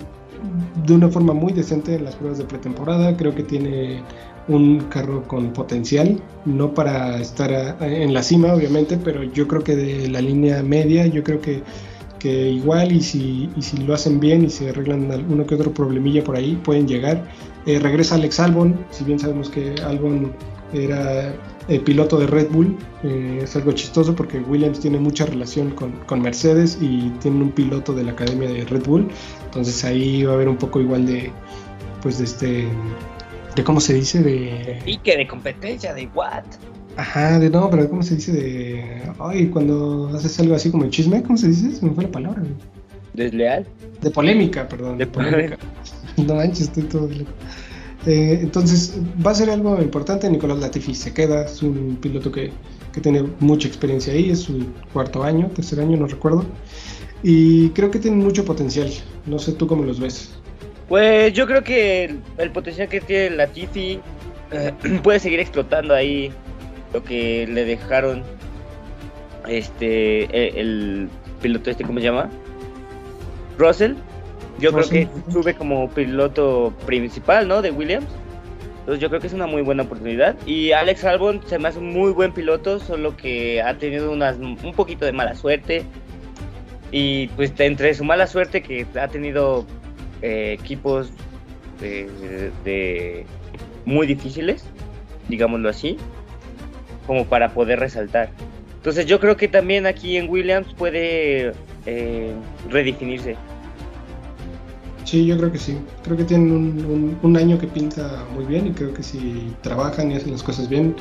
de 0.85 0.93
una 0.93 1.09
forma 1.09 1.33
muy 1.33 1.51
decente 1.51 1.95
en 1.95 2.05
las 2.05 2.15
pruebas 2.15 2.37
de 2.37 2.45
pretemporada. 2.45 3.17
Creo 3.17 3.33
que 3.33 3.41
tiene 3.41 4.03
un 4.47 4.81
carro 4.81 5.27
con 5.27 5.51
potencial, 5.51 6.21
no 6.45 6.75
para 6.75 7.19
estar 7.19 7.75
en 7.81 8.13
la 8.13 8.21
cima, 8.21 8.53
obviamente, 8.53 8.99
pero 9.03 9.23
yo 9.23 9.47
creo 9.47 9.63
que 9.63 9.75
de 9.75 10.09
la 10.09 10.21
línea 10.21 10.61
media, 10.61 11.07
yo 11.07 11.23
creo 11.23 11.41
que 11.41 11.63
que 12.17 12.49
igual 12.49 12.91
y 12.91 13.01
si, 13.01 13.49
y 13.55 13.61
si 13.61 13.77
lo 13.77 13.93
hacen 13.93 14.19
bien 14.19 14.45
y 14.45 14.49
se 14.49 14.69
arreglan 14.69 15.11
alguno 15.11 15.45
que 15.45 15.55
otro 15.55 15.71
problemilla 15.73 16.23
por 16.23 16.35
ahí, 16.35 16.59
pueden 16.63 16.87
llegar. 16.87 17.23
Eh, 17.67 17.79
regresa 17.79 18.15
Alex 18.15 18.39
Albon, 18.39 18.79
si 18.91 19.03
bien 19.03 19.19
sabemos 19.19 19.49
que 19.49 19.75
Albon 19.83 20.31
era 20.73 21.35
el 21.67 21.81
piloto 21.81 22.17
de 22.17 22.25
Red 22.25 22.49
Bull, 22.49 22.77
eh, 23.03 23.41
es 23.43 23.57
algo 23.57 23.73
chistoso 23.73 24.15
porque 24.15 24.39
Williams 24.39 24.79
tiene 24.79 24.97
mucha 24.99 25.25
relación 25.25 25.71
con, 25.71 25.91
con, 26.05 26.21
Mercedes 26.21 26.77
y 26.79 27.09
tiene 27.21 27.43
un 27.43 27.51
piloto 27.51 27.93
de 27.93 28.05
la 28.05 28.13
academia 28.13 28.47
de 28.47 28.63
Red 28.63 28.85
Bull, 28.85 29.09
entonces 29.43 29.83
ahí 29.83 30.23
va 30.23 30.31
a 30.31 30.35
haber 30.35 30.47
un 30.47 30.55
poco 30.55 30.79
igual 30.79 31.05
de, 31.05 31.29
pues 32.01 32.19
de 32.19 32.23
este, 32.23 32.67
de 33.53 33.63
cómo 33.65 33.81
se 33.81 33.93
dice, 33.93 34.23
de... 34.23 34.81
Y 34.85 34.97
que 34.99 35.17
de 35.17 35.27
competencia, 35.27 35.93
de 35.93 36.07
what? 36.15 36.45
Ajá, 36.95 37.37
de 37.37 37.49
no, 37.49 37.69
pero 37.69 37.87
¿cómo 37.89 38.01
se 38.01 38.15
dice? 38.15 38.31
De. 38.31 39.03
Ay, 39.19 39.47
cuando 39.49 40.09
haces 40.15 40.39
algo 40.39 40.55
así 40.55 40.71
como 40.71 40.83
el 40.83 40.89
chisme, 40.89 41.21
¿cómo 41.21 41.37
se 41.37 41.49
dice? 41.49 41.71
Se 41.75 41.85
me 41.85 41.91
fue 41.91 42.05
la 42.05 42.11
palabra. 42.11 42.41
¿Desleal? 43.17 43.65
De 44.01 44.11
polémica, 44.11 44.69
perdón. 44.69 44.99
De, 44.99 45.07
polémica. 45.07 45.57
no 46.17 46.35
manches, 46.35 46.67
estoy 46.67 46.83
todo. 46.83 47.09
Eh, 48.05 48.39
entonces, 48.41 48.99
va 49.25 49.31
a 49.31 49.35
ser 49.35 49.49
algo 49.49 49.81
importante. 49.81 50.29
Nicolás 50.29 50.59
Latifi 50.59 50.93
se 50.93 51.13
queda, 51.13 51.45
es 51.45 51.63
un 51.63 51.97
piloto 51.99 52.31
que, 52.31 52.51
que 52.93 53.01
tiene 53.01 53.23
mucha 53.39 53.67
experiencia 53.67 54.13
ahí, 54.13 54.29
es 54.29 54.41
su 54.41 54.67
cuarto 54.93 55.23
año, 55.23 55.49
tercer 55.49 55.79
año, 55.79 55.97
no 55.97 56.05
recuerdo. 56.05 56.45
Y 57.23 57.69
creo 57.69 57.89
que 57.89 57.97
tiene 57.97 58.17
mucho 58.17 58.45
potencial. 58.45 58.89
No 59.25 59.39
sé 59.39 59.53
tú 59.53 59.65
cómo 59.65 59.83
los 59.83 59.99
ves. 59.99 60.35
Pues 60.87 61.33
yo 61.33 61.47
creo 61.47 61.63
que 61.63 62.15
el, 62.37 62.51
potencial 62.51 62.87
que 62.87 63.01
tiene 63.01 63.35
Latifi 63.35 63.99
eh, 64.51 64.73
puede 65.03 65.19
seguir 65.19 65.39
explotando 65.39 65.95
ahí 65.95 66.31
lo 66.93 67.03
que 67.03 67.47
le 67.47 67.65
dejaron 67.65 68.21
este 69.49 70.25
e, 70.25 70.59
el, 70.59 71.09
piloto 71.41 71.69
este 71.69 71.83
cómo 71.83 71.99
se 71.99 72.05
llama 72.05 72.29
Russell 73.57 73.95
yo 74.59 74.71
creo 74.71 74.89
que 74.89 75.07
sube 75.31 75.53
como 75.53 75.89
piloto 75.89 76.73
principal 76.85 77.47
no 77.47 77.61
de 77.61 77.71
Williams. 77.71 78.07
Entonces 78.79 79.01
yo 79.01 79.09
creo 79.09 79.19
que 79.21 79.27
es 79.27 79.33
una 79.33 79.45
muy 79.47 79.61
buena 79.61 79.83
oportunidad. 79.83 80.35
Y 80.45 80.71
Alex 80.71 81.03
Albon 81.03 81.41
se 81.45 81.59
me 81.59 81.67
hace 81.67 81.79
un 81.79 81.93
muy 81.93 82.11
buen 82.11 82.31
piloto 82.31 82.79
solo 82.79 83.15
que 83.17 83.61
ha 83.61 83.77
tenido 83.77 84.11
unas 84.11 84.37
un 84.37 84.73
poquito 84.73 85.05
de 85.05 85.11
mala 85.11 85.35
suerte. 85.35 85.83
Y 86.91 87.27
pues 87.29 87.53
entre 87.59 87.93
su 87.93 88.03
mala 88.03 88.27
suerte 88.27 88.63
que 88.63 88.87
ha 88.99 89.07
tenido 89.09 89.65
eh, 90.21 90.55
equipos 90.59 91.11
de 91.79 93.25
muy 93.85 94.07
difíciles 94.07 94.65
digámoslo 95.27 95.69
así 95.69 95.97
como 97.05 97.25
para 97.25 97.49
poder 97.49 97.79
resaltar. 97.79 98.29
Entonces 98.75 99.05
yo 99.05 99.19
creo 99.19 99.37
que 99.37 99.47
también 99.47 99.85
aquí 99.85 100.17
en 100.17 100.29
Williams 100.29 100.73
puede 100.73 101.53
eh, 101.87 102.33
redefinirse. 102.69 103.35
Sí, 105.05 105.25
yo 105.25 105.37
creo 105.37 105.51
que 105.51 105.57
sí. 105.57 105.77
Creo 106.03 106.17
que 106.17 106.25
tienen 106.25 106.51
un, 106.51 107.17
un, 107.23 107.37
año 107.37 107.57
que 107.57 107.65
pinta 107.65 108.25
muy 108.35 108.43
bien 108.43 108.67
y 108.67 108.71
creo 108.71 108.93
que 108.93 109.01
si 109.01 109.53
trabajan 109.61 110.11
y 110.11 110.15
hacen 110.15 110.33
las 110.33 110.43
cosas 110.43 110.67
bien, 110.67 110.93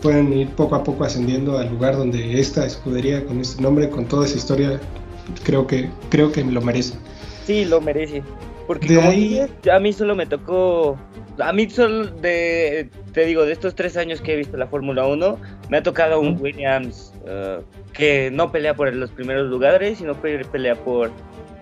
pueden 0.00 0.32
ir 0.32 0.48
poco 0.50 0.76
a 0.76 0.84
poco 0.84 1.02
ascendiendo 1.02 1.58
al 1.58 1.68
lugar 1.68 1.96
donde 1.96 2.38
esta 2.38 2.64
escudería 2.64 3.26
con 3.26 3.40
este 3.40 3.60
nombre, 3.60 3.90
con 3.90 4.06
toda 4.06 4.24
esa 4.24 4.36
historia, 4.36 4.80
creo 5.42 5.66
que 5.66 5.90
creo 6.10 6.30
que 6.30 6.44
lo 6.44 6.60
merece. 6.60 6.94
Sí, 7.44 7.64
lo 7.64 7.80
merece. 7.80 8.22
Porque 8.70 8.86
de 8.86 9.00
ahí... 9.00 9.40
a 9.68 9.80
mí 9.80 9.92
solo 9.92 10.14
me 10.14 10.26
tocó 10.26 10.96
a 11.40 11.52
mí 11.52 11.68
solo 11.68 12.06
de, 12.06 12.88
te 13.12 13.26
digo, 13.26 13.44
de 13.44 13.50
estos 13.50 13.74
tres 13.74 13.96
años 13.96 14.20
que 14.20 14.34
he 14.34 14.36
visto 14.36 14.56
la 14.56 14.68
Fórmula 14.68 15.08
1, 15.08 15.38
me 15.70 15.78
ha 15.78 15.82
tocado 15.82 16.20
un 16.20 16.40
Williams 16.40 17.12
uh, 17.24 17.64
que 17.92 18.30
no 18.30 18.52
pelea 18.52 18.76
por 18.76 18.94
los 18.94 19.10
primeros 19.10 19.50
lugares, 19.50 19.98
sino 19.98 20.14
pelea 20.14 20.76
por 20.76 21.10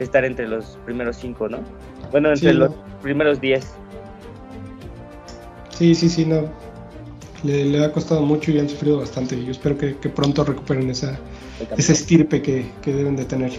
estar 0.01 0.27
entre 0.27 0.49
los 0.49 0.79
primeros 0.85 1.17
cinco, 1.17 1.49
¿no? 1.49 1.61
Bueno, 2.11 2.31
entre 2.31 2.53
los 2.53 2.75
primeros 3.01 3.41
diez. 3.41 3.73
Sí, 5.71 5.95
sí, 5.95 6.11
sí, 6.11 6.27
no. 6.27 6.45
Le, 7.43 7.83
ha 7.83 7.91
costado 7.91 8.21
mucho 8.21 8.51
y 8.51 8.59
han 8.59 8.69
sufrido 8.69 8.99
bastante. 8.99 9.43
Yo 9.43 9.53
espero 9.53 9.79
que, 9.79 9.95
pronto 10.11 10.45
recuperen 10.45 10.91
esa, 10.91 11.19
esa 11.75 11.93
estirpe 11.93 12.43
que, 12.43 12.67
que 12.83 12.93
deben 12.93 13.17
de 13.17 13.25
tener. 13.25 13.53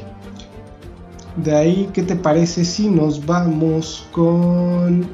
De 1.36 1.56
ahí, 1.56 1.90
¿qué 1.94 2.04
te 2.04 2.16
parece 2.16 2.66
si 2.66 2.90
nos 2.90 3.26
vamos 3.26 4.08
con 4.12 5.08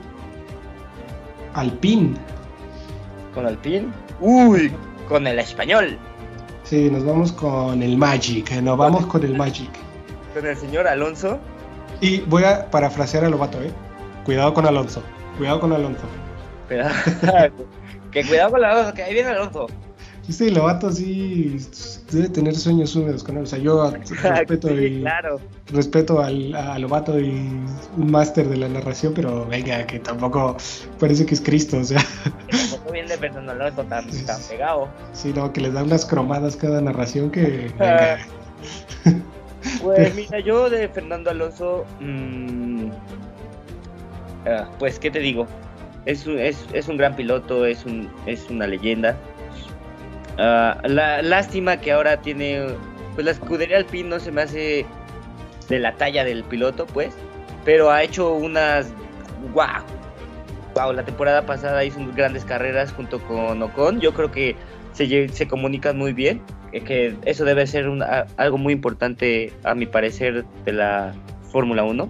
Alpine. 1.56 2.16
¿Con 3.34 3.46
Alpine? 3.46 3.88
Uy, 4.20 4.72
con 5.08 5.26
el 5.26 5.40
español. 5.40 5.98
Sí, 6.64 6.90
nos 6.90 7.06
vamos 7.06 7.32
con 7.32 7.82
el 7.82 7.98
Magic, 7.98 8.52
nos 8.62 8.78
vamos 8.78 9.06
con 9.06 9.24
el 9.24 9.36
Magic. 9.36 9.70
¿Con 10.34 10.46
el 10.46 10.58
señor 10.58 10.88
Alonso? 10.88 11.40
Y 12.02 12.22
voy 12.22 12.44
a 12.44 12.70
parafrasear 12.70 13.24
a 13.24 13.30
Lobato, 13.30 13.62
¿eh? 13.62 13.72
Cuidado 14.26 14.54
con 14.54 14.66
Alonso, 14.66 15.02
cuidado 15.38 15.62
con 15.62 15.72
Alonso. 15.72 16.04
que 18.12 18.26
cuidado 18.26 18.52
con 18.52 18.66
Alonso, 18.66 18.94
que 18.94 19.04
ahí 19.04 19.14
viene 19.14 19.30
Alonso. 19.30 19.68
Sí, 20.30 20.50
Lobato 20.50 20.92
sí 20.92 21.58
debe 22.12 22.30
tener 22.30 22.56
sueños 22.56 22.96
húmedos 22.96 23.24
con 23.24 23.38
él. 23.38 23.44
O 23.44 23.46
sea, 23.46 23.60
yo 23.60 23.92
respeto, 24.24 24.72
y, 24.72 25.04
respeto 25.72 26.20
al, 26.20 26.56
a 26.56 26.80
Lobato 26.80 27.20
y 27.20 27.30
un 27.98 28.12
máster 28.12 28.50
de 28.50 28.58
la 28.58 28.68
narración, 28.68 29.14
pero 29.14 29.46
venga, 29.46 29.86
que 29.86 30.00
tampoco 30.00 30.58
parece 31.00 31.26
que 31.26 31.36
es 31.36 31.42
Cristo, 31.42 31.78
o 31.78 31.84
sea. 31.84 32.04
bien 32.92 33.08
de 33.08 33.18
Fernando 33.18 33.52
Alonso 33.52 33.84
tan, 33.84 34.10
tan 34.26 34.42
pegado. 34.50 34.90
Sí, 35.14 35.32
no, 35.36 35.54
que 35.54 35.62
les 35.62 35.74
da 35.74 35.84
unas 35.84 36.06
cromadas 36.06 36.56
cada 36.56 36.82
narración 36.82 37.30
que. 37.32 37.72
Pues 39.82 40.14
mira, 40.14 40.40
yo 40.40 40.70
de 40.70 40.88
Fernando 40.90 41.32
Alonso. 41.32 41.86
Mmm, 42.00 42.92
pues, 44.80 45.00
¿qué 45.00 45.10
te 45.10 45.20
digo? 45.20 45.48
Es 46.06 46.28
un, 46.28 46.38
es, 46.40 46.66
es 46.74 46.88
un 46.88 46.98
gran 46.98 47.16
piloto, 47.16 47.66
es, 47.66 47.86
un, 47.86 48.10
es 48.28 48.48
una 48.50 48.68
leyenda. 48.68 49.18
Ah, 50.38 50.82
la 50.84 51.22
lástima 51.22 51.78
que 51.78 51.92
ahora 51.92 52.22
tiene. 52.22 52.68
Pues 53.14 53.26
la 53.26 53.32
escudería 53.32 53.78
Alpine 53.78 54.10
no 54.10 54.20
se 54.20 54.32
me 54.32 54.42
hace 54.42 54.86
de 55.70 55.80
la 55.80 55.94
talla 55.94 56.24
del 56.24 56.44
piloto, 56.44 56.86
pues. 56.86 57.14
Pero 57.64 57.92
ha 57.92 58.04
hecho 58.04 58.34
unas. 58.34 58.92
¡Wow! 59.54 59.84
Wow, 60.76 60.94
la 60.94 61.06
temporada 61.06 61.46
pasada 61.46 61.86
hizo 61.86 62.00
grandes 62.16 62.44
carreras 62.44 62.92
junto 62.92 63.20
con 63.28 63.62
Ocon. 63.62 64.02
Yo 64.02 64.14
creo 64.14 64.32
que 64.32 64.56
se, 64.92 65.30
se 65.30 65.48
comunican 65.48 65.98
muy 65.98 66.14
bien. 66.14 66.42
Que 66.72 67.16
eso 67.24 67.46
debe 67.46 67.66
ser 67.68 67.90
algo 68.36 68.58
muy 68.58 68.74
importante, 68.74 69.54
a 69.64 69.74
mi 69.76 69.86
parecer, 69.86 70.44
de 70.66 70.74
la 70.74 71.14
Fórmula 71.50 71.86
1. 71.86 72.10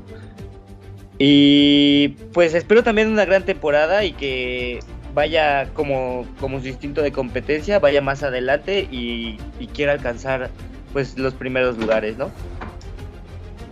Y 1.20 2.10
pues 2.34 2.56
espero 2.56 2.84
también 2.84 3.10
una 3.10 3.26
gran 3.26 3.46
temporada 3.46 4.04
y 4.04 4.14
que 4.14 4.80
vaya 5.16 5.70
como, 5.74 6.28
como 6.40 6.60
su 6.60 6.68
instinto 6.68 7.02
de 7.02 7.12
competencia, 7.12 7.80
vaya 7.80 8.02
más 8.02 8.22
adelante 8.22 8.88
y, 8.92 9.38
y 9.60 9.68
quiera 9.68 9.94
alcanzar 9.94 10.52
pues 10.94 11.18
los 11.18 11.34
primeros 11.34 11.78
lugares, 11.78 12.18
¿no? 12.18 12.30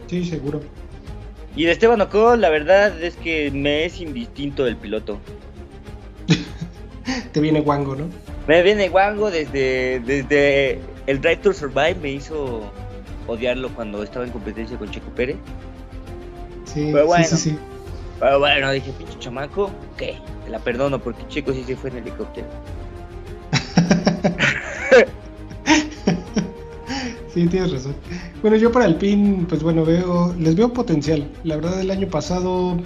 Sí, 0.07 0.25
seguro. 0.25 0.61
Y 1.55 1.65
de 1.65 1.71
Esteban 1.71 2.01
Ocon, 2.01 2.41
la 2.41 2.49
verdad 2.49 2.99
es 3.03 3.15
que 3.15 3.51
me 3.51 3.85
es 3.85 3.99
indistinto 3.99 4.65
el 4.65 4.77
piloto. 4.77 5.19
Te 7.31 7.39
viene 7.39 7.59
guango, 7.59 7.95
¿no? 7.95 8.07
Me 8.47 8.63
viene 8.63 8.89
guango 8.89 9.29
desde, 9.29 9.99
desde 9.99 10.79
el 11.07 11.21
Drive 11.21 11.37
to 11.37 11.53
Survive, 11.53 11.95
me 12.01 12.11
hizo 12.11 12.71
odiarlo 13.27 13.69
cuando 13.69 14.01
estaba 14.01 14.25
en 14.25 14.31
competencia 14.31 14.77
con 14.77 14.89
Checo 14.89 15.09
Pérez. 15.11 15.37
Sí, 16.65 16.89
pero 16.91 17.05
bueno, 17.05 17.25
sí, 17.25 17.37
sí, 17.37 17.57
Pero 18.19 18.39
bueno, 18.39 18.71
dije, 18.71 18.91
pinche 18.91 19.19
chamaco, 19.19 19.69
¿qué? 19.97 20.17
Te 20.45 20.49
la 20.49 20.59
perdono 20.59 20.99
porque 20.99 21.27
Checo 21.27 21.53
sí 21.53 21.63
se 21.63 21.75
fue 21.75 21.89
en 21.89 21.97
helicóptero. 21.97 22.47
Sí, 27.33 27.47
tienes 27.47 27.71
razón. 27.71 27.95
Bueno, 28.43 28.57
yo 28.57 28.71
para 28.71 28.85
el 28.85 28.95
PIN, 28.95 29.47
pues 29.49 29.63
bueno, 29.63 29.83
veo, 29.83 30.35
les 30.37 30.55
veo 30.55 30.71
potencial. 30.71 31.27
La 31.43 31.55
verdad, 31.55 31.81
el 31.81 31.89
año 31.89 32.07
pasado 32.07 32.77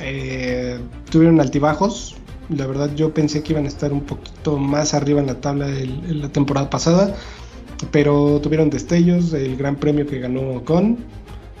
eh, 0.00 0.78
tuvieron 1.10 1.40
altibajos. 1.42 2.16
La 2.48 2.66
verdad, 2.66 2.90
yo 2.94 3.12
pensé 3.12 3.42
que 3.42 3.52
iban 3.52 3.66
a 3.66 3.68
estar 3.68 3.92
un 3.92 4.00
poquito 4.00 4.56
más 4.56 4.94
arriba 4.94 5.20
en 5.20 5.26
la 5.26 5.40
tabla 5.42 5.68
en 5.68 6.22
la 6.22 6.30
temporada 6.30 6.70
pasada, 6.70 7.14
pero 7.90 8.40
tuvieron 8.40 8.70
destellos. 8.70 9.34
El 9.34 9.56
gran 9.56 9.76
premio 9.76 10.06
que 10.06 10.20
ganó 10.20 10.64
con 10.64 10.96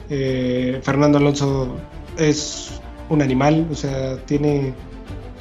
eh, 0.08 0.80
Fernando 0.82 1.18
Alonso 1.18 1.76
es 2.16 2.80
un 3.08 3.22
animal, 3.22 3.66
o 3.70 3.74
sea, 3.74 4.16
tiene 4.26 4.74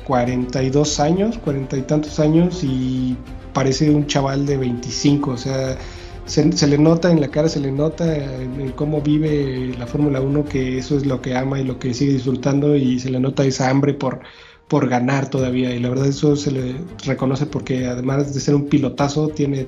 42 0.06 1.00
años, 1.00 1.38
cuarenta 1.38 1.78
y 1.78 1.82
tantos 1.82 2.20
años 2.20 2.64
y 2.64 3.18
parece 3.54 3.90
un 3.90 4.06
chaval 4.08 4.46
de 4.46 4.58
25, 4.58 5.32
o 5.32 5.38
sea 5.38 5.78
se, 6.26 6.68
le 6.68 6.78
nota 6.78 7.12
en 7.12 7.22
la 7.22 7.30
cara, 7.30 7.48
se 7.48 7.60
le 7.60 7.72
nota 7.72 8.16
en, 8.16 8.72
cómo 8.72 9.02
vive 9.02 9.74
la 9.78 9.86
Fórmula 9.86 10.22
1 10.22 10.46
que 10.46 10.78
eso 10.78 10.98
es 10.98 11.06
lo 11.06 11.22
que 11.22 11.36
ama 11.36 11.60
y 11.60 11.64
lo 11.64 11.78
que 11.78 11.94
sigue 11.94 12.14
disfrutando 12.14 12.76
y 12.76 13.00
se 13.00 13.12
le 13.12 13.20
nota 13.20 13.46
esa 13.46 13.70
hambre 13.70 13.94
por, 13.94 14.22
por 14.68 14.90
ganar 14.90 15.30
todavía. 15.30 15.74
Y 15.74 15.80
la 15.80 15.90
verdad 15.90 16.08
eso 16.08 16.36
se 16.36 16.52
le 16.52 16.76
reconoce 17.06 17.46
porque 17.46 17.86
además 17.86 18.34
de 18.34 18.40
ser 18.40 18.56
un 18.56 18.68
pilotazo 18.68 19.30
tiene 19.30 19.68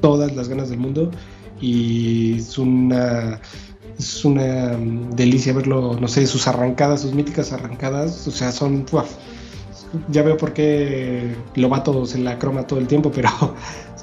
todas 0.00 0.34
las 0.34 0.48
ganas 0.48 0.70
del 0.70 0.78
mundo 0.78 1.10
y 1.60 2.38
es 2.38 2.56
una 2.56 3.40
es 4.00 4.24
una 4.24 4.76
delicia 5.14 5.52
verlo, 5.52 5.96
no 6.00 6.08
sé, 6.08 6.26
sus 6.26 6.48
arrancadas, 6.48 7.02
sus 7.02 7.12
míticas 7.12 7.52
arrancadas, 7.52 8.26
o 8.26 8.30
sea, 8.30 8.50
son 8.50 8.86
ya 10.08 10.22
veo 10.22 10.36
por 10.36 10.52
qué 10.52 11.34
Lobato 11.56 12.06
se 12.06 12.18
la 12.18 12.38
croma 12.38 12.66
todo 12.66 12.78
el 12.78 12.86
tiempo, 12.86 13.10
pero 13.14 13.28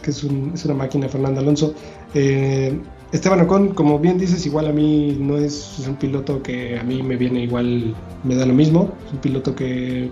que 0.01 0.11
es, 0.11 0.23
una 0.23 0.73
máquina 0.73 1.09
Fernando 1.09 1.41
Alonso. 1.41 1.73
Eh, 2.13 2.79
Esteban 3.11 3.41
Ocon, 3.41 3.69
como 3.69 3.99
bien 3.99 4.17
dices, 4.17 4.45
igual 4.45 4.67
a 4.67 4.71
mí 4.71 5.17
no 5.19 5.37
es, 5.37 5.83
un 5.87 5.95
piloto 5.95 6.43
que 6.43 6.77
a 6.77 6.83
mí 6.83 7.01
me 7.01 7.15
viene 7.15 7.43
igual, 7.43 7.95
me 8.23 8.35
da 8.35 8.45
lo 8.45 8.53
mismo. 8.53 8.93
Es 9.07 9.13
un 9.13 9.19
piloto 9.19 9.55
que 9.55 10.11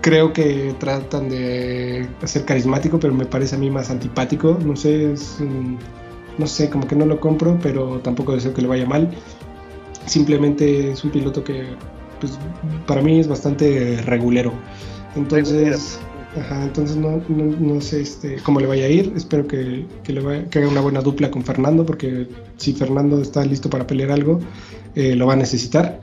creo 0.00 0.32
que 0.32 0.74
tratan 0.78 1.28
de 1.28 2.08
ser 2.24 2.44
carismático, 2.44 2.98
pero 3.00 3.14
me 3.14 3.26
parece 3.26 3.56
a 3.56 3.58
mí 3.58 3.70
más 3.70 3.90
antipático. 3.90 4.58
No 4.64 4.76
sé, 4.76 5.14
no 6.38 6.46
sé, 6.46 6.70
como 6.70 6.86
que 6.86 6.96
no 6.96 7.04
lo 7.04 7.20
compro, 7.20 7.58
pero 7.62 8.00
tampoco 8.00 8.34
deseo 8.34 8.54
que 8.54 8.62
le 8.62 8.68
vaya 8.68 8.86
mal. 8.86 9.10
Simplemente 10.06 10.92
es 10.92 11.04
un 11.04 11.10
piloto 11.10 11.44
que 11.44 11.66
pues, 12.20 12.38
para 12.86 13.02
mí 13.02 13.18
es 13.18 13.28
bastante 13.28 14.00
regulero. 14.06 14.52
Entonces, 15.16 16.00
Ajá, 16.36 16.62
entonces 16.62 16.96
no, 16.96 17.22
no, 17.28 17.80
sé 17.80 18.02
este, 18.02 18.36
cómo 18.42 18.60
le 18.60 18.66
vaya 18.66 18.84
a 18.84 18.88
ir. 18.88 19.12
Espero 19.16 19.46
que, 19.46 19.86
que 20.02 20.12
le 20.12 20.20
vaya, 20.20 20.44
que 20.48 20.58
haga 20.58 20.68
una 20.68 20.80
buena 20.80 21.00
dupla 21.00 21.30
con 21.30 21.42
Fernando, 21.42 21.86
porque 21.86 22.28
si 22.56 22.74
Fernando 22.74 23.20
está 23.20 23.44
listo 23.44 23.70
para 23.70 23.86
pelear 23.86 24.10
algo, 24.10 24.40
eh, 24.94 25.16
lo 25.16 25.26
va 25.26 25.32
a 25.32 25.36
necesitar. 25.36 26.00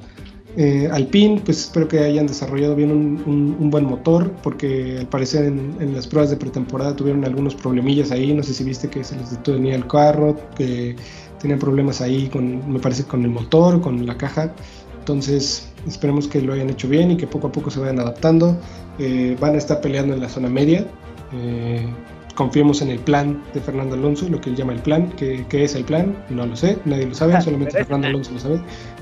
Eh, 0.58 0.90
Alpine, 0.92 1.42
pues 1.44 1.66
espero 1.66 1.88
que 1.88 2.00
hayan 2.00 2.28
desarrollado 2.28 2.76
bien 2.76 2.92
un, 2.92 3.56
un, 3.60 3.70
buen 3.70 3.86
motor, 3.86 4.32
porque 4.42 5.00
al 5.00 5.08
parecer 5.08 5.46
en, 5.46 5.76
en, 5.82 5.94
las 5.94 6.08
pruebas 6.08 6.30
de 6.30 6.38
pretemporada 6.38 6.96
tuvieron 6.96 7.26
algunos 7.26 7.56
problemillas 7.56 8.12
ahí. 8.12 8.34
No 8.34 8.42
sé 8.42 8.54
si 8.54 8.64
viste 8.64 8.90
que 8.90 9.04
se 9.04 9.18
les 9.18 9.32
detenía 9.32 9.76
el 9.76 9.86
carro, 9.88 10.38
que 10.56 10.96
tenían 11.42 11.60
problemas 11.60 12.02
ahí, 12.02 12.30
con, 12.30 12.72
me 12.72 12.80
parece, 12.80 13.04
con 13.04 13.24
el 13.24 13.32
motor, 13.32 13.82
con 13.82 14.06
la 14.06 14.18
caja. 14.18 14.54
Entonces, 15.00 15.70
esperemos 15.86 16.28
que 16.28 16.42
lo 16.42 16.54
hayan 16.54 16.70
hecho 16.70 16.88
bien 16.88 17.12
y 17.12 17.18
que 17.18 17.28
poco 17.28 17.48
a 17.48 17.52
poco 17.52 17.70
se 17.70 17.80
vayan 17.80 18.00
adaptando. 18.00 18.58
Eh, 18.98 19.36
van 19.40 19.56
a 19.56 19.58
estar 19.58 19.82
peleando 19.82 20.14
en 20.14 20.22
la 20.22 20.30
zona 20.30 20.50
media. 20.50 20.88
Eh, 21.34 21.86
confiemos 22.34 22.82
en 22.82 22.90
el 22.90 23.00
plan 23.00 23.44
de 23.54 23.60
Fernando 23.62 23.96
Alonso, 23.96 24.28
lo 24.30 24.42
que 24.42 24.50
él 24.50 24.56
llama 24.56 24.74
el 24.74 24.80
plan. 24.80 25.12
¿Qué, 25.18 25.46
es 25.52 25.76
el 25.76 25.84
plan? 25.84 26.16
No 26.30 26.46
lo 26.46 26.56
sé, 26.56 26.78
nadie 26.86 27.06
lo 27.06 27.14
sabe, 27.14 27.34
ah, 27.34 27.42
solamente 27.42 27.72
Fernando 27.72 28.08
Alonso 28.08 28.32
lo 28.32 28.40
sabe, 28.40 28.60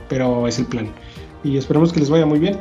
pero 0.09 0.47
es 0.47 0.59
el 0.59 0.65
plan. 0.65 0.87
Y 1.43 1.57
esperemos 1.57 1.91
que 1.91 1.99
les 1.99 2.09
vaya 2.09 2.25
muy 2.25 2.39
bien. 2.39 2.59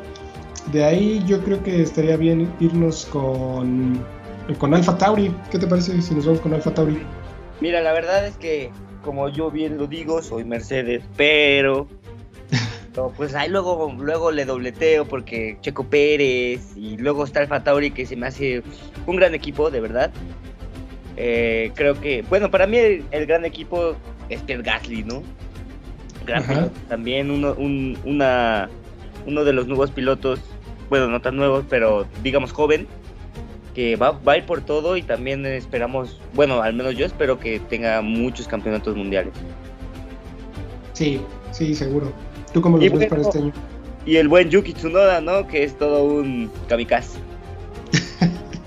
De 0.72 0.84
ahí 0.84 1.22
yo 1.26 1.42
creo 1.42 1.62
que 1.62 1.82
estaría 1.82 2.16
bien 2.16 2.52
irnos 2.60 3.06
con, 3.06 4.04
con 4.58 4.74
Alfa 4.74 4.96
Tauri. 4.96 5.34
¿Qué 5.50 5.58
te 5.58 5.66
parece 5.66 6.00
si 6.00 6.14
nos 6.14 6.26
vamos 6.26 6.40
con 6.40 6.54
Alfa 6.54 6.72
Tauri? 6.72 7.00
Mira, 7.60 7.80
la 7.80 7.92
verdad 7.92 8.26
es 8.26 8.36
que, 8.36 8.70
como 9.04 9.28
yo 9.28 9.50
bien 9.50 9.78
lo 9.78 9.86
digo, 9.86 10.22
soy 10.22 10.44
Mercedes, 10.44 11.02
pero 11.16 11.86
pues 13.16 13.34
ahí 13.34 13.48
luego, 13.48 13.94
luego 13.98 14.30
le 14.30 14.44
dobleteo 14.44 15.06
porque 15.06 15.58
Checo 15.60 15.84
Pérez 15.84 16.76
y 16.76 16.96
luego 16.96 17.24
está 17.24 17.40
el 17.40 17.48
Fatauri 17.48 17.90
que 17.90 18.06
se 18.06 18.16
me 18.16 18.26
hace 18.26 18.62
un 19.06 19.16
gran 19.16 19.34
equipo, 19.34 19.70
de 19.70 19.80
verdad. 19.80 20.10
Eh, 21.16 21.72
creo 21.74 22.00
que, 22.00 22.22
bueno, 22.22 22.50
para 22.50 22.66
mí 22.66 22.78
el, 22.78 23.26
gran 23.26 23.44
equipo 23.44 23.94
es 24.28 24.40
Pierre 24.42 24.62
Gasly, 24.62 25.04
¿no? 25.04 25.22
Gran 26.26 26.70
también 26.88 27.30
uno, 27.30 27.54
una, 27.58 28.68
uno 29.26 29.44
de 29.44 29.52
los 29.52 29.66
nuevos 29.66 29.90
pilotos, 29.90 30.40
bueno, 30.88 31.08
no 31.08 31.20
tan 31.20 31.36
nuevos, 31.36 31.64
pero 31.68 32.06
digamos 32.22 32.52
joven, 32.52 32.86
que 33.74 33.96
va, 33.96 34.12
va 34.12 34.32
a 34.32 34.38
ir 34.38 34.46
por 34.46 34.60
todo 34.60 34.96
y 34.96 35.02
también 35.02 35.46
esperamos, 35.46 36.20
bueno, 36.34 36.62
al 36.62 36.74
menos 36.74 36.96
yo 36.96 37.06
espero 37.06 37.38
que 37.38 37.60
tenga 37.60 38.02
muchos 38.02 38.46
campeonatos 38.48 38.96
mundiales. 38.96 39.32
Sí, 40.92 41.20
sí, 41.50 41.74
seguro. 41.74 42.12
¿Tú 42.52 42.60
cómo 42.60 42.78
lo 42.78 42.98
ves 42.98 43.08
para 43.08 43.22
este 43.22 43.38
año? 43.38 43.52
Y 44.04 44.16
el 44.16 44.28
buen 44.28 44.50
Yuki 44.50 44.74
Tsunoda, 44.74 45.20
¿no? 45.20 45.46
Que 45.46 45.64
es 45.64 45.78
todo 45.78 46.04
un 46.04 46.50
kamikaze. 46.68 47.18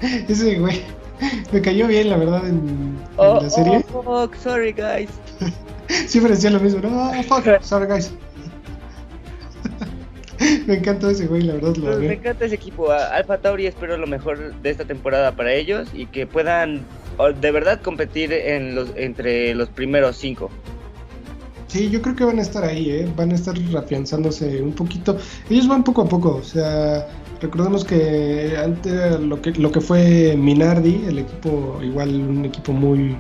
Ese 0.28 0.60
güey 0.60 0.82
me 1.52 1.62
cayó 1.62 1.88
bien, 1.88 2.10
la 2.10 2.18
verdad, 2.18 2.48
en, 2.48 2.98
oh, 3.18 3.40
la 3.42 3.50
serie. 3.50 3.86
Oh, 3.94 4.28
fuck, 4.28 4.36
sorry, 4.36 4.72
guys. 4.72 5.10
Siempre 5.88 6.34
decía 6.34 6.50
lo 6.50 6.60
mismo, 6.60 6.82
no, 6.82 7.12
fuck, 7.24 7.62
sorry, 7.62 7.88
guys. 7.88 8.12
me 10.68 10.76
encanta 10.76 11.12
ese 11.12 11.28
güey, 11.28 11.44
la 11.44 11.54
verdad. 11.54 11.76
Lo 11.76 11.98
me 11.98 12.14
encanta 12.14 12.46
ese 12.46 12.56
equipo. 12.56 12.92
Alfa 12.92 13.38
Tauri 13.38 13.68
espero 13.68 13.98
lo 13.98 14.08
mejor 14.08 14.56
de 14.62 14.70
esta 14.70 14.86
temporada 14.86 15.36
para 15.36 15.54
ellos 15.54 15.90
y 15.94 16.06
que 16.08 16.28
puedan 16.28 16.86
de 17.40 17.52
verdad 17.52 17.82
competir 17.82 18.34
en 18.34 18.76
los, 18.76 18.90
entre 18.96 19.54
los 19.56 19.70
primeros 19.70 20.18
cinco. 20.18 20.50
Sí, 21.68 21.90
yo 21.90 22.02
creo 22.02 22.16
que 22.16 22.24
van 22.24 22.40
a 22.40 22.42
estar 22.42 22.64
ahí, 22.64 22.90
¿eh? 22.90 23.12
van 23.16 23.32
a 23.32 23.36
estar 23.36 23.56
afianzándose 23.78 24.62
un 24.62 24.74
poquito. 24.74 25.18
Ellos 25.50 25.68
van 25.68 25.84
poco 25.84 26.04
a 26.04 26.06
poco, 26.06 26.36
o 26.38 26.44
sea, 26.44 27.08
recordemos 27.42 27.84
que 27.84 28.56
antes 28.58 29.20
lo 29.20 29.42
que, 29.42 29.52
lo 29.52 29.72
que 29.72 29.82
fue 29.82 30.36
Minardi, 30.38 31.06
el 31.08 31.20
equipo, 31.20 31.80
igual 31.82 32.16
un 32.16 32.46
equipo 32.46 32.72
muy, 32.72 33.18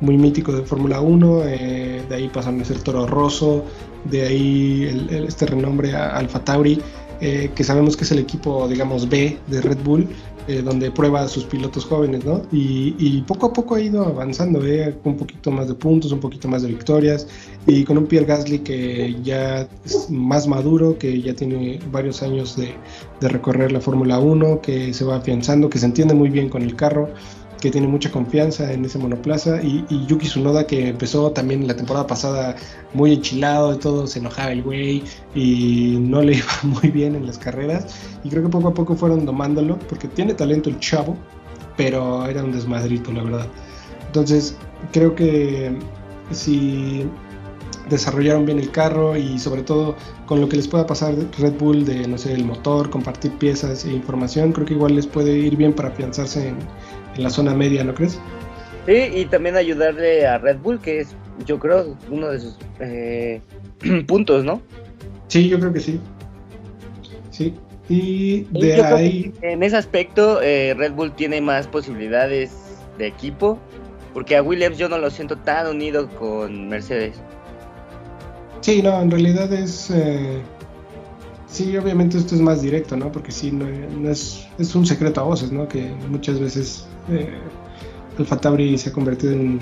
muy 0.00 0.16
mítico 0.16 0.52
de 0.52 0.62
Fórmula 0.62 1.00
1, 1.00 1.42
eh, 1.44 2.02
de 2.08 2.14
ahí 2.14 2.28
pasaron 2.28 2.60
a 2.60 2.64
ser 2.64 2.80
Toro 2.82 3.06
Rosso, 3.06 3.64
de 4.04 4.22
ahí 4.26 5.08
este 5.26 5.46
renombre 5.46 5.94
a 5.94 6.16
Alfa 6.16 6.44
Tauri. 6.44 6.80
eh, 7.20 7.50
que 7.52 7.64
sabemos 7.64 7.96
que 7.96 8.04
es 8.04 8.12
el 8.12 8.20
equipo, 8.20 8.68
digamos, 8.68 9.08
B 9.08 9.36
de 9.48 9.60
Red 9.60 9.78
Bull, 9.82 10.08
eh, 10.46 10.62
donde 10.62 10.90
prueba 10.90 11.22
a 11.22 11.28
sus 11.28 11.44
pilotos 11.44 11.84
jóvenes, 11.84 12.24
¿no? 12.24 12.42
Y, 12.52 13.22
poco 13.26 13.46
a 13.46 13.52
poco 13.52 13.74
ha 13.74 13.80
ido 13.80 14.04
avanzando, 14.06 14.64
¿eh? 14.64 14.96
Un 15.04 15.16
poquito 15.16 15.50
más 15.50 15.68
de 15.68 15.74
puntos, 15.74 16.12
un 16.12 16.20
poquito 16.20 16.48
más 16.48 16.62
de 16.62 16.68
victorias, 16.68 17.26
y 17.66 17.84
con 17.84 17.98
un 17.98 18.06
Pierre 18.06 18.24
Gasly 18.24 18.60
que 18.60 19.16
ya 19.22 19.68
es 19.84 20.08
más 20.10 20.46
maduro, 20.46 20.96
que 20.96 21.20
ya 21.20 21.34
tiene 21.34 21.80
varios 21.90 22.22
años 22.22 22.56
de, 22.56 22.72
de 23.20 23.28
recorrer 23.28 23.72
la 23.72 23.80
Fórmula 23.80 24.20
1, 24.20 24.60
que 24.62 24.94
se 24.94 25.04
va 25.04 25.16
afianzando, 25.16 25.68
que 25.68 25.78
se 25.78 25.86
entiende 25.86 26.14
muy 26.14 26.30
bien 26.30 26.48
con 26.48 26.62
el 26.62 26.76
carro 26.76 27.08
que 27.60 27.70
tiene 27.70 27.88
mucha 27.88 28.10
confianza 28.10 28.72
en 28.72 28.84
ese 28.84 28.98
monoplaza, 28.98 29.62
y, 29.62 29.84
Yuki 30.06 30.26
Tsunoda 30.26 30.66
que 30.66 30.88
empezó 30.88 31.30
también 31.32 31.66
la 31.66 31.76
temporada 31.76 32.06
pasada 32.06 32.56
muy 32.94 33.14
enchilado, 33.14 33.72
de 33.72 33.78
todo 33.78 34.06
se 34.06 34.20
enojaba 34.20 34.52
el 34.52 34.62
güey 34.62 35.02
y 35.34 35.98
no 36.00 36.22
le 36.22 36.34
iba 36.38 36.52
muy 36.62 36.90
bien 36.90 37.14
en 37.14 37.26
las 37.26 37.38
carreras, 37.38 37.86
y 38.24 38.28
creo 38.30 38.42
que 38.42 38.48
poco 38.48 38.68
a 38.68 38.74
poco 38.74 38.96
fueron 38.96 39.26
domándolo, 39.26 39.78
porque 39.88 40.08
tiene 40.08 40.34
talento 40.34 40.70
el 40.70 40.78
chavo, 40.78 41.16
pero 41.76 42.26
era 42.26 42.42
un 42.42 42.52
desmadrito, 42.52 43.12
la 43.12 43.22
verdad. 43.22 43.46
Entonces, 44.06 44.56
creo 44.92 45.14
que 45.14 45.76
si 46.30 47.06
desarrollaron 47.88 48.44
bien 48.44 48.58
el 48.58 48.70
carro 48.70 49.16
y 49.16 49.38
sobre 49.38 49.62
todo 49.62 49.96
con 50.26 50.40
lo 50.40 50.48
que 50.48 50.56
les 50.56 50.68
pueda 50.68 50.86
pasar 50.86 51.14
Red 51.38 51.54
Bull 51.58 51.84
de, 51.84 52.06
no 52.06 52.18
sé, 52.18 52.34
el 52.34 52.44
motor, 52.44 52.90
compartir 52.90 53.32
piezas 53.32 53.84
e 53.84 53.92
información, 53.92 54.52
creo 54.52 54.66
que 54.66 54.74
igual 54.74 54.94
les 54.94 55.06
puede 55.06 55.38
ir 55.38 55.56
bien 55.56 55.72
para 55.72 55.88
afianzarse 55.88 56.48
en, 56.48 56.56
en 57.18 57.24
la 57.24 57.30
zona 57.30 57.54
media, 57.54 57.84
¿no 57.84 57.94
crees? 57.94 58.18
Sí, 58.86 58.94
y 59.14 59.26
también 59.26 59.56
ayudarle 59.56 60.26
a 60.26 60.38
Red 60.38 60.60
Bull, 60.60 60.80
que 60.80 61.00
es, 61.00 61.08
yo 61.44 61.58
creo, 61.58 61.94
uno 62.10 62.28
de 62.28 62.40
sus 62.40 62.56
eh, 62.80 63.42
puntos, 64.06 64.44
¿no? 64.44 64.62
Sí, 65.26 65.48
yo 65.48 65.60
creo 65.60 65.72
que 65.72 65.80
sí. 65.80 66.00
Sí. 67.30 67.54
Y 67.88 68.44
de 68.44 68.82
ahí. 68.82 69.34
En 69.42 69.62
ese 69.62 69.76
aspecto, 69.76 70.40
eh, 70.42 70.74
Red 70.74 70.92
Bull 70.92 71.12
tiene 71.12 71.40
más 71.40 71.66
posibilidades 71.66 72.50
de 72.96 73.06
equipo, 73.06 73.58
porque 74.14 74.36
a 74.36 74.42
Williams 74.42 74.78
yo 74.78 74.88
no 74.88 74.98
lo 74.98 75.10
siento 75.10 75.36
tan 75.36 75.66
unido 75.66 76.08
con 76.16 76.68
Mercedes. 76.68 77.16
Sí, 78.60 78.82
no, 78.82 79.00
en 79.00 79.10
realidad 79.10 79.52
es. 79.52 79.90
Eh, 79.90 80.40
sí, 81.46 81.76
obviamente 81.76 82.18
esto 82.18 82.34
es 82.34 82.40
más 82.40 82.62
directo, 82.62 82.96
¿no? 82.96 83.12
Porque 83.12 83.32
sí, 83.32 83.52
no, 83.52 83.66
es, 84.08 84.46
es 84.58 84.74
un 84.74 84.86
secreto 84.86 85.20
a 85.20 85.24
voces, 85.24 85.52
¿no? 85.52 85.68
Que 85.68 85.90
muchas 86.08 86.40
veces 86.40 86.87
eh, 87.10 87.30
Alfa 88.18 88.36
Tauri 88.36 88.76
se 88.76 88.90
ha 88.90 88.92
convertido 88.92 89.32
en, 89.32 89.60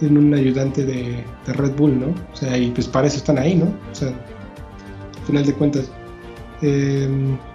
un 0.00 0.34
ayudante 0.34 0.84
de, 0.84 1.24
Red 1.46 1.72
Bull, 1.76 1.98
¿no? 1.98 2.14
O 2.32 2.36
sea, 2.36 2.56
y 2.58 2.70
pues 2.70 2.86
para 2.86 3.06
eso 3.06 3.16
están 3.16 3.38
ahí, 3.38 3.54
¿no? 3.54 3.66
O 3.90 3.94
sea, 3.94 4.08
al 4.08 5.26
final 5.26 5.46
de 5.46 5.54
cuentas. 5.54 5.90
Eh, 6.62 7.08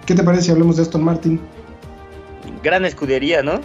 ¿Qué 0.06 0.14
te 0.14 0.22
parece 0.22 0.44
si 0.44 0.50
hablamos 0.50 0.76
de 0.76 0.82
Aston 0.82 1.02
Martin? 1.02 1.40
Gran 2.62 2.84
escudería, 2.84 3.42
¿no? 3.42 3.60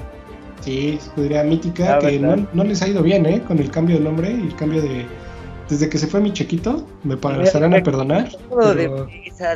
Sí, 0.61 0.97
escudería 0.99 1.43
mítica, 1.43 1.99
que 1.99 2.19
no, 2.19 2.63
les 2.63 2.81
ha 2.81 2.87
ido 2.87 3.03
bien, 3.03 3.25
¿eh? 3.25 3.41
Con 3.47 3.59
el 3.59 3.69
cambio 3.69 3.97
de 3.97 4.03
nombre 4.03 4.31
y 4.31 4.47
el 4.47 4.55
cambio 4.55 4.81
de... 4.81 5.05
Desde 5.69 5.89
que 5.89 5.97
se 5.97 6.05
fue 6.05 6.21
mi 6.21 6.31
chequito, 6.31 6.87
me 7.03 7.17
pasarán 7.17 7.73
a 7.73 7.81
perdonar. 7.81 8.29
de 8.75 8.87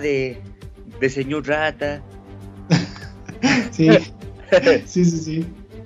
de, 0.01 0.41
de 0.99 1.09
señor 1.09 1.47
rata. 1.47 2.01
sí, 3.71 3.89
sí, 4.85 5.05
sí, 5.05 5.17
sí. 5.17 5.45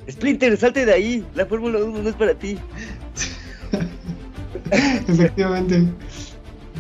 Splinter, 0.10 0.58
salte 0.58 0.86
de 0.86 0.94
ahí. 0.94 1.26
La 1.36 1.46
Fórmula 1.46 1.80
1 1.80 2.02
no 2.02 2.10
es 2.10 2.16
para 2.16 2.34
ti. 2.34 2.58
Efectivamente. 5.08 5.88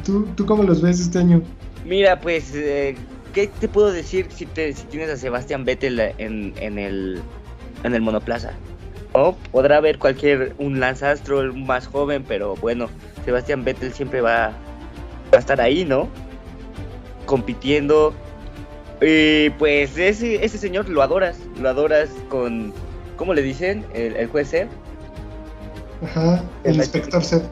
¿Tú, 0.05 0.27
¿Tú 0.35 0.45
cómo 0.45 0.63
los 0.63 0.81
ves 0.81 0.99
este 0.99 1.19
año? 1.19 1.41
Mira, 1.85 2.19
pues, 2.19 2.51
eh, 2.55 2.95
¿qué 3.33 3.47
te 3.47 3.67
puedo 3.67 3.91
decir 3.91 4.27
si, 4.29 4.45
te, 4.45 4.73
si 4.73 4.85
tienes 4.87 5.09
a 5.09 5.17
Sebastián 5.17 5.65
Vettel 5.65 5.99
en, 5.99 6.53
en, 6.57 6.77
el, 6.77 7.21
en 7.83 7.93
el 7.93 8.01
monoplaza? 8.01 8.53
O 9.13 9.35
podrá 9.51 9.77
haber 9.77 9.99
cualquier, 9.99 10.55
un 10.57 10.79
lanzastro 10.79 11.53
más 11.53 11.87
joven, 11.87 12.23
pero 12.27 12.55
bueno, 12.55 12.89
Sebastián 13.25 13.63
Vettel 13.63 13.93
siempre 13.93 14.21
va, 14.21 14.47
va 15.31 15.37
a 15.37 15.39
estar 15.39 15.61
ahí, 15.61 15.85
¿no? 15.85 16.09
Compitiendo. 17.25 18.13
Y 19.01 19.49
pues 19.51 19.97
ese, 19.97 20.43
ese 20.43 20.57
señor 20.57 20.89
lo 20.89 21.01
adoras, 21.01 21.37
lo 21.61 21.69
adoras 21.69 22.09
con 22.29 22.73
¿Cómo 23.17 23.33
le 23.33 23.41
dicen? 23.41 23.85
El, 23.93 24.27
juez 24.27 24.49
Sef. 24.49 24.67
Ajá, 26.03 26.43
el, 26.63 26.75
inspector 26.75 27.23
Sef. 27.23 27.43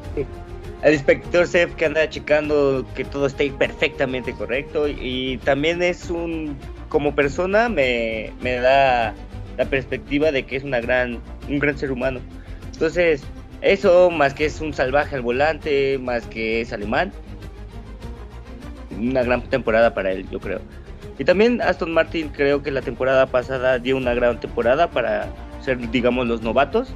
El 0.84 0.93
inspector 0.93 1.47
Sef 1.47 1.76
que 1.76 1.86
anda 1.86 2.09
checando 2.09 2.86
que 2.95 3.05
todo 3.05 3.28
esté 3.28 3.51
perfectamente 3.51 4.34
correcto 4.34 4.88
y 4.88 5.38
también 5.43 5.82
es 5.82 6.09
un, 6.09 6.57
como 6.89 7.16
persona 7.16 7.70
me, 7.70 8.34
me 8.41 8.55
da 8.55 9.14
la 9.57 9.66
perspectiva 9.66 10.32
de 10.32 10.43
que 10.43 10.55
es 10.55 10.64
una 10.64 10.80
gran, 10.82 11.20
un 11.47 11.59
gran 11.59 11.78
ser 11.78 11.91
humano. 11.91 12.20
Entonces, 12.74 13.24
eso, 13.62 14.09
más 14.09 14.34
que 14.34 14.45
es 14.45 14.59
un 14.59 14.74
salvaje 14.74 15.16
al 15.16 15.22
volante, 15.22 15.99
más 15.99 16.26
que 16.26 16.62
es 16.62 16.74
alemán, 16.74 17.12
una 18.97 19.24
gran 19.24 19.43
temporada 19.43 19.93
para 19.93 20.12
él, 20.12 20.28
yo 20.32 20.39
creo. 20.39 20.59
Y 21.20 21.26
también 21.26 21.62
Aston 21.62 21.93
Martin 21.93 22.30
creo 22.30 22.64
que 22.64 22.72
la 22.72 22.82
temporada 22.82 23.28
pasada 23.28 23.78
dio 23.78 23.97
una 23.97 24.16
gran 24.16 24.39
temporada 24.39 24.89
para 24.89 25.28
ser, 25.62 25.89
digamos, 25.91 26.28
los 26.28 26.41
novatos. 26.41 26.89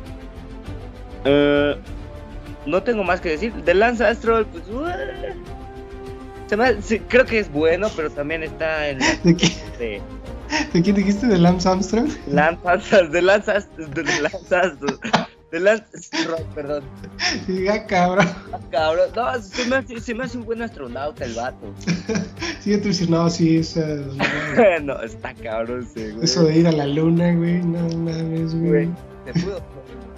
Eh, 1.26 1.76
no 2.66 2.84
tengo 2.84 3.04
más 3.04 3.22
que 3.22 3.30
decir. 3.30 3.54
De 3.54 3.74
Lance 3.74 4.06
Astro, 4.06 4.46
pues. 4.48 4.64
creo 7.08 7.26
que 7.26 7.40
es 7.40 7.52
bueno, 7.52 7.90
pero 7.96 8.10
también 8.10 8.44
está 8.44 8.90
en. 8.90 9.00
¿De, 9.24 9.36
qué? 9.36 10.02
De, 10.74 10.82
quién 10.82 10.96
dijiste? 10.96 11.28
¿De 11.28 11.38
Lance 11.38 11.68
Armstrong? 11.68 12.10
Lance 12.28 12.68
Armstrong, 12.68 13.10
de 13.10 13.22
Lance. 13.22 13.52
De 13.78 14.22
Lance 14.22 14.56
De 15.56 15.62
Lance 15.62 15.86
perdón. 16.54 16.84
Diga 17.48 17.88
cabrón. 17.88 18.28
Ah, 18.52 18.60
cabrón. 18.72 19.10
No, 19.16 19.42
se 19.42 19.66
me, 19.68 19.78
hace, 19.78 20.02
se 20.02 20.14
me, 20.14 20.26
hace, 20.26 20.38
un 20.38 20.44
buen 20.44 20.62
astronauta 20.62 21.24
el 21.24 21.34
vato. 21.34 21.74
Sí, 22.60 22.76
tú 22.78 22.90
dices, 22.90 23.08
no, 23.08 23.30
sí, 23.30 23.60
es. 23.60 23.78
no, 24.82 25.02
está 25.02 25.34
cabrón, 25.36 25.88
sí, 25.94 26.10
güey. 26.12 26.26
Eso 26.26 26.44
de 26.44 26.58
ir 26.58 26.68
a 26.68 26.74
la 26.74 26.88
luna, 26.88 27.34
güey, 27.36 27.64
no 27.64 27.88
mames, 28.00 28.54
güey. 28.54 28.90
pudo. 29.34 29.62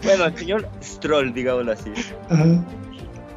Bueno, 0.01 0.25
el 0.25 0.37
señor 0.37 0.67
Stroll, 0.81 1.31
digámoslo 1.33 1.73
así. 1.73 1.91
Ajá. 2.29 2.63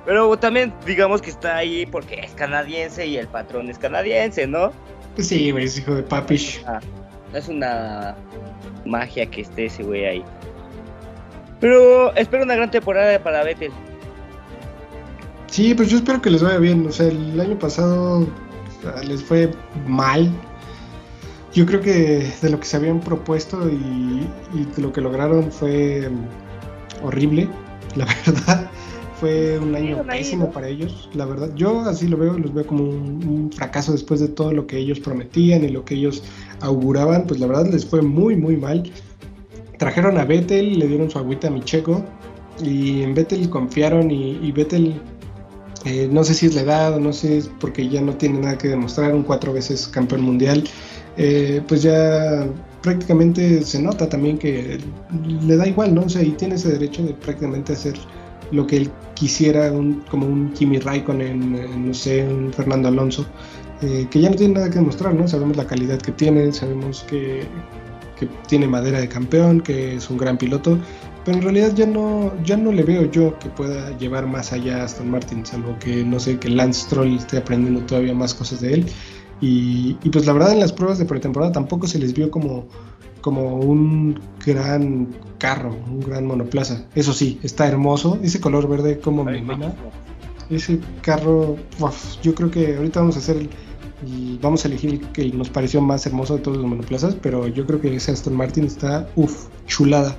Pero 0.07 0.39
también 0.39 0.73
digamos 0.87 1.21
que 1.21 1.29
está 1.29 1.57
ahí 1.57 1.85
porque 1.85 2.21
es 2.21 2.31
canadiense 2.33 3.07
y 3.07 3.19
el 3.19 3.29
patrón 3.29 3.69
es 3.69 3.79
canadiense, 3.79 4.47
¿no? 4.47 4.73
Pues 5.17 5.29
sí, 5.29 5.51
güey, 5.51 5.65
es 5.65 5.77
hijo 5.77 5.97
de 5.97 6.03
papish. 6.03 6.63
Ah, 6.67 6.81
es 7.35 7.49
una 7.49 8.17
magia 8.87 9.27
que 9.27 9.43
esté 9.43 9.67
ese 9.67 9.83
güey 9.83 10.07
ahí. 10.07 10.25
Pero 11.61 12.15
espero 12.17 12.45
una 12.45 12.57
gran 12.57 12.71
temporada 12.71 13.23
para 13.23 13.45
Vettel. 13.45 13.71
Sí, 15.47 15.75
pues 15.75 15.91
yo 15.91 15.99
espero 15.99 16.23
que 16.23 16.31
les 16.31 16.43
vaya 16.43 16.59
bien. 16.59 16.87
O 16.87 16.93
sea, 16.93 17.09
el 17.09 17.39
año 17.39 17.59
pasado 17.59 18.27
les 19.07 19.23
fue 19.23 19.51
mal. 19.87 20.31
Yo 21.53 21.67
creo 21.67 21.81
que 21.81 22.33
de 22.41 22.51
lo 22.51 22.61
que 22.61 22.67
se 22.67 22.77
habían 22.77 23.01
propuesto 23.01 23.69
y, 23.69 24.27
de 24.77 24.83
lo 24.83 24.93
que 24.93 25.01
lograron 25.01 25.51
fue 25.51 26.09
horrible, 27.03 27.49
la 27.97 28.07
verdad. 28.07 28.71
Fue 29.19 29.59
un 29.59 29.75
año 29.75 30.03
pésimo 30.07 30.51
para 30.51 30.69
ellos, 30.69 31.11
la 31.13 31.27
verdad. 31.27 31.51
Yo 31.55 31.81
así 31.81 32.09
lo 32.09 32.17
veo, 32.17 32.39
los 32.39 32.55
veo 32.55 32.67
como 32.67 32.85
un, 32.85 33.23
un, 33.29 33.53
fracaso 33.53 33.93
después 33.93 34.19
de 34.21 34.29
todo 34.29 34.51
lo 34.51 34.67
que 34.67 34.79
ellos 34.79 34.99
prometían 34.99 35.63
y 35.63 35.69
lo 35.69 35.85
que 35.85 35.97
ellos 35.97 36.23
auguraban. 36.61 37.27
Pues 37.27 37.39
la 37.39 37.47
verdad 37.47 37.67
les 37.67 37.85
fue 37.85 38.01
muy, 38.01 38.35
muy 38.35 38.57
mal 38.57 38.91
trajeron 39.81 40.19
a 40.19 40.25
Vettel, 40.27 40.79
le 40.79 40.87
dieron 40.87 41.11
su 41.11 41.19
agüita 41.19 41.49
a 41.49 41.51
Micheco 41.51 42.05
y 42.63 43.03
en 43.03 43.15
Vettel 43.15 43.49
confiaron 43.49 44.11
y, 44.11 44.39
y 44.43 44.53
Vettel 44.53 45.01
eh, 45.87 46.07
no 46.13 46.23
sé 46.23 46.35
si 46.35 46.45
es 46.47 46.55
la 46.55 46.61
edad 46.61 46.99
no 46.99 47.11
sé 47.15 47.39
es 47.39 47.51
porque 47.59 47.89
ya 47.89 48.03
no 48.03 48.13
tiene 48.15 48.41
nada 48.41 48.59
que 48.59 48.69
demostrar, 48.69 49.15
un 49.15 49.23
cuatro 49.23 49.55
veces 49.55 49.89
campeón 49.89 50.21
mundial, 50.21 50.65
eh, 51.17 51.63
pues 51.67 51.83
ya 51.83 52.47
prácticamente 52.83 53.63
se 53.63 53.81
nota 53.81 54.07
también 54.07 54.37
que 54.37 54.79
le 55.43 55.57
da 55.57 55.67
igual, 55.67 55.95
¿no? 55.95 56.03
O 56.03 56.09
sea, 56.11 56.23
y 56.23 56.33
tiene 56.33 56.57
ese 56.57 56.73
derecho 56.73 57.03
de 57.03 57.15
prácticamente 57.15 57.73
hacer 57.73 57.95
lo 58.53 58.67
que 58.67 58.77
él 58.77 58.91
quisiera, 59.15 59.73
un, 59.73 60.03
como 60.11 60.27
un 60.27 60.53
Kimi 60.53 60.79
Raikkonen, 60.79 61.57
en, 61.57 61.89
no 61.89 61.95
sé, 61.95 62.27
un 62.27 62.53
Fernando 62.53 62.89
Alonso, 62.89 63.25
eh, 63.81 64.07
que 64.11 64.21
ya 64.21 64.29
no 64.29 64.37
tiene 64.37 64.55
nada 64.55 64.69
que 64.69 64.77
demostrar, 64.77 65.15
¿no? 65.15 65.27
Sabemos 65.27 65.57
la 65.57 65.67
calidad 65.67 65.99
que 65.99 66.13
tiene, 66.13 66.53
sabemos 66.53 67.05
que, 67.09 67.45
que 68.21 68.29
tiene 68.47 68.69
madera 68.69 69.01
de 69.01 69.09
campeón, 69.09 69.63
que 69.63 69.97
es 69.97 70.11
un 70.11 70.19
gran 70.19 70.37
piloto, 70.37 70.79
pero 71.25 71.39
en 71.39 71.43
realidad 71.43 71.75
ya 71.75 71.87
no, 71.87 72.33
ya 72.45 72.59
no 72.59 72.71
le 72.71 72.83
veo 72.83 73.11
yo 73.11 73.39
que 73.39 73.49
pueda 73.49 73.97
llevar 73.97 74.27
más 74.27 74.53
allá 74.53 74.83
a 74.83 74.85
Aston 74.85 75.11
Martin, 75.11 75.45
salvo 75.47 75.75
que 75.79 76.05
no 76.05 76.21
sé, 76.21 76.39
que 76.39 76.51
Lance 76.51 76.83
Stroll 76.83 77.17
esté 77.17 77.39
aprendiendo 77.39 77.81
todavía 77.87 78.15
más 78.15 78.35
cosas 78.35 78.61
de 78.61 78.75
él. 78.75 78.87
Y, 79.41 79.95
pues 80.11 80.27
la 80.27 80.35
verdad 80.35 80.53
en 80.53 80.61
las 80.61 80.73
pruebas 80.73 80.99
de 80.99 81.07
pretemporada 81.07 81.51
tampoco 81.51 81.87
se 81.87 81.99
les 81.99 82.13
vio 82.13 82.31
como, 82.31 82.67
como 83.23 83.57
un 83.57 84.21
gran 84.45 85.09
carro, 85.39 85.75
un 85.89 86.01
gran 86.01 86.27
monoplaza. 86.27 86.85
Eso 86.95 87.15
sí, 87.15 87.41
está 87.43 87.67
hermoso, 87.67 88.19
ese 88.23 88.39
color 88.39 88.69
verde 88.69 89.01
como 89.01 89.25
me 89.25 89.43
Ese 90.51 90.79
carro, 91.01 91.57
yo 92.23 92.35
creo 92.35 92.51
que 92.51 92.77
ahorita 92.77 93.01
vamos 93.01 93.17
a 93.17 93.21
hacer 93.21 93.49
y 94.07 94.39
vamos 94.39 94.65
a 94.65 94.69
elegir 94.69 94.91
el 94.91 95.13
que 95.13 95.27
nos 95.31 95.51
pareció 95.51 95.81
más 95.81 96.07
hermoso 96.07 96.37
de 96.37 96.43
todos 96.43 96.57
los 96.57 96.67
monoplazas, 96.67 97.17
pero 97.21 97.47
yo 97.49 97.67
creo 97.67 97.81
que 97.81 97.95
ese 97.95 98.13
Aston 98.13 98.35
Martin 98.35 98.65
está, 98.65 99.09
uff, 99.17 99.49
chulada. 99.67 100.17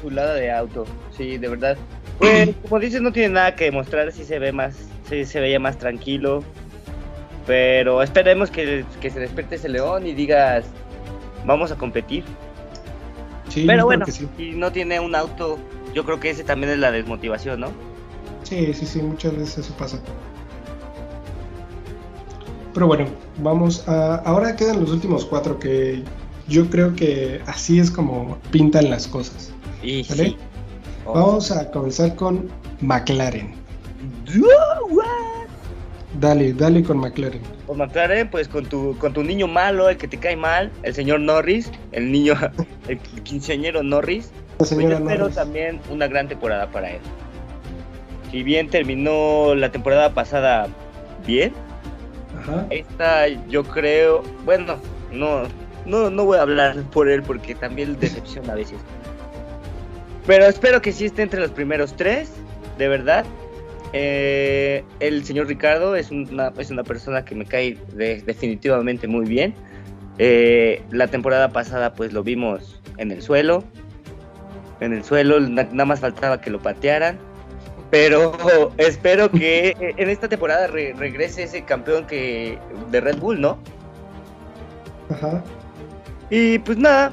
Chulada 0.00 0.34
de 0.34 0.50
auto, 0.52 0.84
sí, 1.16 1.38
de 1.38 1.48
verdad. 1.48 1.76
Pues, 2.18 2.50
como 2.62 2.80
dices, 2.80 3.00
no 3.00 3.12
tiene 3.12 3.30
nada 3.30 3.54
que 3.56 3.64
demostrar, 3.64 4.12
si 4.12 4.24
se 4.24 4.38
ve 4.38 4.52
más, 4.52 4.76
sí 5.08 5.24
se 5.24 5.40
veía 5.40 5.58
más 5.58 5.78
tranquilo, 5.78 6.44
pero 7.46 8.02
esperemos 8.02 8.50
que, 8.50 8.84
se 9.00 9.20
despierte 9.20 9.56
ese 9.56 9.68
león 9.68 10.06
y 10.06 10.12
digas, 10.12 10.66
vamos 11.46 11.72
a 11.72 11.76
competir. 11.76 12.24
Sí, 13.48 13.64
pero 13.66 13.84
bueno, 13.84 14.06
si 14.06 14.52
no 14.52 14.72
tiene 14.72 15.00
un 15.00 15.14
auto, 15.14 15.58
yo 15.94 16.04
creo 16.04 16.18
que 16.20 16.30
ese 16.30 16.44
también 16.44 16.72
es 16.72 16.78
la 16.78 16.90
desmotivación, 16.90 17.60
¿no? 17.60 17.68
Sí, 18.42 18.72
sí, 18.74 18.84
sí, 18.84 19.00
muchas 19.00 19.36
veces 19.36 19.58
eso 19.58 19.74
pasa. 19.76 19.98
Pero 22.74 22.88
bueno, 22.88 23.06
vamos 23.38 23.88
a... 23.88 24.16
Ahora 24.16 24.56
quedan 24.56 24.80
los 24.80 24.90
últimos 24.90 25.24
cuatro 25.24 25.58
que 25.58 26.02
yo 26.48 26.68
creo 26.68 26.94
que 26.94 27.40
así 27.46 27.78
es 27.78 27.90
como 27.90 28.36
pintan 28.50 28.90
las 28.90 29.06
cosas. 29.06 29.52
¿vale? 30.10 30.36
Vamos 31.06 31.50
a 31.50 31.70
comenzar 31.70 32.14
con 32.16 32.48
McLaren. 32.80 33.54
Dale, 36.20 36.52
dale 36.52 36.82
con 36.82 36.98
McLaren. 36.98 37.40
Con 37.66 37.78
McLaren, 37.78 38.28
pues 38.28 38.48
con 38.48 38.66
tu, 38.66 38.96
con 38.98 39.12
tu 39.12 39.22
niño 39.22 39.46
malo, 39.46 39.88
el 39.88 39.96
que 39.96 40.08
te 40.08 40.16
cae 40.16 40.36
mal, 40.36 40.70
el 40.82 40.94
señor 40.94 41.20
Norris, 41.20 41.70
el 41.92 42.10
niño, 42.10 42.34
el 42.88 42.98
quinceañero 42.98 43.82
Norris. 43.82 44.30
Pues 44.58 44.72
espero 44.72 45.30
también 45.30 45.80
una 45.90 46.06
gran 46.06 46.28
temporada 46.28 46.68
para 46.70 46.90
él. 46.90 47.00
Si 48.30 48.42
bien 48.42 48.68
terminó 48.68 49.54
la 49.54 49.70
temporada 49.70 50.14
pasada 50.14 50.68
bien, 51.26 51.52
esta 52.70 53.28
yo 53.48 53.64
creo, 53.64 54.22
bueno, 54.44 54.76
no, 55.12 55.42
no, 55.86 56.10
no 56.10 56.24
voy 56.24 56.38
a 56.38 56.42
hablar 56.42 56.76
por 56.90 57.08
él 57.08 57.22
porque 57.22 57.54
también 57.54 57.98
decepciona 57.98 58.52
a 58.52 58.56
veces. 58.56 58.78
Pero 60.26 60.46
espero 60.46 60.80
que 60.80 60.92
sí 60.92 61.06
esté 61.06 61.22
entre 61.22 61.40
los 61.40 61.50
primeros 61.50 61.96
tres, 61.96 62.32
de 62.78 62.88
verdad. 62.88 63.24
Eh, 63.92 64.82
el 65.00 65.24
señor 65.24 65.46
Ricardo 65.46 65.94
es 65.94 66.10
una, 66.10 66.52
es 66.58 66.70
una 66.70 66.82
persona 66.82 67.24
que 67.24 67.34
me 67.34 67.44
cae 67.44 67.78
definitivamente 67.94 69.06
muy 69.06 69.26
bien. 69.26 69.54
Eh, 70.18 70.82
la 70.90 71.08
temporada 71.08 71.50
pasada 71.50 71.94
pues 71.94 72.12
lo 72.12 72.22
vimos 72.22 72.80
en 72.96 73.10
el 73.10 73.22
suelo. 73.22 73.64
En 74.80 74.92
el 74.92 75.04
suelo, 75.04 75.38
nada 75.40 75.84
más 75.84 76.00
faltaba 76.00 76.40
que 76.40 76.50
lo 76.50 76.60
patearan. 76.60 77.18
Pero 77.94 78.72
espero 78.76 79.30
que 79.30 79.76
en 79.78 80.10
esta 80.10 80.28
temporada 80.28 80.66
regrese 80.66 81.44
ese 81.44 81.62
campeón 81.62 82.08
que 82.08 82.58
de 82.90 83.00
Red 83.00 83.18
Bull, 83.18 83.40
¿no? 83.40 83.56
Ajá. 85.10 85.44
Y 86.28 86.58
pues 86.58 86.76
nada. 86.76 87.12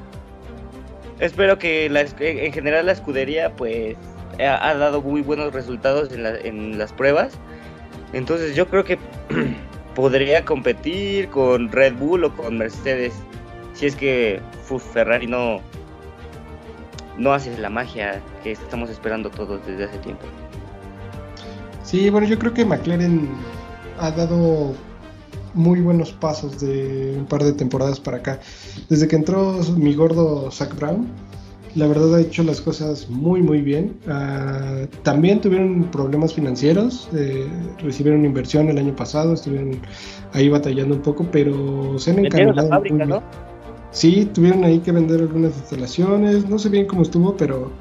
Espero 1.19 1.59
que 1.59 1.85
en 1.85 2.51
general 2.51 2.87
la 2.87 2.93
escudería 2.93 3.55
pues 3.55 3.95
ha, 4.39 4.73
dado 4.73 5.03
muy 5.03 5.21
buenos 5.21 5.53
resultados 5.53 6.09
en, 6.13 6.79
las 6.79 6.91
pruebas. 6.93 7.33
Entonces 8.11 8.55
yo 8.55 8.67
creo 8.67 8.83
que 8.83 8.97
podría 9.93 10.43
competir 10.45 11.29
con 11.29 11.71
Red 11.71 11.93
Bull 11.93 12.23
o 12.23 12.35
con 12.35 12.57
Mercedes. 12.57 13.13
Si 13.75 13.85
es 13.85 13.95
que 13.95 14.41
Ferrari 14.93 15.27
no, 15.27 15.61
no 17.19 17.33
hace 17.33 17.55
la 17.59 17.69
magia 17.69 18.19
que 18.41 18.53
estamos 18.53 18.89
esperando 18.89 19.29
todos 19.29 19.63
desde 19.67 19.83
hace 19.83 19.99
tiempo. 19.99 20.25
Sí, 21.83 22.09
bueno, 22.09 22.27
yo 22.27 22.37
creo 22.37 22.53
que 22.53 22.65
McLaren 22.65 23.29
ha 23.99 24.11
dado 24.11 24.73
muy 25.53 25.81
buenos 25.81 26.11
pasos 26.13 26.59
de 26.61 27.15
un 27.17 27.25
par 27.25 27.43
de 27.43 27.53
temporadas 27.53 27.99
para 27.99 28.17
acá. 28.17 28.39
Desde 28.89 29.07
que 29.07 29.15
entró 29.15 29.59
mi 29.77 29.93
gordo 29.93 30.49
Zach 30.51 30.75
Brown, 30.75 31.07
la 31.75 31.87
verdad 31.87 32.15
ha 32.15 32.21
hecho 32.21 32.43
las 32.43 32.61
cosas 32.61 33.09
muy 33.09 33.41
muy 33.41 33.61
bien. 33.61 33.97
Ah, 34.07 34.85
también 35.03 35.41
tuvieron 35.41 35.85
problemas 35.85 36.33
financieros, 36.33 37.09
eh, 37.13 37.47
recibieron 37.79 38.25
inversión 38.25 38.69
el 38.69 38.77
año 38.77 38.95
pasado, 38.95 39.33
estuvieron 39.33 39.79
ahí 40.33 40.49
batallando 40.49 40.95
un 40.95 41.01
poco, 41.01 41.25
pero 41.31 41.97
se 41.97 42.11
han 42.11 42.25
encargado. 42.25 42.83
¿no? 43.05 43.23
Sí, 43.91 44.29
tuvieron 44.33 44.63
ahí 44.63 44.79
que 44.79 44.91
vender 44.91 45.21
algunas 45.21 45.55
instalaciones, 45.57 46.49
no 46.49 46.57
sé 46.57 46.69
bien 46.69 46.87
cómo 46.87 47.01
estuvo, 47.01 47.35
pero 47.35 47.71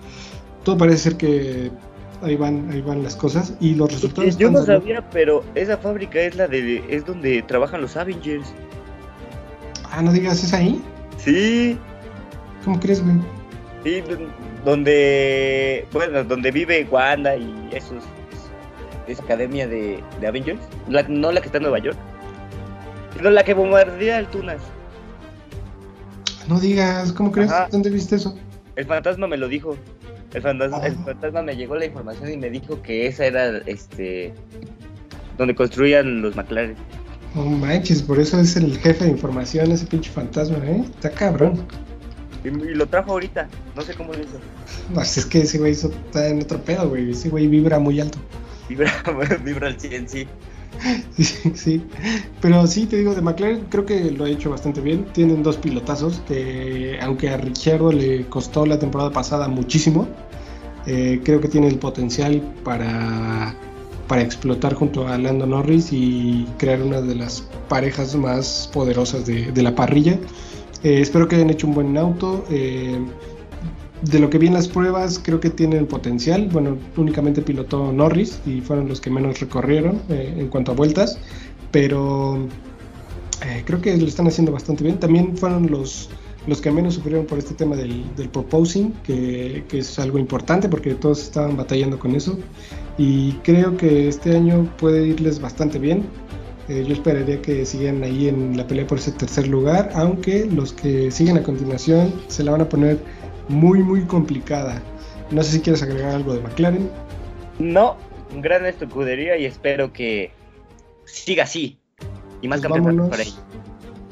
todo 0.65 0.77
parece 0.77 0.99
ser 0.99 1.17
que 1.17 1.71
ahí 2.23 2.37
van, 2.37 2.71
ahí 2.71 2.81
van 2.81 3.03
las 3.03 3.17
cosas 3.17 3.55
y 3.61 3.75
los 3.75 3.93
resultados. 3.93 4.37
Yo 4.37 4.51
no 4.51 4.65
sabía, 4.65 5.09
pero 5.11 5.45
esa 5.55 5.77
fábrica 5.77 6.21
es 6.21 6.37
la 6.37 6.49
de, 6.49 6.85
es 6.89 7.05
donde 7.05 7.43
trabajan 7.43 7.81
los 7.81 7.97
Avengers. 7.97 8.53
Ah, 9.91 10.03
no 10.03 10.13
digas, 10.13 10.43
¿es 10.45 10.53
ahí? 10.53 10.83
Sí. 11.19 11.79
¿Cómo 12.65 12.79
crees, 12.79 13.03
güey? 13.03 13.17
Sí, 13.83 14.03
donde, 14.65 15.87
bueno, 15.93 16.23
donde 16.25 16.51
vive 16.51 16.87
Wanda 16.91 17.37
y 17.37 17.71
esos, 17.73 18.05
esa 19.07 19.23
academia 19.23 19.67
de, 19.67 20.03
de 20.21 20.27
Avengers, 20.27 20.61
no 21.09 21.33
la 21.33 21.41
que 21.41 21.47
está 21.47 21.57
en 21.59 21.63
Nueva 21.63 21.79
York, 21.79 21.97
sino 23.17 23.31
la 23.31 23.43
que 23.43 23.55
bombardea 23.55 24.19
el 24.19 24.27
Tunas. 24.27 24.61
No 26.49 26.61
digas, 26.61 27.13
¿cómo 27.13 27.33
crees? 27.33 27.51
¿Dónde 27.71 27.91
viste 27.91 28.17
eso? 28.17 28.37
El 28.77 28.85
fantasma 28.87 29.27
me 29.27 29.37
lo 29.37 29.49
dijo. 29.49 29.77
El 30.33 30.43
fantasma, 30.43 31.43
me 31.43 31.57
llegó 31.57 31.75
la 31.77 31.87
información 31.87 32.33
y 32.33 32.37
me 32.37 32.51
dijo 32.51 32.81
que 32.83 33.07
esa 33.07 33.27
era 33.27 33.59
este 33.67 34.33
donde 35.37 35.55
construían 35.55 36.23
los 36.23 36.37
McLaren. 36.37 36.77
No 37.35 37.45
manches, 37.45 38.03
por 38.03 38.19
eso 38.19 38.39
es 38.41 38.57
el 38.57 38.77
jefe 38.79 39.05
de 39.05 39.11
información, 39.11 39.73
ese 39.73 39.87
pinche 39.87 40.11
fantasma, 40.11 40.59
¿eh? 40.59 40.85
Está 40.85 41.11
cabrón. 41.11 41.67
Y, 42.45 42.51
lo 42.51 42.87
trajo 42.87 43.13
ahorita, 43.13 43.49
no 43.77 43.83
sé 43.83 43.95
cómo 43.95 44.13
lo 44.13 44.21
hizo. 44.21 44.39
No, 44.93 45.03
es 45.03 45.27
que 45.27 45.43
ese 45.43 45.59
güey 45.59 45.73
está 45.73 46.29
en 46.29 46.43
otro 46.43 46.59
pedo, 46.63 46.89
güey. 46.89 47.11
Ese 47.11 47.29
güey 47.29 47.47
vibra 47.49 47.79
muy 47.79 48.01
alto. 48.01 48.19
Vibra, 48.69 48.93
vibra 49.45 49.69
al 49.69 49.79
100, 49.79 50.09
sí. 50.09 50.27
Sí, 51.17 51.53
sí, 51.55 51.83
pero 52.41 52.67
sí, 52.67 52.87
te 52.87 52.97
digo, 52.97 53.15
de 53.15 53.21
McLaren 53.21 53.67
creo 53.69 53.85
que 53.85 54.11
lo 54.11 54.25
ha 54.25 54.31
hecho 54.31 54.51
bastante 54.51 54.81
bien. 54.81 55.07
Tienen 55.13 55.43
dos 55.43 55.57
pilotazos 55.57 56.21
que, 56.27 56.99
aunque 57.01 57.29
a 57.29 57.37
Ricciardo 57.37 57.93
le 57.93 58.27
costó 58.27 58.67
la 58.67 58.79
temporada 58.79 59.11
pasada 59.11 59.49
muchísimo, 59.49 60.09
eh, 60.87 61.21
creo 61.25 61.41
que 61.41 61.49
tiene 61.49 61.69
el 61.69 61.79
potencial 61.79 62.41
para, 62.65 63.55
para 64.09 64.23
explotar 64.23 64.75
junto 64.75 65.07
a 65.07 65.19
Lando 65.19 65.47
Norris 65.47 65.93
y 65.93 66.47
crear 66.59 66.83
una 66.83 67.01
de 67.01 67.15
las 67.15 67.43
parejas 67.69 68.15
más 68.17 68.69
poderosas 68.73 69.27
de, 69.27 69.63
la 69.63 69.75
parrilla. 69.75 70.19
Eh, 70.83 71.01
espero 71.01 71.29
que 71.29 71.37
hayan 71.37 71.51
hecho 71.51 71.67
un 71.67 71.75
buen 71.75 71.97
auto. 71.99 72.45
Eh, 72.51 72.99
de 74.03 74.19
lo 74.19 74.31
que 74.31 74.39
vi 74.39 74.49
las 74.49 74.69
pruebas, 74.69 75.21
creo 75.23 75.41
que 75.41 75.51
tienen 75.51 75.87
potencial. 75.87 76.49
Bueno, 76.51 76.79
únicamente 76.97 77.43
pilotó 77.43 77.93
Norris 77.93 78.41
y 78.47 78.61
fueron 78.61 78.89
los 78.89 79.01
que 79.01 79.11
menos 79.11 79.41
recorrieron 79.41 80.01
eh, 80.09 80.35
en 80.39 80.49
cuanto 80.49 80.73
a 80.73 80.75
vueltas, 80.75 81.19
pero 81.71 82.39
eh, 83.45 83.63
creo 83.65 83.81
que 83.81 83.97
lo 83.97 84.07
están 84.07 84.27
haciendo 84.27 84.53
bastante 84.53 84.85
bien. 84.85 84.99
También 84.99 85.37
fueron 85.37 85.71
los, 85.71 86.09
los 86.47 86.61
que 86.61 86.71
menos 86.71 86.95
sufrieron 86.95 87.27
por 87.27 87.39
este 87.39 87.55
tema 87.55 87.77
del, 87.77 88.05
proposing, 88.33 88.93
que, 89.05 89.65
es 89.71 89.99
algo 89.99 90.19
importante 90.19 90.69
porque 90.69 90.95
todos 90.95 91.23
estaban 91.23 91.57
batallando 91.57 91.99
con 91.99 92.15
eso. 92.15 92.39
Y 92.97 93.33
creo 93.45 93.77
que 93.77 94.09
este 94.09 94.37
año 94.37 94.71
puede 94.79 95.07
irles 95.07 95.41
bastante 95.41 95.79
bien. 95.79 96.05
Eh, 96.69 96.85
yo 96.87 96.95
esperaría 96.95 97.43
que 97.43 97.67
sigan 97.67 98.03
ahí 98.03 98.29
en 98.29 98.57
la 98.57 98.67
pelea 98.67 98.87
por 98.87 98.99
ese 98.99 99.11
tercer 99.13 99.49
lugar, 99.49 99.91
aunque 99.95 100.47
los 100.47 100.73
que 100.73 101.11
siguen 101.11 101.37
a 101.37 101.43
continuación 101.43 102.13
se 102.29 102.45
la 102.45 102.53
van 102.53 102.61
a 102.61 102.69
poner 102.69 102.99
muy, 103.51 103.83
muy 103.83 104.03
complicada. 104.03 104.81
No 105.31 105.43
sé 105.43 105.53
si 105.53 105.61
quieres 105.61 105.83
agregar 105.83 106.15
algo 106.15 106.35
de 106.35 106.41
McLaren. 106.41 106.91
No, 107.59 107.97
gran 108.37 108.65
escudería 108.65 109.37
y 109.37 109.45
espero 109.45 109.93
que 109.93 110.33
siga 111.05 111.45
así. 111.45 111.79
Y 112.43 112.49
más 112.49 112.61
pues 112.61 112.71
vámonos, 112.71 113.11
para 113.11 113.25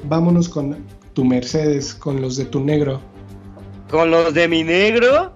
Vámonos 0.05 0.49
con 0.49 0.77
tu 1.15 1.25
Mercedes, 1.25 1.95
con 1.95 2.21
los 2.21 2.37
de 2.37 2.45
tu 2.45 2.61
negro. 2.61 3.01
¿Con 3.91 4.11
los 4.11 4.35
de 4.35 4.49
mi 4.49 4.65
negro? 4.65 5.33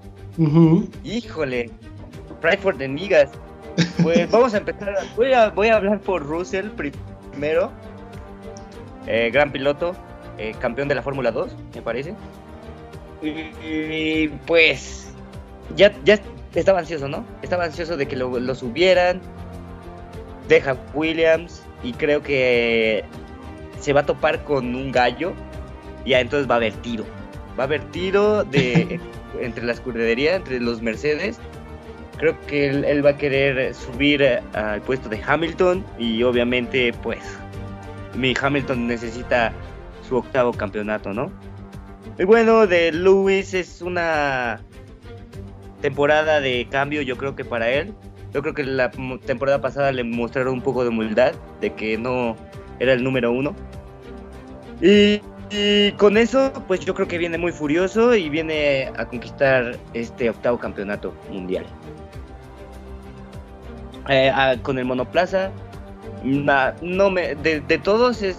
Híjole, 1.05 1.70
Pride 2.40 2.78
de 2.78 2.88
Nigas. 2.88 3.30
Pues 4.03 4.30
vamos 4.30 4.53
a 4.55 4.59
empezar. 4.59 4.94
Voy 5.16 5.32
a, 5.32 5.48
voy 5.50 5.68
a 5.68 5.76
hablar 5.76 6.00
por 6.00 6.22
Russell 6.24 6.68
primero. 6.70 7.70
Eh, 9.07 9.30
gran 9.32 9.50
piloto, 9.50 9.94
eh, 10.38 10.55
campeón 10.61 10.88
de 10.88 10.94
la 10.94 11.03
Fórmula 11.03 11.32
2, 11.32 11.57
me 11.74 11.82
parece. 11.82 12.14
Y 13.23 14.29
pues 14.47 15.12
ya, 15.77 15.93
ya 16.05 16.18
estaba 16.55 16.81
ansioso, 16.81 17.09
¿no? 17.09 17.25
Estaba 17.43 17.64
ansioso 17.64 17.97
de 17.97 18.07
que 18.07 18.16
lo, 18.16 18.55
subieran. 18.55 19.20
Deja 20.49 20.77
Williams 20.93 21.62
y 21.83 21.93
creo 21.93 22.23
que 22.23 23.05
se 23.81 23.93
va 23.93 24.01
a 24.01 24.07
topar 24.07 24.45
con 24.45 24.75
un 24.75 24.91
gallo. 24.91 25.33
Y 26.05 26.11
ya 26.11 26.20
entonces 26.20 26.51
va 26.51 26.55
a 26.55 26.57
haber 26.59 26.73
tiro. 26.75 27.05
Va 27.59 27.64
a 27.64 27.66
haber 27.66 27.83
tiro 27.91 28.45
de, 28.45 29.01
entre 29.41 29.64
la 29.64 29.73
escudería, 29.73 30.35
entre 30.35 30.61
los 30.61 30.83
Mercedes. 30.83 31.39
Creo 32.18 32.39
que 32.47 32.68
él, 32.68 32.85
él 32.85 33.05
va 33.05 33.11
a 33.11 33.16
querer 33.16 33.75
subir 33.75 34.23
al 34.53 34.83
puesto 34.83 35.09
de 35.09 35.20
Hamilton 35.25 35.85
y 35.99 36.23
obviamente 36.23 36.93
pues 37.03 37.20
mi 38.14 38.35
Hamilton 38.41 38.87
necesita 38.87 39.53
su 40.07 40.16
octavo 40.16 40.53
campeonato, 40.53 41.12
¿no? 41.12 41.33
Y 42.19 42.25
bueno, 42.25 42.67
de 42.67 42.93
Lewis 42.93 43.55
es 43.55 43.81
una 43.81 44.61
temporada 45.81 46.41
de 46.41 46.67
cambio, 46.71 47.03
yo 47.03 47.17
creo 47.17 47.35
que 47.35 47.45
para 47.45 47.71
él. 47.71 47.95
Yo 48.33 48.41
creo 48.41 48.55
que 48.55 48.65
la 48.65 48.91
temporada 49.27 49.61
pasada 49.61 49.93
le 49.93 50.05
mostraron 50.05 50.55
un 50.55 50.63
poco 50.63 50.83
de 50.83 50.89
humildad, 50.89 51.33
de 51.61 51.75
que 51.75 51.99
no 51.99 52.37
era 52.79 52.95
el 52.95 53.05
número 53.05 53.31
uno. 53.31 53.55
Y, 54.81 55.21
con 55.99 56.17
eso, 56.17 56.51
pues 56.67 56.81
yo 56.81 56.95
creo 56.95 57.07
que 57.07 57.19
viene 57.19 57.37
muy 57.37 57.53
furioso 57.53 58.15
y 58.15 58.31
viene 58.31 58.91
a 58.97 59.05
conquistar 59.05 59.77
este 59.93 60.31
octavo 60.31 60.59
campeonato 60.59 61.15
mundial. 61.31 61.67
Eh, 64.09 64.33
con 64.63 64.79
el 64.79 64.87
monoplaza, 64.87 65.51
no 66.25 67.11
me, 67.11 67.35
de, 67.35 67.61
de 67.61 67.79
todos 67.79 68.23
es 68.23 68.39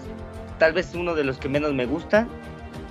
tal 0.57 0.73
vez 0.73 0.95
uno 0.95 1.13
de 1.13 1.23
los 1.23 1.37
que 1.37 1.49
menos 1.49 1.73
me 1.73 1.85
gusta 1.85 2.27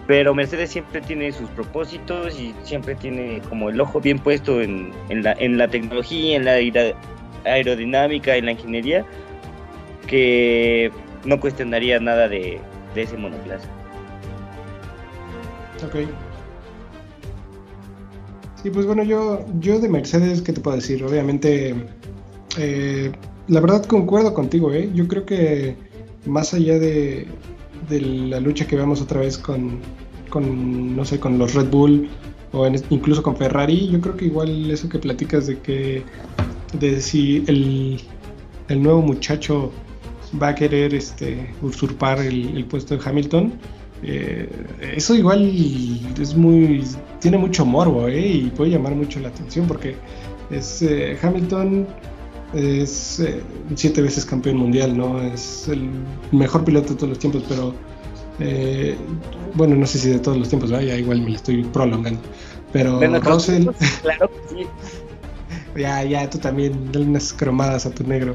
pero 0.06 0.34
Mercedes 0.34 0.70
siempre 0.70 1.00
tiene 1.00 1.32
sus 1.32 1.48
propósitos 1.50 2.38
y 2.38 2.54
siempre 2.64 2.94
tiene 2.94 3.40
como 3.48 3.70
el 3.70 3.80
ojo 3.80 4.00
bien 4.00 4.18
puesto 4.18 4.60
en, 4.60 4.92
la, 5.10 5.32
en 5.34 5.58
la 5.58 5.68
tecnología, 5.68 6.36
en 6.36 6.44
la 6.44 6.94
aerodinámica, 7.44 8.36
en 8.36 8.46
la 8.46 8.52
ingeniería, 8.52 9.06
que 10.06 10.90
no 11.24 11.38
cuestionaría 11.38 12.00
nada 12.00 12.28
de, 12.28 12.60
ese 12.96 13.16
monoplaza. 13.16 13.68
Ok. 15.84 16.08
Sí, 18.62 18.70
pues 18.70 18.86
bueno, 18.86 19.02
yo, 19.02 19.44
yo 19.58 19.80
de 19.80 19.88
Mercedes, 19.88 20.42
¿qué 20.42 20.52
te 20.52 20.60
puedo 20.60 20.76
decir? 20.76 21.02
Obviamente, 21.04 21.74
eh, 22.58 23.10
la 23.48 23.60
verdad 23.60 23.84
concuerdo 23.86 24.34
contigo, 24.34 24.72
¿eh? 24.72 24.90
Yo 24.94 25.08
creo 25.08 25.26
que 25.26 25.76
más 26.26 26.54
allá 26.54 26.78
de, 26.78 27.26
de 27.88 28.00
la 28.00 28.40
lucha 28.40 28.66
que 28.66 28.76
vemos 28.76 29.00
otra 29.00 29.20
vez 29.20 29.38
con, 29.38 29.80
con, 30.30 30.96
no 30.96 31.04
sé, 31.04 31.20
con 31.20 31.38
los 31.38 31.54
Red 31.54 31.70
Bull 31.70 32.08
o 32.52 32.66
incluso 32.90 33.22
con 33.22 33.36
Ferrari, 33.36 33.88
yo 33.88 34.00
creo 34.00 34.16
que 34.16 34.26
igual 34.26 34.70
eso 34.70 34.88
que 34.88 34.98
platicas 34.98 35.46
de 35.46 35.58
que 35.58 36.02
de 36.78 37.00
si 37.00 37.44
el, 37.46 38.00
el 38.68 38.82
nuevo 38.82 39.02
muchacho 39.02 39.72
va 40.40 40.48
a 40.48 40.54
querer 40.54 40.94
este, 40.94 41.54
usurpar 41.62 42.20
el, 42.20 42.64
puesto 42.66 42.96
de 42.96 43.02
Hamilton, 43.04 43.52
eh, 44.02 44.48
eso 44.96 45.14
igual 45.14 45.50
es 46.20 46.34
muy 46.34 46.84
tiene 47.20 47.38
mucho 47.38 47.64
morbo 47.64 48.08
¿eh? 48.08 48.26
y 48.26 48.50
puede 48.50 48.72
llamar 48.72 48.96
mucho 48.96 49.20
la 49.20 49.28
atención 49.28 49.66
porque 49.68 49.94
es 50.50 50.82
eh, 50.82 51.16
Hamilton 51.22 51.86
es 52.54 53.20
eh, 53.20 53.42
siete 53.74 54.02
veces 54.02 54.24
campeón 54.24 54.56
mundial, 54.56 54.96
¿no? 54.96 55.20
Es 55.22 55.68
el 55.68 55.88
mejor 56.32 56.64
piloto 56.64 56.90
de 56.90 56.94
todos 56.96 57.08
los 57.08 57.18
tiempos, 57.18 57.44
pero 57.48 57.74
eh, 58.38 58.96
bueno, 59.54 59.76
no 59.76 59.86
sé 59.86 59.98
si 59.98 60.10
de 60.10 60.18
todos 60.18 60.38
los 60.38 60.48
tiempos, 60.48 60.70
ya 60.70 60.82
igual 60.82 61.22
me 61.22 61.30
lo 61.30 61.36
estoy 61.36 61.64
prolongando. 61.64 62.20
Pero 62.72 63.00
Russell. 63.20 63.68
Claro 64.02 64.30
que 64.30 64.54
sí. 64.54 64.66
ya, 65.76 66.02
ya, 66.04 66.28
tú 66.28 66.38
también, 66.38 66.90
dale 66.92 67.06
unas 67.06 67.32
cromadas 67.32 67.86
a 67.86 67.90
tu 67.90 68.04
negro. 68.04 68.34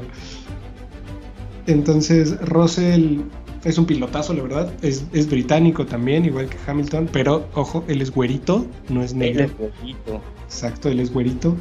Entonces, 1.66 2.40
Russell 2.40 3.20
es 3.64 3.78
un 3.78 3.86
pilotazo, 3.86 4.32
la 4.32 4.42
verdad. 4.42 4.72
Es, 4.82 5.04
es, 5.12 5.28
británico 5.28 5.84
también, 5.84 6.24
igual 6.24 6.48
que 6.48 6.56
Hamilton, 6.66 7.08
pero 7.12 7.46
ojo, 7.54 7.84
él 7.88 8.00
es 8.00 8.10
güerito, 8.10 8.66
no 8.88 9.02
es 9.02 9.14
negro. 9.14 9.44
Él 9.44 9.50
es 9.50 9.58
güerito. 9.58 10.22
Exacto, 10.46 10.88
él 10.88 11.00
es 11.00 11.12
güerito. 11.12 11.56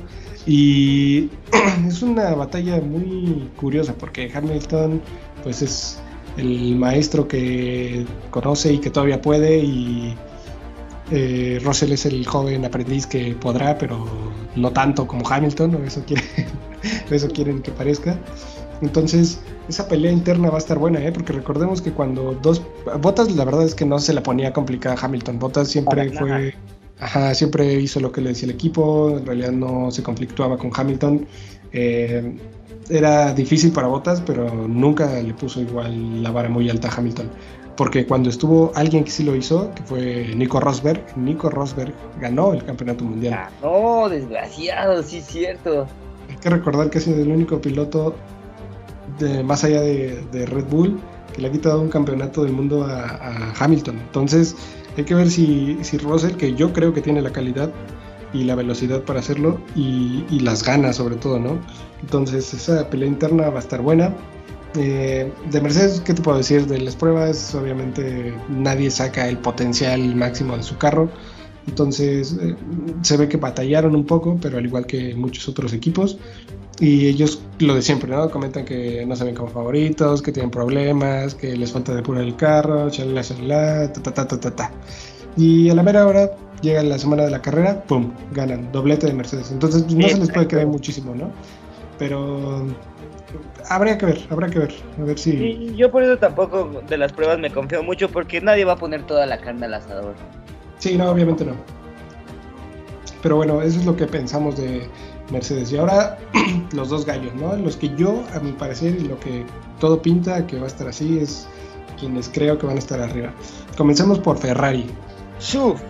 Y 0.48 1.30
es 1.88 2.02
una 2.02 2.34
batalla 2.34 2.82
muy 2.82 3.50
curiosa 3.58 3.94
porque 3.94 4.32
Hamilton, 4.34 5.02
pues 5.44 5.62
es 5.62 6.00
el 6.38 6.76
maestro 6.76 7.28
que 7.28 8.06
conoce 8.32 8.74
y 8.74 8.78
que 8.80 8.90
todavía 8.90 9.22
puede 9.22 9.60
y 9.60 10.16
eh, 11.12 11.60
Russell 11.64 11.92
es 11.92 12.06
el 12.06 12.26
joven 12.26 12.66
aprendiz 12.66 13.06
que 13.06 13.36
podrá, 13.36 13.78
pero 13.78 14.06
no 14.56 14.72
tanto 14.72 15.06
como 15.06 15.28
Hamilton, 15.28 15.76
o 15.76 15.84
eso, 15.84 16.04
quiere, 16.06 16.24
eso 17.12 17.28
quieren 17.30 17.62
que 17.62 17.72
parezca. 17.72 18.18
Entonces, 18.82 19.40
esa 19.68 19.88
pelea 19.88 20.12
interna 20.12 20.50
va 20.50 20.56
a 20.56 20.60
estar 20.60 20.78
buena, 20.78 21.00
¿eh? 21.00 21.12
porque 21.12 21.34
recordemos 21.34 21.82
que 21.82 21.92
cuando 21.92 22.38
dos. 22.42 22.62
Botas, 23.02 23.32
la 23.36 23.44
verdad 23.44 23.64
es 23.64 23.74
que 23.74 23.86
no 23.86 24.00
se 24.00 24.14
la 24.14 24.22
ponía 24.22 24.54
complicada 24.54 24.96
a 24.96 25.06
Hamilton. 25.06 25.40
Botas 25.40 25.70
siempre 25.70 26.12
fue. 26.12 26.54
Ajá, 27.00 27.34
siempre 27.36 27.74
hizo 27.76 28.00
lo 28.00 28.12
que 28.12 28.22
le 28.22 28.30
decía 28.30 28.48
el 28.48 28.56
equipo, 28.56 29.18
en 29.18 29.26
realidad 29.26 29.52
no 29.52 29.92
se 29.92 30.02
conflictuaba 30.02 30.58
con 30.58 30.72
Hamilton. 30.74 31.28
Eh, 31.72 32.38
era 32.90 33.34
difícil 33.34 33.72
para 33.72 33.88
Botas, 33.88 34.22
pero 34.22 34.50
nunca 34.68 35.22
le 35.22 35.34
puso 35.34 35.62
igual 35.62 36.24
la 36.24 36.32
vara 36.32 36.50
muy 36.50 36.70
alta 36.70 36.88
a 36.88 36.96
Hamilton. 36.96 37.30
Porque 37.76 38.08
cuando 38.08 38.30
estuvo 38.30 38.72
alguien 38.74 39.04
que 39.04 39.12
sí 39.12 39.24
lo 39.24 39.36
hizo, 39.36 39.72
que 39.76 39.84
fue 39.84 40.34
Nico 40.36 40.60
Rosberg, 40.60 41.16
Nico 41.16 41.50
Rosberg 41.50 41.94
ganó 42.20 42.54
el 42.54 42.66
campeonato 42.66 43.04
mundial. 43.04 43.50
No, 43.62 44.10
desgraciado, 44.10 45.04
sí 45.04 45.18
es 45.18 45.26
cierto. 45.26 45.86
Hay 46.28 46.36
que 46.38 46.50
recordar 46.50 46.90
que 46.90 46.98
ha 46.98 47.02
sido 47.02 47.22
el 47.22 47.30
único 47.30 47.62
piloto 47.62 48.16
de, 49.20 49.44
más 49.44 49.64
allá 49.64 49.82
de, 49.82 50.46
Red 50.48 50.66
Bull 50.66 51.00
que 51.34 51.42
le 51.42 51.50
ha 51.50 51.52
quitado 51.52 51.80
un 51.80 51.90
campeonato 51.90 52.44
del 52.44 52.54
mundo 52.54 52.84
a, 52.84 53.54
Hamilton. 53.60 54.00
Entonces 54.00 54.56
hay 54.98 55.06
que 55.06 55.16
ver 55.16 55.30
si, 55.30 55.78
si 55.82 55.98
Russell, 55.98 56.36
que 56.36 56.54
yo 56.56 56.74
creo 56.74 56.94
que 56.94 57.02
tiene 57.02 57.22
la 57.22 57.32
calidad, 57.32 57.72
y 58.34 58.44
la 58.44 58.56
velocidad 58.56 59.04
para 59.04 59.20
hacerlo 59.20 59.62
y, 59.76 60.40
las 60.40 60.64
ganas 60.64 60.98
sobre 60.98 61.16
todo, 61.16 61.40
¿no? 61.40 61.60
Entonces 62.02 62.54
esa 62.54 62.90
pelea 62.90 63.08
interna 63.08 63.50
va 63.50 63.58
a 63.58 63.62
estar 63.62 63.82
buena. 63.82 64.14
Eh, 64.76 65.32
de 65.50 65.62
Mercedes, 65.62 66.02
¿qué 66.02 66.14
te 66.14 66.22
puedo 66.22 66.38
decir? 66.38 66.68
De 66.68 66.80
las 66.80 66.96
pruebas, 66.96 67.56
obviamente 67.56 68.34
nadie 68.50 68.92
saca 68.92 69.28
el 69.28 69.38
potencial 69.38 70.16
máximo 70.16 70.56
de 70.56 70.64
su 70.64 70.78
carro. 70.78 71.10
Entonces 71.68 72.38
eh, 72.42 72.56
se 73.02 73.18
ve 73.18 73.28
que 73.28 73.38
batallaron 73.38 73.96
un 73.96 74.06
poco, 74.06 74.38
pero 74.42 74.58
al 74.58 74.66
igual 74.66 74.86
que 74.86 75.14
muchos 75.16 75.48
otros 75.50 75.74
equipos. 75.74 76.18
Y 76.80 77.08
ellos 77.08 77.42
lo 77.60 77.74
de 77.74 77.82
siempre, 77.82 78.10
¿no? 78.10 78.30
Comentan 78.30 78.64
que 78.64 79.04
no 79.06 79.16
saben 79.16 79.34
como 79.34 79.50
favoritos, 79.50 80.22
que 80.22 80.32
tienen 80.32 80.52
problemas, 80.52 81.34
que 81.34 81.56
les 81.56 81.72
falta 81.72 81.94
depurar 81.94 82.24
el 82.24 82.36
carro, 82.36 82.90
chalala, 82.90 83.24
chalala, 83.24 83.94
ta, 83.94 84.02
ta, 84.04 84.28
ta, 84.28 84.40
ta, 84.40 84.56
ta. 84.56 84.72
Y 85.36 85.70
a 85.70 85.76
la 85.76 85.84
mera 85.84 86.06
hora 86.06 86.32
llega 86.62 86.84
la 86.84 87.00
semana 87.00 87.24
de 87.24 87.32
la 87.32 87.42
carrera, 87.42 87.84
¡pum! 87.84 88.12
Ganan, 88.32 88.72
doblete 88.72 89.08
de 89.08 89.14
Mercedes. 89.14 89.52
Entonces 89.52 89.84
pues, 89.84 89.96
no 89.96 90.08
se 90.08 90.18
les 90.20 90.32
puede 90.32 90.48
quedar 90.48 90.68
muchísimo, 90.68 91.16
¿no? 91.16 91.32
Pero 91.98 92.68
habría 93.70 93.98
que 93.98 94.06
ver, 94.06 94.20
habrá 94.30 94.50
que 94.50 94.60
ver, 94.60 94.74
a 95.00 95.04
ver 95.04 95.18
si... 95.18 95.74
yo 95.76 95.92
por 95.92 96.04
eso 96.04 96.18
tampoco 96.18 96.82
de 96.88 96.98
las 96.98 97.12
pruebas 97.12 97.40
me 97.40 97.50
confío 97.52 97.84
mucho 97.84 98.10
porque 98.10 98.40
nadie 98.40 98.66
va 98.66 98.74
a 98.74 98.78
poner 98.78 99.04
toda 99.04 99.26
la 99.26 99.40
carne 99.40 99.66
al 99.66 99.74
asador. 99.74 100.16
Sí, 100.80 100.98
no, 100.98 101.10
obviamente 101.10 101.46
no. 101.46 101.54
Pero 103.22 103.38
bueno, 103.38 103.62
eso 103.62 103.80
es 103.80 103.86
lo 103.86 103.96
que 103.96 104.06
pensamos 104.06 104.58
de 104.58 104.88
Mercedes. 105.32 105.72
Y 105.72 105.78
ahora 105.78 106.18
los 106.74 106.90
dos 106.90 107.06
gallos, 107.06 107.34
¿no? 107.36 107.56
Los 107.56 107.76
que 107.78 107.94
yo, 107.96 108.24
a 108.34 108.40
mi 108.40 108.52
parecer, 108.52 108.96
y 109.00 109.08
lo 109.08 109.20
que 109.20 109.44
todo 109.80 110.02
pinta 110.02 110.46
que 110.48 110.58
va 110.58 110.66
a 110.66 110.68
estar 110.68 110.88
así, 110.88 111.20
es 111.20 111.48
quienes 112.00 112.30
creo 112.30 112.58
que 112.58 112.66
van 112.66 112.76
a 112.76 112.80
estar 112.80 113.00
arriba. 113.02 113.34
Comencemos 113.76 114.20
por 114.20 114.38
Ferrari. 114.38 114.86
Suf. 115.40 115.82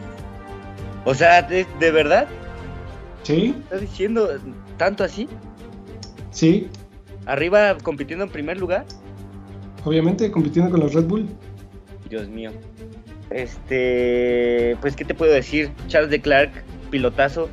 O 1.05 1.13
sea, 1.13 1.41
¿de, 1.41 1.65
verdad? 1.91 2.27
Sí. 3.23 3.55
¿Estás 3.63 3.81
diciendo 3.81 4.29
tanto 4.77 5.03
así? 5.03 5.27
Sí. 6.31 6.69
¿Arriba 7.25 7.77
compitiendo 7.83 8.25
en 8.25 8.31
primer 8.31 8.57
lugar? 8.57 8.85
Obviamente, 9.85 10.31
compitiendo 10.31 10.71
con 10.71 10.79
los 10.79 10.93
Red 10.93 11.05
Bull. 11.05 11.27
Dios 12.09 12.27
mío. 12.27 12.51
Este, 13.30 14.78
pues, 14.82 14.95
¿qué 14.95 15.05
te 15.05 15.13
puedo 15.13 15.34
decir? 15.34 15.71
Charles 15.88 16.09
de 16.09 16.21
Clark, 16.21 16.51
pilotazo. 16.89 17.49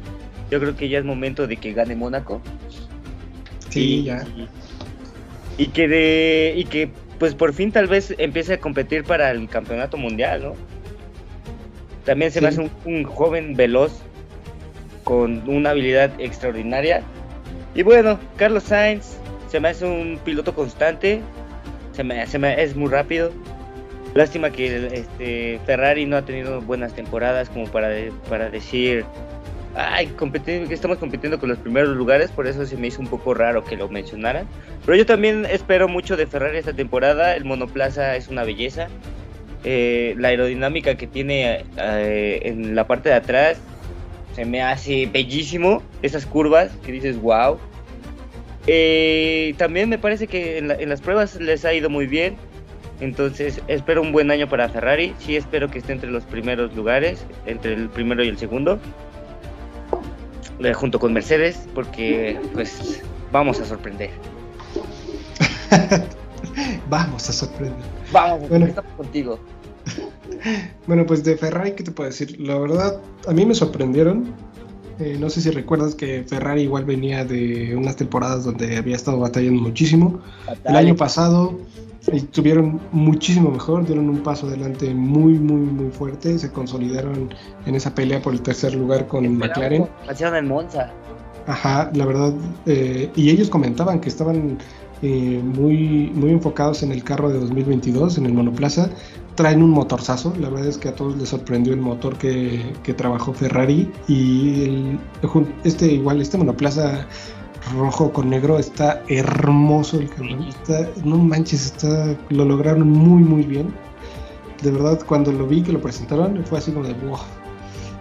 Yo 0.50 0.60
creo 0.60 0.76
que 0.76 0.88
ya 0.88 0.98
es 0.98 1.04
momento 1.04 1.46
de 1.46 1.56
que 1.56 1.72
gane 1.72 1.96
Mónaco. 1.96 2.40
Sí, 3.70 4.04
ya. 4.04 4.24
Y, 5.58 5.68
que 5.68 5.88
de, 5.88 6.54
y 6.56 6.64
que, 6.64 6.90
pues, 7.18 7.34
por 7.34 7.52
fin 7.52 7.72
tal 7.72 7.88
vez 7.88 8.14
empiece 8.18 8.54
a 8.54 8.60
competir 8.60 9.04
para 9.04 9.30
el 9.30 9.48
campeonato 9.48 9.96
mundial, 9.96 10.42
¿no? 10.42 10.54
También 12.04 12.30
se 12.30 12.40
me 12.40 12.48
hace 12.48 12.70
un, 12.84 13.04
joven 13.04 13.56
veloz 13.56 14.02
con 15.04 15.48
una 15.48 15.70
habilidad 15.70 16.12
extraordinaria. 16.18 17.02
Y 17.74 17.82
bueno, 17.82 18.20
Carlos 18.36 18.64
Sainz 18.64 19.16
se 19.48 19.58
me 19.58 19.68
hace 19.68 19.86
un 19.86 20.18
piloto 20.22 20.54
constante, 20.54 21.20
se 21.92 22.04
me, 22.04 22.26
se 22.26 22.62
es 22.62 22.76
muy 22.76 22.90
rápido. 22.90 23.32
Lástima 24.14 24.50
que 24.50 24.86
este, 24.92 25.60
Ferrari 25.66 26.06
no 26.06 26.16
ha 26.16 26.22
tenido 26.22 26.60
buenas 26.60 26.94
temporadas 26.94 27.48
como 27.48 27.66
para, 27.66 27.90
para 28.28 28.48
decir, 28.48 29.04
ay, 29.74 30.06
que 30.06 30.74
estamos 30.74 30.98
compitiendo 30.98 31.38
con 31.40 31.48
los 31.48 31.58
primeros 31.58 31.96
lugares, 31.96 32.30
por 32.30 32.46
eso 32.46 32.64
se 32.64 32.76
me 32.76 32.86
hizo 32.86 33.00
un 33.00 33.08
poco 33.08 33.34
raro 33.34 33.64
que 33.64 33.76
lo 33.76 33.88
mencionaran. 33.88 34.46
Pero 34.86 34.96
yo 34.96 35.04
también 35.04 35.44
espero 35.46 35.88
mucho 35.88 36.16
de 36.16 36.26
Ferrari 36.26 36.58
esta 36.58 36.72
temporada, 36.72 37.34
el 37.34 37.44
monoplaza 37.44 38.14
es 38.14 38.28
una 38.28 38.44
belleza, 38.44 38.88
eh, 39.64 40.14
la 40.18 40.28
aerodinámica 40.28 40.94
que 40.94 41.06
tiene 41.06 41.64
eh, 41.78 42.40
en 42.42 42.76
la 42.76 42.86
parte 42.86 43.08
de 43.08 43.14
atrás 43.14 43.58
se 44.34 44.44
me 44.44 44.62
hace 44.62 45.06
bellísimo. 45.06 45.82
Esas 46.02 46.26
curvas 46.26 46.70
que 46.84 46.92
dices, 46.92 47.20
wow. 47.20 47.58
Eh, 48.66 49.54
también 49.56 49.88
me 49.88 49.98
parece 49.98 50.26
que 50.26 50.58
en, 50.58 50.88
las 50.88 51.00
pruebas 51.00 51.36
les 51.36 51.64
ha 51.64 51.72
ido 51.72 51.88
muy 51.88 52.06
bien. 52.06 52.36
Entonces 53.00 53.60
espero 53.68 54.02
un 54.02 54.12
buen 54.12 54.30
año 54.30 54.48
para 54.48 54.68
Ferrari. 54.68 55.14
Sí 55.18 55.36
espero 55.36 55.70
que 55.70 55.78
esté 55.78 55.92
entre 55.92 56.10
los 56.10 56.24
primeros 56.24 56.74
lugares, 56.74 57.24
entre 57.46 57.74
el 57.74 57.88
primero 57.88 58.22
y 58.24 58.28
el 58.28 58.38
segundo, 58.38 58.78
eh, 60.60 60.72
junto 60.72 60.98
con 60.98 61.12
Mercedes, 61.12 61.66
porque 61.74 62.38
pues 62.52 63.02
vamos 63.32 63.60
a 63.60 63.64
sorprender. 63.64 64.10
vamos 66.88 67.28
a 67.28 67.32
sorprender. 67.32 67.84
Vamos, 68.12 68.48
bueno, 68.48 68.66
estamos 68.66 68.92
contigo. 68.92 69.38
Bueno, 70.86 71.06
pues 71.06 71.24
de 71.24 71.36
Ferrari, 71.36 71.72
¿qué 71.72 71.82
te 71.82 71.90
puedo 71.90 72.08
decir? 72.08 72.38
La 72.40 72.58
verdad, 72.58 73.00
a 73.26 73.32
mí 73.32 73.46
me 73.46 73.54
sorprendieron. 73.54 74.34
Eh, 74.98 75.16
no 75.18 75.28
sé 75.28 75.40
si 75.40 75.50
recuerdas 75.50 75.94
que 75.94 76.24
Ferrari 76.24 76.62
igual 76.62 76.84
venía 76.84 77.24
de 77.24 77.74
unas 77.76 77.96
temporadas 77.96 78.44
donde 78.44 78.76
había 78.76 78.94
estado 78.94 79.18
batallando 79.18 79.62
muchísimo. 79.62 80.20
El 80.64 80.76
año 80.76 80.94
pasado 80.94 81.58
estuvieron 82.12 82.80
muchísimo 82.92 83.50
mejor, 83.50 83.86
dieron 83.86 84.08
un 84.08 84.22
paso 84.22 84.46
adelante 84.46 84.94
muy, 84.94 85.34
muy, 85.34 85.60
muy 85.60 85.90
fuerte, 85.90 86.38
se 86.38 86.52
consolidaron 86.52 87.34
en 87.66 87.74
esa 87.74 87.94
pelea 87.94 88.20
por 88.20 88.34
el 88.34 88.42
tercer 88.42 88.74
lugar 88.74 89.08
con 89.08 89.36
McLaren. 89.36 89.88
Hicieron 90.10 90.36
en 90.36 90.48
Monza. 90.48 90.92
Ajá, 91.46 91.90
la 91.94 92.06
verdad, 92.06 92.32
eh, 92.66 93.10
y 93.16 93.30
ellos 93.30 93.50
comentaban 93.50 94.00
que 94.00 94.08
estaban 94.08 94.58
eh, 95.02 95.40
muy, 95.42 96.10
muy 96.14 96.30
enfocados 96.30 96.82
en 96.82 96.92
el 96.92 97.02
carro 97.04 97.28
de 97.28 97.38
2022, 97.38 98.18
en 98.18 98.26
el 98.26 98.32
monoplaza. 98.32 98.90
Traen 99.34 99.62
un 99.62 99.70
motorzazo, 99.70 100.32
la 100.38 100.48
verdad 100.48 100.68
es 100.68 100.78
que 100.78 100.88
a 100.88 100.94
todos 100.94 101.16
les 101.16 101.28
sorprendió 101.28 101.72
el 101.72 101.80
motor 101.80 102.16
que, 102.16 102.72
que 102.84 102.94
trabajó 102.94 103.32
Ferrari 103.32 103.90
y 104.06 104.62
el, 104.62 104.98
este 105.64 105.92
igual, 105.92 106.20
este 106.20 106.38
monoplaza 106.38 107.06
rojo 107.72 108.12
con 108.12 108.30
negro, 108.30 108.58
está 108.58 109.02
hermoso 109.08 109.98
el 109.98 110.08
cabrón. 110.10 110.48
no 111.04 111.18
manches, 111.18 111.66
está, 111.66 112.16
lo 112.30 112.44
lograron 112.44 112.88
muy, 112.88 113.22
muy 113.22 113.42
bien. 113.42 113.74
De 114.62 114.70
verdad, 114.70 115.00
cuando 115.06 115.32
lo 115.32 115.46
vi 115.46 115.62
que 115.62 115.72
lo 115.72 115.80
presentaron, 115.80 116.44
fue 116.46 116.58
así 116.58 116.72
como 116.72 116.86
de 116.86 116.94
wow. 116.94 117.18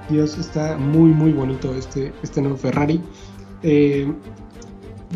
Dios, 0.10 0.38
está 0.38 0.78
muy, 0.78 1.12
muy 1.12 1.32
bonito 1.32 1.74
este, 1.76 2.14
este 2.24 2.42
nuevo 2.42 2.58
Ferrari. 2.58 3.02
Eh, 3.64 4.12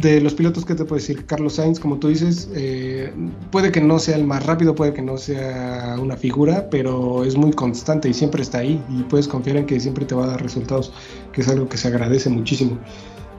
de 0.02 0.22
los 0.22 0.34
pilotos, 0.34 0.66
¿qué 0.66 0.76
te 0.76 0.86
puedo 0.86 1.00
decir? 1.00 1.26
Carlos 1.26 1.54
Sainz, 1.54 1.80
como 1.80 1.98
tú 1.98 2.10
dices, 2.10 2.50
eh, 2.54 3.12
puede 3.52 3.72
que 3.72 3.82
no 3.82 4.00
sea 4.00 4.16
el 4.16 4.26
más 4.26 4.46
rápido, 4.46 4.76
puede 4.76 4.94
que 4.94 5.02
no 5.02 5.18
sea 5.18 5.96
una 6.00 6.16
figura, 6.16 6.70
pero 6.70 7.24
es 7.24 7.36
muy 7.36 7.52
constante 7.52 8.10
y 8.10 8.14
siempre 8.14 8.42
está 8.42 8.60
ahí 8.60 8.82
y 8.90 9.04
puedes 9.04 9.28
confiar 9.28 9.58
en 9.58 9.66
que 9.66 9.80
siempre 9.80 10.06
te 10.06 10.14
va 10.14 10.26
a 10.26 10.28
dar 10.28 10.42
resultados, 10.42 10.94
que 11.34 11.42
es 11.42 11.48
algo 11.48 11.68
que 11.68 11.78
se 11.78 11.88
agradece 11.88 12.30
muchísimo. 12.30 12.78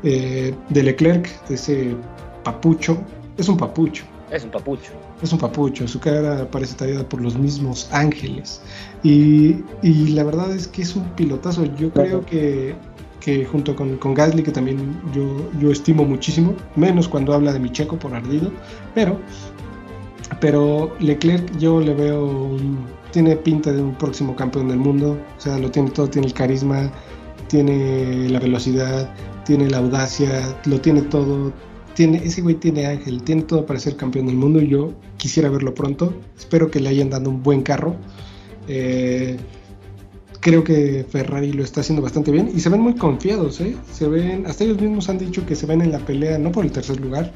Eh, 0.03 0.55
de 0.69 0.83
Leclerc, 0.83 1.29
de 1.49 1.55
ese 1.55 1.97
papucho, 2.45 2.99
es 3.37 3.49
un 3.49 3.57
papucho. 3.57 4.05
Es 4.31 4.45
un 4.45 4.51
papucho. 4.51 4.93
Es 5.23 5.33
un 5.33 5.39
papucho, 5.39 5.89
su 5.89 6.01
cara 6.01 6.49
parece 6.51 6.75
tallada 6.75 7.09
por 7.09 7.21
los 7.21 7.37
mismos 7.37 7.89
ángeles. 7.93 8.61
Y, 9.03 9.65
y 9.83 10.09
la 10.09 10.25
verdad 10.25 10.53
es 10.53 10.69
que 10.69 10.83
es 10.83 10.95
un 10.95 11.05
pilotazo. 11.11 11.65
Yo 11.77 11.91
creo 11.93 12.25
que, 12.27 12.75
junto 13.51 13.75
con, 13.75 13.97
con, 13.97 14.15
Gasly, 14.15 14.43
que 14.43 14.51
también 14.51 15.01
yo, 15.15 15.51
yo 15.61 15.71
estimo 15.71 16.05
muchísimo, 16.05 16.55
menos 16.77 17.09
cuando 17.09 17.35
habla 17.35 17.53
de 17.53 17.61
mi 17.61 17.71
checo 17.71 17.99
por 17.99 18.15
ardido, 18.15 18.51
pero, 18.95 19.19
pero 20.41 20.95
Leclerc 21.01 21.57
yo 21.59 21.81
le 21.81 21.95
veo, 21.95 22.57
tiene 23.13 23.37
pinta 23.37 23.73
de 23.73 23.83
un 23.83 23.95
próximo 23.95 24.35
campeón 24.37 24.69
del 24.69 24.79
mundo, 24.79 25.19
o 25.37 25.41
sea, 25.41 25.59
lo 25.59 25.71
tiene 25.71 25.91
todo, 25.91 26.09
tiene 26.09 26.27
el 26.27 26.35
carisma, 26.35 26.91
tiene 27.49 28.29
la 28.29 28.39
velocidad, 28.39 29.13
tiene 29.45 29.69
la 29.69 29.79
audacia, 29.79 30.57
lo 30.67 30.81
tiene 30.81 31.03
todo. 31.03 31.53
Tiene, 31.95 32.19
ese 32.19 32.43
güey 32.43 32.55
tiene 32.55 32.87
ángel, 32.87 33.23
tiene 33.23 33.43
todo 33.43 33.67
para 33.67 33.81
ser 33.81 33.97
campeón 33.97 34.27
del 34.27 34.37
mundo 34.37 34.61
yo 34.61 34.93
quisiera 35.17 35.49
verlo 35.49 35.75
pronto. 35.75 36.15
Espero 36.37 36.71
que 36.71 36.79
le 36.79 36.91
hayan 36.91 37.11
dado 37.11 37.29
un 37.31 37.43
buen 37.43 37.63
carro. 37.63 37.97
Eh, 38.69 39.37
creo 40.41 40.65
que 40.65 41.05
Ferrari 41.09 41.53
lo 41.53 41.65
está 41.65 41.81
haciendo 41.81 42.03
bastante 42.03 42.31
bien 42.31 42.51
y 42.55 42.61
se 42.61 42.69
ven 42.69 42.81
muy 42.81 42.95
confiados, 42.95 43.61
¿eh? 43.61 43.77
Se 43.93 44.09
ven, 44.09 44.47
hasta 44.47 44.65
ellos 44.65 44.81
mismos 44.81 45.09
han 45.09 45.19
dicho 45.19 45.45
que 45.45 45.55
se 45.55 45.67
ven 45.67 45.83
en 45.83 45.93
la 45.93 45.99
pelea 45.99 46.39
no 46.39 46.53
por 46.53 46.65
el 46.65 46.73
tercer 46.73 47.01
lugar 47.01 47.33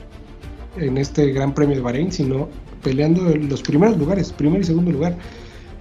en 0.76 0.96
este 0.98 1.32
Gran 1.32 1.54
Premio 1.54 1.76
de 1.76 1.82
Bahrein, 1.82 2.12
sino 2.12 2.48
peleando 2.82 3.30
en 3.30 3.48
los 3.48 3.62
primeros 3.62 3.96
lugares, 3.98 4.32
primer 4.32 4.60
y 4.60 4.64
segundo 4.64 4.90
lugar 4.90 5.16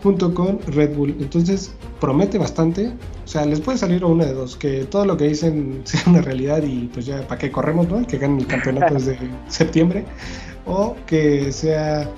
junto 0.04 0.34
con 0.34 0.60
Red 0.68 0.96
Bull. 0.96 1.16
Entonces 1.20 1.74
promete 2.00 2.38
bastante. 2.38 2.92
O 3.24 3.28
sea, 3.28 3.46
les 3.46 3.62
puede 3.62 3.78
salir 3.78 4.04
una 4.04 4.26
de 4.26 4.34
dos, 4.34 4.56
que 4.56 4.86
todo 4.86 5.06
lo 5.06 5.16
que 5.18 5.28
dicen 5.28 5.82
sea 5.84 6.02
una 6.08 6.22
realidad 6.22 6.64
y 6.64 6.90
pues 6.94 7.06
ya 7.06 7.28
para 7.28 7.40
qué 7.40 7.52
corremos, 7.52 7.88
¿no? 7.90 8.06
Que 8.06 8.18
ganen 8.18 8.40
el 8.40 8.48
campeonato 8.48 8.94
desde 8.96 9.18
septiembre. 9.48 10.06
O 10.66 10.96
que 11.06 11.52
sea 11.52 12.10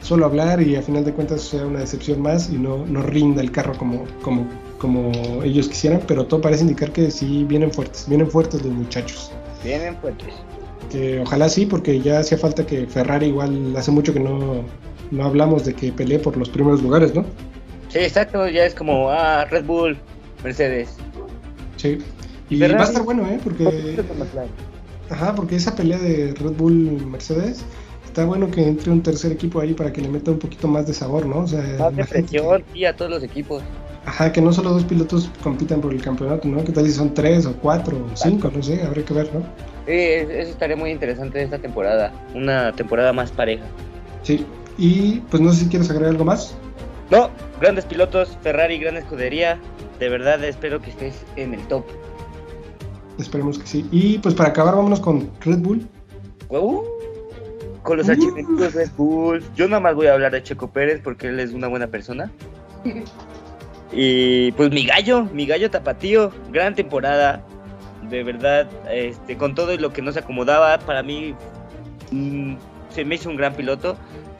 solo 0.00 0.26
hablar 0.26 0.60
y 0.60 0.76
a 0.76 0.82
final 0.82 1.04
de 1.04 1.12
cuentas 1.12 1.42
sea 1.42 1.66
una 1.66 1.80
decepción 1.80 2.20
más 2.20 2.50
y 2.50 2.56
no, 2.56 2.86
no 2.86 3.02
rinda 3.02 3.40
el 3.42 3.50
carro 3.50 3.76
como, 3.76 4.04
como, 4.22 4.46
como 4.78 5.42
ellos 5.42 5.68
quisieran. 5.68 6.02
Pero 6.06 6.26
todo 6.26 6.40
parece 6.40 6.62
indicar 6.62 6.92
que 6.92 7.10
sí 7.10 7.44
vienen 7.44 7.72
fuertes, 7.72 8.06
vienen 8.08 8.30
fuertes 8.30 8.62
los 8.64 8.72
muchachos. 8.72 9.30
Vienen 9.62 9.96
fuertes. 9.96 10.34
Que 10.90 11.20
ojalá 11.20 11.48
sí, 11.48 11.66
porque 11.66 12.00
ya 12.00 12.18
hacía 12.18 12.38
falta 12.38 12.66
que 12.66 12.86
Ferrari 12.86 13.26
igual 13.26 13.76
hace 13.76 13.90
mucho 13.90 14.12
que 14.12 14.20
no 14.20 14.64
no 15.10 15.24
hablamos 15.24 15.64
de 15.64 15.74
que 15.74 15.92
pelee 15.92 16.18
por 16.18 16.36
los 16.36 16.48
primeros 16.48 16.82
lugares, 16.82 17.14
¿no? 17.14 17.24
Sí, 17.88 17.98
exacto, 17.98 18.48
ya 18.48 18.64
es 18.64 18.74
como, 18.74 19.10
ah, 19.10 19.44
Red 19.46 19.64
Bull, 19.64 19.98
Mercedes. 20.44 20.90
Sí, 21.76 21.98
y 22.48 22.60
va 22.60 22.66
a 22.66 22.84
estar 22.84 23.02
bueno, 23.02 23.26
¿eh? 23.26 23.40
Porque... 23.42 24.04
Ajá, 25.08 25.34
porque 25.34 25.56
esa 25.56 25.74
pelea 25.74 25.98
de 25.98 26.34
Red 26.34 26.52
Bull-Mercedes, 26.52 27.64
está 28.10 28.24
bueno 28.24 28.50
que 28.50 28.66
entre 28.66 28.90
un 28.90 29.02
tercer 29.02 29.30
equipo 29.30 29.60
ahí 29.60 29.72
para 29.72 29.92
que 29.92 30.00
le 30.00 30.08
meta 30.08 30.32
un 30.32 30.38
poquito 30.40 30.66
más 30.66 30.86
de 30.86 30.92
sabor, 30.92 31.26
¿no? 31.26 31.40
O 31.40 31.46
sea, 31.46 31.62
más 31.78 31.94
de 31.94 32.04
presión, 32.04 32.64
y 32.74 32.84
a 32.84 32.94
todos 32.94 33.10
los 33.10 33.22
equipos. 33.22 33.62
Ajá, 34.04 34.32
que 34.32 34.40
no 34.40 34.52
solo 34.52 34.70
dos 34.70 34.84
pilotos 34.84 35.30
compitan 35.42 35.80
por 35.80 35.92
el 35.92 36.02
campeonato, 36.02 36.48
¿no? 36.48 36.64
¿Qué 36.64 36.72
tal 36.72 36.86
si 36.86 36.92
son 36.92 37.14
tres 37.14 37.46
o 37.46 37.54
cuatro 37.54 37.96
o 37.96 38.16
cinco? 38.16 38.50
No 38.54 38.62
sé, 38.62 38.82
habrá 38.82 39.04
que 39.04 39.14
ver, 39.14 39.32
¿no? 39.32 39.40
Sí, 39.86 39.94
eso 39.94 40.50
estaría 40.50 40.74
muy 40.74 40.90
interesante 40.90 41.40
esta 41.40 41.58
temporada, 41.58 42.12
una 42.34 42.72
temporada 42.72 43.12
más 43.12 43.30
pareja. 43.30 43.64
Sí, 44.22 44.44
y 44.76 45.20
pues 45.30 45.40
no 45.40 45.52
sé 45.52 45.64
si 45.64 45.68
quieres 45.68 45.88
agregar 45.90 46.10
algo 46.10 46.24
más. 46.24 46.56
No, 47.10 47.30
grandes 47.60 47.84
pilotos, 47.84 48.36
Ferrari, 48.42 48.78
gran 48.78 48.96
escudería. 48.96 49.58
De 50.00 50.08
verdad 50.08 50.42
espero 50.42 50.80
que 50.80 50.90
estés 50.90 51.14
en 51.36 51.54
el 51.54 51.60
top. 51.68 51.84
Esperemos 53.18 53.58
que 53.58 53.66
sí. 53.66 53.86
Y 53.92 54.18
pues 54.18 54.34
para 54.34 54.48
acabar, 54.48 54.74
vámonos 54.74 54.98
con 54.98 55.30
Red 55.42 55.58
Bull. 55.58 55.86
Uh, 56.48 56.82
con 57.82 57.98
los 57.98 58.08
uh. 58.08 58.56
de 58.56 58.68
Red 58.68 58.90
Bull. 58.96 59.42
Yo 59.54 59.66
nada 59.68 59.80
más 59.80 59.94
voy 59.94 60.06
a 60.06 60.14
hablar 60.14 60.32
de 60.32 60.42
Checo 60.42 60.70
Pérez 60.70 61.00
porque 61.02 61.28
él 61.28 61.40
es 61.40 61.52
una 61.52 61.68
buena 61.68 61.86
persona. 61.88 62.30
y 63.92 64.52
pues 64.52 64.70
mi 64.70 64.84
gallo, 64.84 65.24
mi 65.32 65.46
gallo 65.46 65.70
tapatío, 65.70 66.32
gran 66.50 66.74
temporada. 66.74 67.44
De 68.08 68.24
verdad, 68.24 68.68
este, 68.90 69.36
con 69.36 69.54
todo 69.54 69.76
lo 69.76 69.92
que 69.92 70.02
no 70.02 70.10
se 70.10 70.18
acomodaba, 70.18 70.78
para 70.78 71.02
mí 71.02 71.34
mm, 72.10 72.54
se 72.88 73.04
me 73.04 73.14
hizo 73.14 73.28
un 73.28 73.36
gran 73.36 73.54
piloto. 73.54 73.96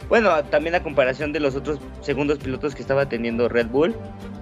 Bueno, 0.09 0.43
también 0.45 0.75
a 0.75 0.83
comparación 0.83 1.33
de 1.33 1.39
los 1.39 1.55
otros 1.55 1.79
segundos 2.01 2.39
pilotos 2.39 2.75
que 2.75 2.83
estaba 2.83 3.09
teniendo 3.09 3.49
Red 3.49 3.69
Bull, 3.69 3.95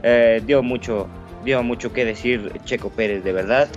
eh, 0.02 0.42
dio 0.46 0.62
mucho, 0.62 1.08
dio 1.44 1.62
mucho 1.62 1.92
que 1.92 2.06
decir 2.06 2.52
Checo 2.64 2.88
Pérez, 2.88 3.22
de 3.22 3.32
verdad. 3.32 3.68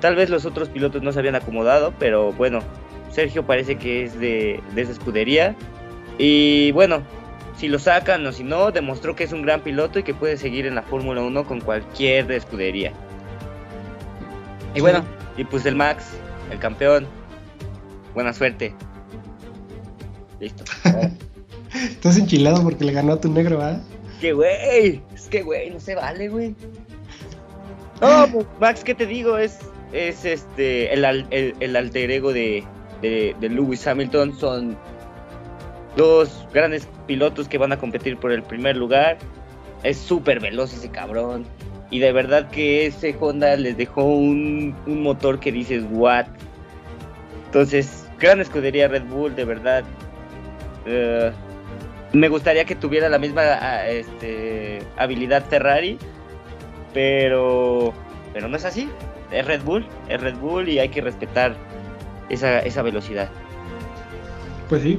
Tal 0.00 0.16
vez 0.16 0.28
los 0.28 0.44
otros 0.44 0.70
pilotos 0.70 1.02
no 1.02 1.12
se 1.12 1.20
habían 1.20 1.36
acomodado, 1.36 1.94
pero 2.00 2.32
bueno, 2.32 2.62
Sergio 3.10 3.44
parece 3.44 3.76
que 3.76 4.04
es 4.04 4.18
de, 4.18 4.60
esa 4.76 4.92
escudería. 4.92 5.54
Y 6.18 6.72
bueno, 6.72 7.02
si 7.56 7.68
lo 7.68 7.78
sacan 7.78 8.26
o 8.26 8.32
si 8.32 8.44
no, 8.44 8.70
demostró 8.70 9.16
que 9.16 9.24
es 9.24 9.32
un 9.32 9.42
gran 9.42 9.60
piloto 9.60 9.98
y 9.98 10.02
que 10.02 10.14
puede 10.14 10.36
seguir 10.36 10.66
en 10.66 10.74
la 10.74 10.82
Fórmula 10.82 11.22
1 11.22 11.44
con 11.44 11.60
cualquier 11.60 12.30
escudería. 12.32 12.92
Y 14.74 14.80
bueno, 14.80 15.04
y 15.36 15.44
pues 15.44 15.66
el 15.66 15.76
Max, 15.76 16.12
el 16.50 16.58
campeón. 16.58 17.06
Buena 18.14 18.32
suerte. 18.32 18.74
Listo. 20.38 20.64
Estás 21.74 22.18
enchilado 22.18 22.62
porque 22.62 22.84
le 22.84 22.92
ganó 22.92 23.14
a 23.14 23.20
tu 23.20 23.30
negro, 23.30 23.58
¿verdad? 23.58 23.82
Que 24.20 24.32
güey, 24.32 25.00
es 25.14 25.28
que 25.28 25.42
güey, 25.42 25.70
no 25.70 25.80
se 25.80 25.94
vale, 25.94 26.28
güey. 26.28 26.54
No, 28.00 28.26
pues 28.32 28.46
Max, 28.60 28.82
¿qué 28.82 28.94
te 28.94 29.06
digo? 29.06 29.38
Es, 29.38 29.58
es 29.92 30.24
este 30.24 30.92
el, 30.92 31.04
el, 31.60 31.76
alter 31.76 32.10
ego 32.10 32.32
de, 32.32 32.64
de, 33.00 33.34
Lewis 33.40 33.86
Hamilton. 33.86 34.34
Son 34.38 34.76
dos 35.96 36.46
grandes 36.52 36.88
pilotos 37.06 37.48
que 37.48 37.58
van 37.58 37.72
a 37.72 37.78
competir 37.78 38.16
por 38.16 38.32
el 38.32 38.42
primer 38.42 38.76
lugar. 38.76 39.18
Es 39.82 39.98
súper 39.98 40.40
veloz 40.40 40.72
ese 40.72 40.90
cabrón. 40.90 41.44
Y 41.90 41.98
de 41.98 42.12
verdad 42.12 42.50
que 42.50 42.86
ese 42.86 43.16
Honda 43.18 43.56
les 43.56 43.76
dejó 43.76 44.04
un, 44.04 44.76
un 44.86 45.02
motor 45.02 45.40
que 45.40 45.50
dices, 45.50 45.84
what. 45.90 46.26
Entonces, 47.46 48.08
gran 48.20 48.40
escudería 48.40 48.86
Red 48.86 49.04
Bull, 49.04 49.34
de 49.34 49.44
verdad. 49.44 49.84
Eh, 50.86 51.32
me 52.12 52.28
gustaría 52.28 52.64
que 52.64 52.74
tuviera 52.74 53.08
la 53.08 53.18
misma 53.18 53.42
ah, 53.42 53.88
este, 53.88 54.80
habilidad 54.96 55.44
Ferrari, 55.44 55.98
pero, 56.92 57.92
pero 58.32 58.48
no 58.48 58.56
es 58.56 58.64
así. 58.64 58.88
Es 59.30 59.46
Red 59.46 59.62
Bull, 59.62 59.86
es 60.08 60.20
Red 60.20 60.36
Bull 60.36 60.68
y 60.68 60.78
hay 60.78 60.88
que 60.88 61.00
respetar 61.00 61.54
esa, 62.30 62.60
esa 62.60 62.82
velocidad. 62.82 63.30
Pues 64.68 64.82
sí. 64.82 64.98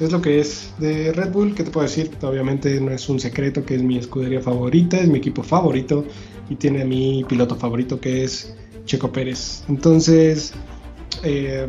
es 0.00 0.10
lo 0.10 0.20
que 0.20 0.40
es 0.40 0.74
de 0.78 1.12
Red 1.12 1.30
Bull. 1.30 1.54
¿Qué 1.54 1.62
te 1.62 1.70
puedo 1.70 1.86
decir? 1.86 2.10
Obviamente 2.22 2.80
no 2.80 2.90
es 2.90 3.08
un 3.08 3.20
secreto 3.20 3.64
que 3.64 3.76
es 3.76 3.82
mi 3.82 3.96
escudería 3.96 4.40
favorita, 4.40 4.98
es 4.98 5.08
mi 5.08 5.18
equipo 5.18 5.42
favorito 5.42 6.04
y 6.50 6.56
tiene 6.56 6.82
a 6.82 6.84
mi 6.84 7.24
piloto 7.28 7.56
favorito 7.56 8.00
que 8.00 8.24
es 8.24 8.54
Checo 8.84 9.12
Pérez. 9.12 9.64
Entonces, 9.68 10.52
eh, 11.22 11.68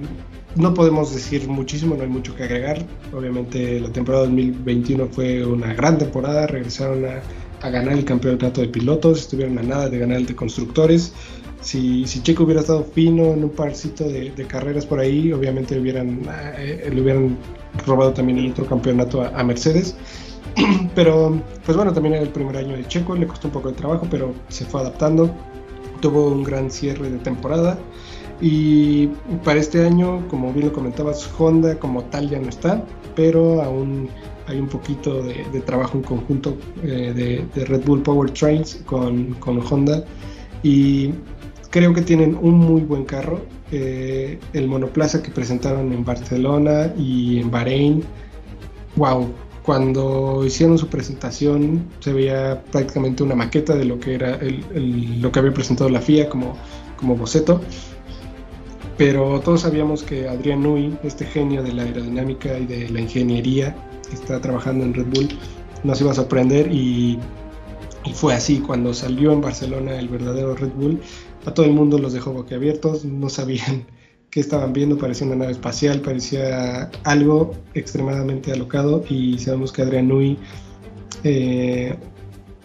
no 0.56 0.74
podemos 0.74 1.14
decir 1.14 1.48
muchísimo, 1.48 1.96
no 1.96 2.04
hay 2.04 2.10
mucho 2.10 2.36
que 2.36 2.44
agregar. 2.44 2.86
Obviamente 3.14 3.80
la 3.80 3.90
temporada 3.92 4.26
2021 4.26 5.08
fue 5.08 5.46
una 5.46 5.74
gran 5.74 5.98
temporada, 5.98 6.48
regresaron 6.48 7.06
a, 7.06 7.22
ganar 7.70 7.94
el 7.94 8.04
campeonato 8.04 8.60
de 8.60 8.68
pilotos, 8.68 9.22
estuvieron 9.22 9.58
a 9.58 9.64
nada 9.64 9.90
de 9.90 9.98
ganar 9.98 10.18
el 10.18 10.26
de 10.26 10.36
constructores. 10.36 11.14
Si, 11.64 12.06
si 12.06 12.22
Checo 12.22 12.44
hubiera 12.44 12.62
estado 12.62 12.84
fino 12.84 13.34
en 13.34 13.44
un 13.44 13.50
parcito 13.50 14.04
de, 14.04 14.32
carreras 14.48 14.86
por 14.86 15.00
ahí, 15.00 15.32
obviamente 15.32 15.80
hubieran, 15.80 16.22
eh, 16.58 16.90
le 16.94 17.02
hubieran 17.02 17.38
robado 17.86 18.14
también 18.14 18.38
el 18.38 18.52
otro 18.52 18.66
campeonato 18.66 19.22
a, 19.22 19.30
a, 19.30 19.44
Mercedes. 19.44 19.96
Pero, 20.96 21.42
pues 21.66 21.76
bueno, 21.76 21.94
también 21.94 22.16
era 22.16 22.24
el 22.24 22.30
primer 22.30 22.58
año 22.58 22.76
de 22.76 22.86
Checo, 22.88 23.16
le 23.16 23.26
costó 23.26 23.48
un 23.48 23.54
poco 23.54 23.70
de 23.70 23.76
trabajo, 23.76 24.06
pero 24.12 24.34
se 24.50 24.66
fue 24.66 24.82
adaptando. 24.82 25.34
Tuvo 26.02 26.28
un 26.28 26.44
gran 26.44 26.70
cierre 26.70 27.10
de 27.10 27.18
temporada. 27.18 27.80
Y 28.42 29.08
para 29.44 29.60
este 29.60 29.86
año, 29.86 30.28
como 30.28 30.52
bien 30.52 30.68
lo 30.68 30.74
comentabas, 30.74 31.30
Honda 31.40 31.80
como 31.80 32.04
tal 32.06 32.30
ya 32.30 32.40
no 32.40 32.50
está, 32.50 32.84
pero 33.16 33.62
aún 33.64 34.10
hay 34.48 34.60
un 34.60 34.68
poquito 34.68 35.24
de, 35.24 35.62
trabajo 35.62 35.98
en 35.98 36.04
conjunto 36.04 36.58
eh, 36.84 37.48
de, 37.56 37.66
Red 37.66 37.86
Bull 37.86 38.02
Power 38.02 38.30
Trains 38.32 38.82
con, 38.86 39.34
con, 39.36 39.62
Honda. 39.66 40.04
Y 40.62 41.14
creo 41.74 41.92
que 41.92 42.04
tienen 42.04 42.38
un 42.40 42.54
muy 42.54 42.82
buen 42.82 43.04
carro. 43.04 43.42
Eh, 43.72 44.38
el 44.54 44.68
monoplaza 44.68 45.24
que 45.24 45.32
presentaron 45.32 45.92
en 45.92 46.06
Barcelona 46.06 46.94
y 46.96 47.40
en 47.40 47.50
Bahrein, 47.50 48.04
wow, 48.96 49.28
cuando 49.64 50.44
hicieron 50.46 50.78
su 50.78 50.88
presentación 50.88 51.84
se 52.00 52.14
veía 52.14 52.62
prácticamente 52.72 53.24
una 53.24 53.34
maqueta 53.34 53.74
de 53.74 53.86
lo 53.86 54.00
que 54.00 54.14
era 54.14 54.38
lo 54.76 55.32
que 55.32 55.40
había 55.40 55.52
presentado 55.52 55.90
la 55.90 56.00
FIA 56.00 56.30
como, 56.30 56.56
boceto 57.02 57.60
pero 58.96 59.40
todos 59.40 59.62
sabíamos 59.62 60.04
que 60.04 60.30
Adrián 60.30 60.62
Nui, 60.62 60.96
este 61.04 61.26
genio 61.26 61.64
de 61.64 61.74
la 61.74 61.84
aerodinámica 61.84 62.56
y 62.60 62.68
de 62.68 62.90
la 62.90 63.02
ingeniería 63.02 63.76
está 64.14 64.40
trabajando 64.40 64.86
en 64.86 64.94
Red 64.94 65.08
Bull, 65.08 65.30
nos 65.84 66.00
iba 66.00 66.12
a 66.12 66.14
sorprender 66.14 66.72
y, 66.72 67.18
fue 68.14 68.34
así. 68.34 68.60
Cuando 68.60 68.94
salió 68.94 69.32
en 69.32 69.42
Barcelona 69.42 69.98
el 69.98 70.10
verdadero 70.10 70.56
Red 70.56 70.74
Bull, 70.76 71.02
a 71.46 71.54
todo 71.54 71.66
el 71.66 71.74
mundo 71.74 71.98
los 71.98 72.14
dejó 72.14 72.32
boquiabiertos, 72.34 73.06
no 73.06 73.30
sabían 73.30 73.86
qué 74.30 74.40
estaban 74.40 74.74
viendo, 74.74 74.98
parecía 74.98 75.28
una 75.28 75.36
nave 75.36 75.52
espacial, 75.52 76.02
parecía 76.02 76.90
algo 77.04 77.54
extremadamente 77.74 78.52
alocado 78.52 79.04
y 79.10 79.38
sabemos 79.38 79.72
que 79.72 79.84
Adrián 79.84 80.08
Nui 80.08 80.38
eh, 81.24 81.96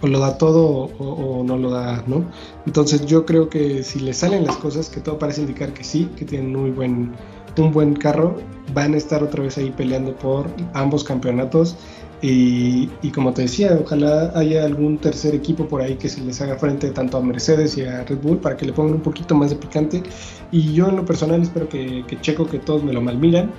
o 0.00 0.06
lo 0.06 0.20
da 0.20 0.38
todo 0.38 0.90
o, 0.98 1.42
no 1.44 1.58
lo 1.58 1.70
da, 1.70 2.04
¿no? 2.06 2.24
Entonces 2.66 3.04
yo 3.06 3.26
creo 3.26 3.48
que 3.48 3.82
si 3.82 3.98
le 4.00 4.14
salen 4.14 4.46
las 4.46 4.56
cosas, 4.56 4.88
que 4.88 5.00
todo 5.00 5.18
parece 5.18 5.40
indicar 5.40 5.72
que 5.74 5.82
sí, 5.82 6.08
que 6.16 6.24
tienen 6.24 6.52
muy 6.54 6.70
buen, 6.70 7.12
un 7.56 7.72
buen 7.72 7.94
carro, 7.94 8.36
van 8.72 8.94
a 8.94 8.96
estar 8.96 9.22
otra 9.22 9.42
vez 9.42 9.58
ahí 9.58 9.70
peleando 9.76 10.14
por 10.16 10.46
ambos 10.74 11.02
campeonatos. 11.02 11.76
Y, 12.20 12.90
y, 13.00 13.10
como 13.10 13.32
te 13.32 13.42
decía, 13.42 13.78
ojalá 13.80 14.32
haya 14.34 14.64
algún 14.64 14.98
tercer 14.98 15.36
equipo 15.36 15.68
por 15.68 15.80
ahí 15.80 15.94
que 15.94 16.08
se 16.08 16.20
les 16.20 16.40
haga 16.40 16.56
frente 16.56 16.90
tanto 16.90 17.18
a 17.18 17.22
Mercedes 17.22 17.78
y 17.78 17.84
a 17.84 18.02
Red 18.02 18.18
Bull 18.18 18.38
para 18.38 18.56
que 18.56 18.66
le 18.66 18.72
pongan 18.72 18.94
un 18.94 19.02
poquito 19.02 19.36
más 19.36 19.50
de 19.50 19.56
picante. 19.56 20.02
Y 20.50 20.72
yo 20.72 20.88
en 20.88 20.96
lo 20.96 21.04
personal 21.04 21.42
espero 21.42 21.68
que, 21.68 22.04
que 22.08 22.20
Checo, 22.20 22.48
que 22.48 22.58
todos 22.58 22.82
me 22.82 22.92
lo 22.92 23.00
malmiran, 23.00 23.52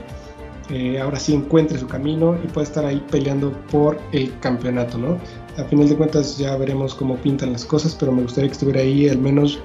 eh, 0.70 1.00
ahora 1.00 1.20
sí 1.20 1.34
encuentre 1.34 1.80
su 1.80 1.88
camino 1.88 2.38
y 2.44 2.48
pueda 2.48 2.68
estar 2.68 2.86
ahí 2.86 3.02
peleando 3.10 3.54
por 3.72 3.98
el 4.12 4.38
campeonato, 4.40 4.98
¿no? 4.98 5.18
a 5.60 5.64
final 5.66 5.90
de 5.90 5.96
cuentas 5.96 6.38
ya 6.38 6.56
veremos 6.58 6.96
cómo 6.96 7.18
pintan 7.18 7.52
las 7.52 7.66
cosas, 7.66 7.96
pero 7.96 8.12
me 8.12 8.22
gustaría 8.22 8.50
que 8.50 8.54
estuviera 8.54 8.82
ahí 8.82 9.10
al 9.10 9.18
menos 9.18 9.62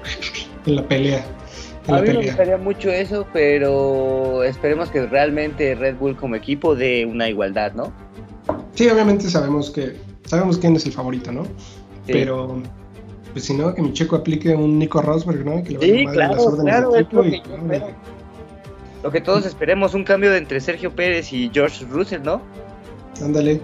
en 0.65 0.75
la 0.75 0.87
pelea. 0.87 1.25
a 1.87 2.01
mí 2.01 2.09
me 2.09 2.25
gustaría 2.25 2.57
mucho 2.57 2.89
eso, 2.89 3.25
pero 3.31 4.43
esperemos 4.43 4.89
que 4.89 5.05
realmente 5.05 5.75
Red 5.75 5.95
Bull 5.97 6.15
como 6.15 6.35
equipo 6.35 6.75
dé 6.75 7.05
una 7.05 7.29
igualdad, 7.29 7.73
¿no? 7.73 7.93
Sí, 8.75 8.87
obviamente 8.89 9.29
sabemos 9.29 9.71
que 9.71 9.95
sabemos 10.25 10.57
quién 10.57 10.75
es 10.75 10.85
el 10.85 10.91
favorito, 10.91 11.31
¿no? 11.31 11.43
Pero 12.05 12.61
pues 13.33 13.45
si 13.45 13.53
no, 13.53 13.73
que 13.73 13.81
mi 13.81 13.91
checo 13.91 14.15
aplique 14.15 14.55
un 14.55 14.79
Nico 14.79 15.01
Rosberg, 15.01 15.43
¿no? 15.43 15.63
Que 15.63 15.71
le 15.71 15.79
sí, 15.79 16.05
claro, 16.05 16.57
claro, 16.57 16.95
es 16.95 17.11
lo 17.11 17.21
que, 17.21 17.41
lo 19.03 19.11
que 19.11 19.21
todos 19.21 19.45
esperemos, 19.45 19.93
un 19.93 20.03
cambio 20.03 20.31
de 20.31 20.37
entre 20.37 20.61
Sergio 20.61 20.95
Pérez 20.95 21.33
y 21.33 21.49
George 21.53 21.85
Russell, 21.89 22.21
¿no? 22.23 22.41
Ándale, 23.21 23.61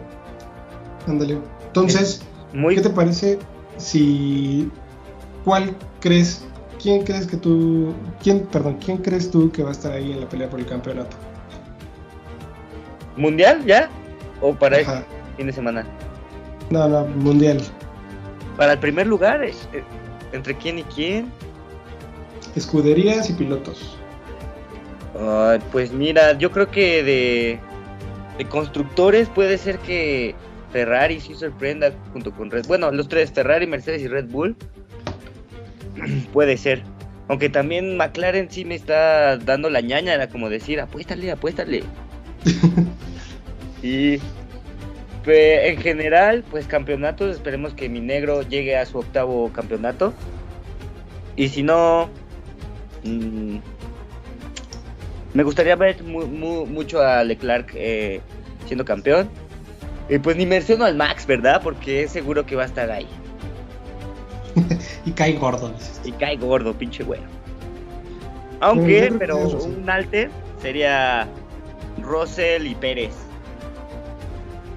ándale. 1.07 1.37
Entonces, 1.67 2.21
¿qué 2.53 2.81
te 2.81 2.89
parece 2.89 3.39
si 3.77 4.69
cuál 5.45 5.73
crees, 6.01 6.43
quién 6.81 7.03
crees 7.03 7.25
que 7.25 7.37
tú, 7.37 7.93
quién, 8.21 8.41
perdón, 8.51 8.77
quién 8.83 8.97
crees 8.97 9.31
tú 9.31 9.51
que 9.51 9.63
va 9.63 9.69
a 9.69 9.71
estar 9.71 9.93
ahí 9.93 10.11
en 10.11 10.19
la 10.19 10.27
pelea 10.27 10.49
por 10.49 10.59
el 10.59 10.65
campeonato? 10.65 11.15
¿Mundial 13.15 13.65
ya? 13.65 13.89
¿O 14.41 14.53
para 14.53 14.77
el 14.77 14.81
este 14.81 15.03
fin 15.37 15.47
de 15.47 15.53
semana? 15.53 15.85
No, 16.69 16.87
no, 16.87 17.05
mundial. 17.05 17.61
Para 18.57 18.73
el 18.73 18.79
primer 18.79 19.07
lugar, 19.07 19.43
eh, 19.43 19.53
¿entre 20.33 20.55
quién 20.55 20.79
y 20.79 20.83
quién? 20.83 21.31
Escuderías 22.55 23.29
y 23.29 23.33
pilotos. 23.33 23.97
pues 25.71 25.91
mira, 25.91 26.37
yo 26.37 26.51
creo 26.51 26.69
que 26.69 27.03
de, 27.03 27.59
de 28.37 28.45
constructores 28.45 29.29
puede 29.29 29.57
ser 29.57 29.77
que 29.79 30.35
Ferrari 30.71 31.19
sí 31.19 31.35
sorprenda 31.35 31.91
junto 32.13 32.31
con 32.31 32.49
Red 32.49 32.65
Bueno, 32.67 32.91
los 32.91 33.07
tres, 33.07 33.31
Ferrari, 33.31 33.67
Mercedes 33.67 34.01
y 34.01 34.07
Red 34.07 34.25
Bull. 34.29 34.55
Puede 36.33 36.57
ser. 36.57 36.83
Aunque 37.27 37.49
también 37.49 37.95
McLaren 37.95 38.49
sí 38.49 38.65
me 38.65 38.75
está 38.75 39.37
dando 39.37 39.69
la 39.69 39.81
ñaña, 39.81 40.13
era 40.13 40.27
como 40.27 40.49
decir, 40.49 40.79
apuéstale, 40.81 41.31
apuéstale. 41.31 41.83
y 43.81 44.19
en 45.25 45.77
general, 45.77 46.43
pues 46.49 46.65
campeonatos, 46.67 47.35
esperemos 47.35 47.73
que 47.73 47.89
mi 47.89 47.99
negro 47.99 48.41
llegue 48.41 48.77
a 48.77 48.85
su 48.85 48.99
octavo 48.99 49.51
campeonato. 49.53 50.13
Y 51.35 51.49
si 51.49 51.63
no, 51.63 52.09
mm, 53.03 53.57
me 55.33 55.43
gustaría 55.43 55.75
ver 55.75 56.03
mucho 56.03 57.01
a 57.01 57.23
Leclerc 57.23 57.71
eh, 57.75 58.21
siendo 58.65 58.83
campeón. 58.85 59.29
Y 60.09 60.19
pues 60.19 60.35
ni 60.35 60.45
menciono 60.45 60.85
al 60.85 60.95
Max, 60.95 61.25
¿verdad? 61.25 61.61
Porque 61.63 62.03
es 62.03 62.11
seguro 62.11 62.45
que 62.45 62.55
va 62.55 62.63
a 62.63 62.65
estar 62.65 62.91
ahí. 62.91 63.07
y 65.05 65.11
cae 65.11 65.33
gordo. 65.33 65.73
Y 66.03 66.11
cae 66.13 66.35
gordo, 66.35 66.73
pinche 66.73 67.03
güey. 67.03 67.21
Aunque, 68.59 69.13
pero 69.17 69.37
un 69.37 69.89
alter 69.89 70.29
sería 70.61 71.27
Russell 72.01 72.67
y 72.67 72.75
Pérez. 72.75 73.13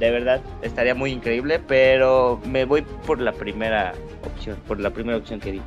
De 0.00 0.10
verdad, 0.10 0.40
estaría 0.62 0.94
muy 0.94 1.12
increíble, 1.12 1.60
pero 1.66 2.40
me 2.46 2.64
voy 2.64 2.82
por 3.06 3.20
la 3.20 3.32
primera 3.32 3.94
opción, 4.24 4.56
por 4.66 4.80
la 4.80 4.90
primera 4.90 5.18
opción 5.18 5.40
que 5.40 5.52
di. 5.52 5.60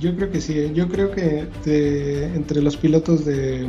Yo 0.00 0.14
creo 0.14 0.30
que 0.30 0.40
sí, 0.40 0.58
¿eh? 0.58 0.70
yo 0.74 0.88
creo 0.88 1.10
que 1.10 1.46
entre 1.64 2.60
los 2.60 2.76
pilotos 2.76 3.24
de 3.24 3.66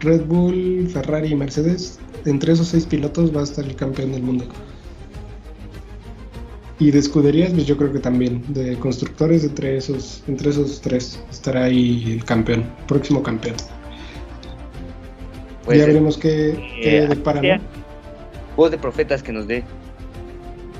Red 0.00 0.24
Bull, 0.24 0.88
Ferrari 0.90 1.32
y 1.32 1.34
Mercedes, 1.34 1.98
entre 2.24 2.52
esos 2.52 2.68
seis 2.68 2.86
pilotos 2.86 3.34
va 3.34 3.40
a 3.40 3.44
estar 3.44 3.64
el 3.64 3.76
campeón 3.76 4.12
del 4.12 4.22
mundo. 4.22 4.46
Y 6.78 6.90
de 6.90 6.98
escuderías, 6.98 7.52
pues 7.52 7.66
yo 7.66 7.76
creo 7.76 7.92
que 7.92 7.98
también. 7.98 8.42
De 8.48 8.76
constructores, 8.76 9.44
entre 9.44 9.76
esos, 9.78 10.22
entre 10.26 10.50
esos 10.50 10.80
tres 10.80 11.22
estará 11.30 11.64
ahí 11.64 12.12
el 12.12 12.24
campeón, 12.24 12.64
próximo 12.86 13.22
campeón. 13.22 13.56
Pues, 15.64 15.78
ya 15.78 15.86
veremos 15.86 16.16
qué, 16.16 16.50
eh, 16.50 17.08
qué 17.08 17.60
Voz 18.56 18.70
de 18.70 18.78
profetas 18.78 19.22
que 19.22 19.32
nos 19.32 19.46
dé. 19.46 19.64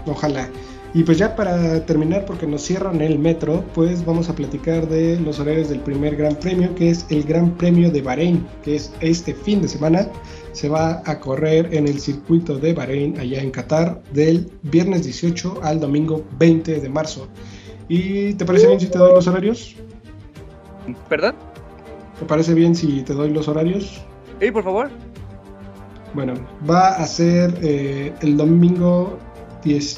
Ojalá. 0.07 0.49
Y 0.95 1.03
pues 1.03 1.19
ya 1.19 1.37
para 1.37 1.85
terminar, 1.85 2.25
porque 2.25 2.47
nos 2.47 2.63
cierran 2.63 3.03
el 3.03 3.19
metro, 3.19 3.63
pues 3.75 4.03
vamos 4.05 4.31
a 4.31 4.35
platicar 4.35 4.89
de 4.89 5.21
los 5.21 5.39
horarios 5.39 5.69
del 5.69 5.81
primer 5.81 6.17
Gran 6.17 6.37
Premio, 6.37 6.75
que 6.75 6.89
es 6.89 7.05
el 7.11 7.23
Gran 7.25 7.51
Premio 7.51 7.91
de 7.91 8.01
Bahrein, 8.01 8.47
que 8.63 8.77
es 8.77 8.95
este 9.01 9.35
fin 9.35 9.61
de 9.61 9.69
semana. 9.69 10.09
Se 10.53 10.71
va 10.71 11.03
a 11.05 11.21
correr 11.21 11.69
en 11.75 11.87
el 11.87 12.01
circuito 12.01 12.59
de 12.59 12.73
Bahrein, 12.73 13.19
allá 13.19 13.43
en 13.43 13.51
Qatar, 13.51 14.03
del 14.15 14.51
viernes 14.63 15.05
18 15.05 15.61
al 15.63 15.81
domingo 15.81 16.25
20 16.39 16.81
de 16.81 16.89
marzo. 16.89 17.29
¿Y 17.89 18.33
te 18.35 18.47
parece 18.47 18.67
bien 18.67 18.81
si 18.81 18.87
te 18.87 18.99
doy 18.99 19.13
los 19.13 19.27
horarios? 19.27 19.77
¿Perdón? 21.11 21.35
¿Te 22.19 22.25
parece 22.25 22.55
bien 22.55 22.75
si 22.75 23.03
te 23.03 23.13
doy 23.13 23.31
los 23.31 23.49
horarios? 23.49 24.03
Sí, 24.41 24.51
por 24.51 24.65
favor. 24.65 24.91
Bueno, 26.17 26.33
va 26.69 26.89
a 26.95 27.07
ser 27.07 27.59
eh, 27.63 28.11
el 28.23 28.39
domingo 28.39 29.19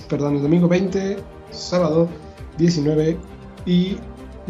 perdón, 0.09 0.35
el 0.35 0.43
domingo 0.43 0.67
20, 0.67 1.17
sábado 1.53 2.09
19 2.57 3.17
y 3.67 3.97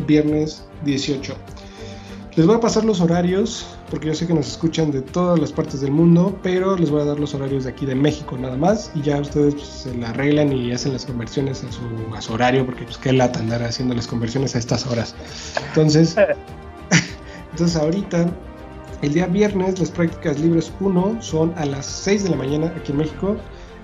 viernes 0.07 0.65
18. 0.87 1.35
Les 2.37 2.47
voy 2.47 2.57
a 2.57 2.61
pasar 2.61 2.87
los 2.87 3.03
horarios, 3.03 3.67
porque 3.91 4.07
yo 4.07 4.15
sé 4.15 4.27
que 4.27 4.33
nos 4.33 4.47
escuchan 4.47 4.91
de 4.93 5.03
todas 5.03 5.39
las 5.39 5.53
partes 5.53 5.83
del 5.83 5.91
mundo, 5.91 6.39
pero 6.43 6.75
les 6.75 6.89
voy 6.89 7.03
a 7.03 7.05
dar 7.05 7.21
los 7.21 7.35
horarios 7.35 7.65
de 7.65 7.71
aquí 7.71 7.85
de 7.85 7.97
México 7.97 8.39
nada 8.39 8.57
más, 8.57 8.91
y 8.95 9.03
ya 9.03 9.21
ustedes 9.21 9.55
pues, 9.57 9.67
se 9.67 9.95
la 9.95 10.09
arreglan 10.09 10.51
y 10.55 10.73
hacen 10.73 10.95
las 10.95 11.05
conversiones 11.05 11.65
a 11.65 11.71
su, 11.71 12.17
a 12.17 12.23
su 12.23 12.33
horario, 12.33 12.65
porque 12.65 12.85
pues 12.85 12.97
qué 12.97 13.13
lata 13.13 13.41
andar 13.41 13.63
haciendo 13.63 13.95
las 13.95 14.07
conversiones 14.07 14.57
a 14.57 14.59
estas 14.59 14.87
horas. 14.87 15.15
Entonces, 15.69 16.17
entonces 17.51 17.77
ahorita, 17.77 18.27
el 19.03 19.15
día 19.15 19.27
viernes, 19.27 19.79
las 19.79 19.91
prácticas 19.91 20.41
libres 20.41 20.73
1 20.81 21.23
son 21.23 21.53
a 21.57 21.65
las 21.65 21.87
6 21.87 22.25
de 22.25 22.31
la 22.31 22.37
mañana 22.37 22.73
aquí 22.77 22.93
en 22.93 22.99
México, 22.99 23.37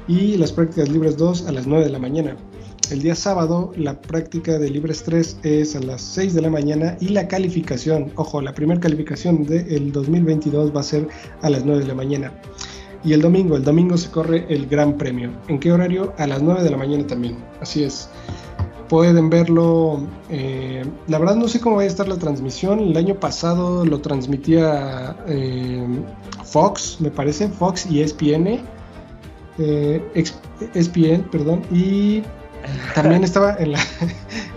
y 0.06 0.36
las 0.36 0.52
prácticas 0.52 0.88
libres 0.88 1.16
2 1.16 1.46
a 1.46 1.52
las 1.52 1.66
9 1.66 1.84
de 1.84 1.90
la 1.90 1.98
mañana. 1.98 2.36
El 2.90 3.00
día 3.00 3.14
sábado 3.14 3.72
la 3.76 3.98
práctica 4.00 4.58
de 4.58 4.68
Libres 4.68 5.02
3 5.04 5.38
es 5.42 5.74
a 5.74 5.80
las 5.80 6.02
6 6.02 6.34
de 6.34 6.42
la 6.42 6.50
mañana 6.50 6.98
y 7.00 7.08
la 7.08 7.26
calificación, 7.28 8.12
ojo, 8.16 8.42
la 8.42 8.52
primera 8.52 8.78
calificación 8.78 9.44
del 9.44 9.90
2022 9.90 10.74
va 10.76 10.80
a 10.80 10.82
ser 10.82 11.08
a 11.40 11.48
las 11.48 11.64
9 11.64 11.80
de 11.80 11.88
la 11.88 11.94
mañana. 11.94 12.32
Y 13.02 13.12
el 13.12 13.22
domingo, 13.22 13.56
el 13.56 13.64
domingo 13.64 13.96
se 13.96 14.10
corre 14.10 14.46
el 14.48 14.66
Gran 14.66 14.98
Premio. 14.98 15.30
¿En 15.48 15.58
qué 15.60 15.72
horario? 15.72 16.12
A 16.18 16.26
las 16.26 16.42
9 16.42 16.62
de 16.62 16.70
la 16.70 16.76
mañana 16.76 17.06
también. 17.06 17.36
Así 17.60 17.84
es. 17.84 18.08
Pueden 18.88 19.30
verlo. 19.30 20.00
Eh, 20.30 20.84
la 21.08 21.18
verdad 21.18 21.36
no 21.36 21.48
sé 21.48 21.60
cómo 21.60 21.76
va 21.76 21.82
a 21.82 21.86
estar 21.86 22.08
la 22.08 22.18
transmisión. 22.18 22.80
El 22.80 22.96
año 22.96 23.14
pasado 23.14 23.84
lo 23.84 24.00
transmitía 24.00 25.16
eh, 25.26 25.86
Fox, 26.44 26.98
me 27.00 27.10
parece, 27.10 27.48
Fox 27.48 27.86
y 27.86 28.02
ESPN. 28.02 28.60
Eh, 29.58 30.02
ESPN, 30.74 31.22
perdón. 31.30 31.62
Y 31.70 32.22
también 32.94 33.24
estaba 33.24 33.56
en 33.56 33.72
la, 33.72 33.80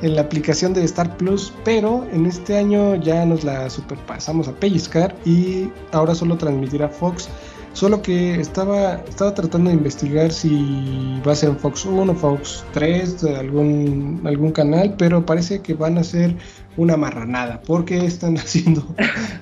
en 0.02 0.16
la 0.16 0.22
aplicación 0.22 0.74
de 0.74 0.84
Star 0.84 1.16
Plus, 1.18 1.54
pero 1.64 2.06
en 2.12 2.26
este 2.26 2.58
año 2.58 2.96
ya 2.96 3.26
nos 3.26 3.44
la 3.44 3.70
superpasamos 3.70 4.48
a 4.48 4.54
pellizcar 4.54 5.16
y 5.26 5.72
ahora 5.92 6.16
solo 6.16 6.38
transmitirá 6.38 6.90
Fox. 6.90 7.30
Solo 7.78 8.02
que 8.02 8.42
estaba, 8.42 8.96
estaba 9.08 9.36
tratando 9.36 9.70
de 9.70 9.76
investigar 9.76 10.32
si 10.32 11.22
va 11.22 11.34
a 11.34 11.36
ser 11.36 11.54
Fox 11.58 11.86
1, 11.86 12.16
Fox 12.16 12.66
3, 12.74 13.24
algún, 13.38 14.20
algún 14.26 14.52
canal, 14.52 14.96
pero 14.98 15.24
parece 15.24 15.62
que 15.62 15.76
van 15.76 16.00
a 16.00 16.04
ser 16.04 16.36
una 16.76 16.98
marranada, 16.98 17.62
porque 17.62 18.04
están 18.04 18.36
haciendo 18.40 18.84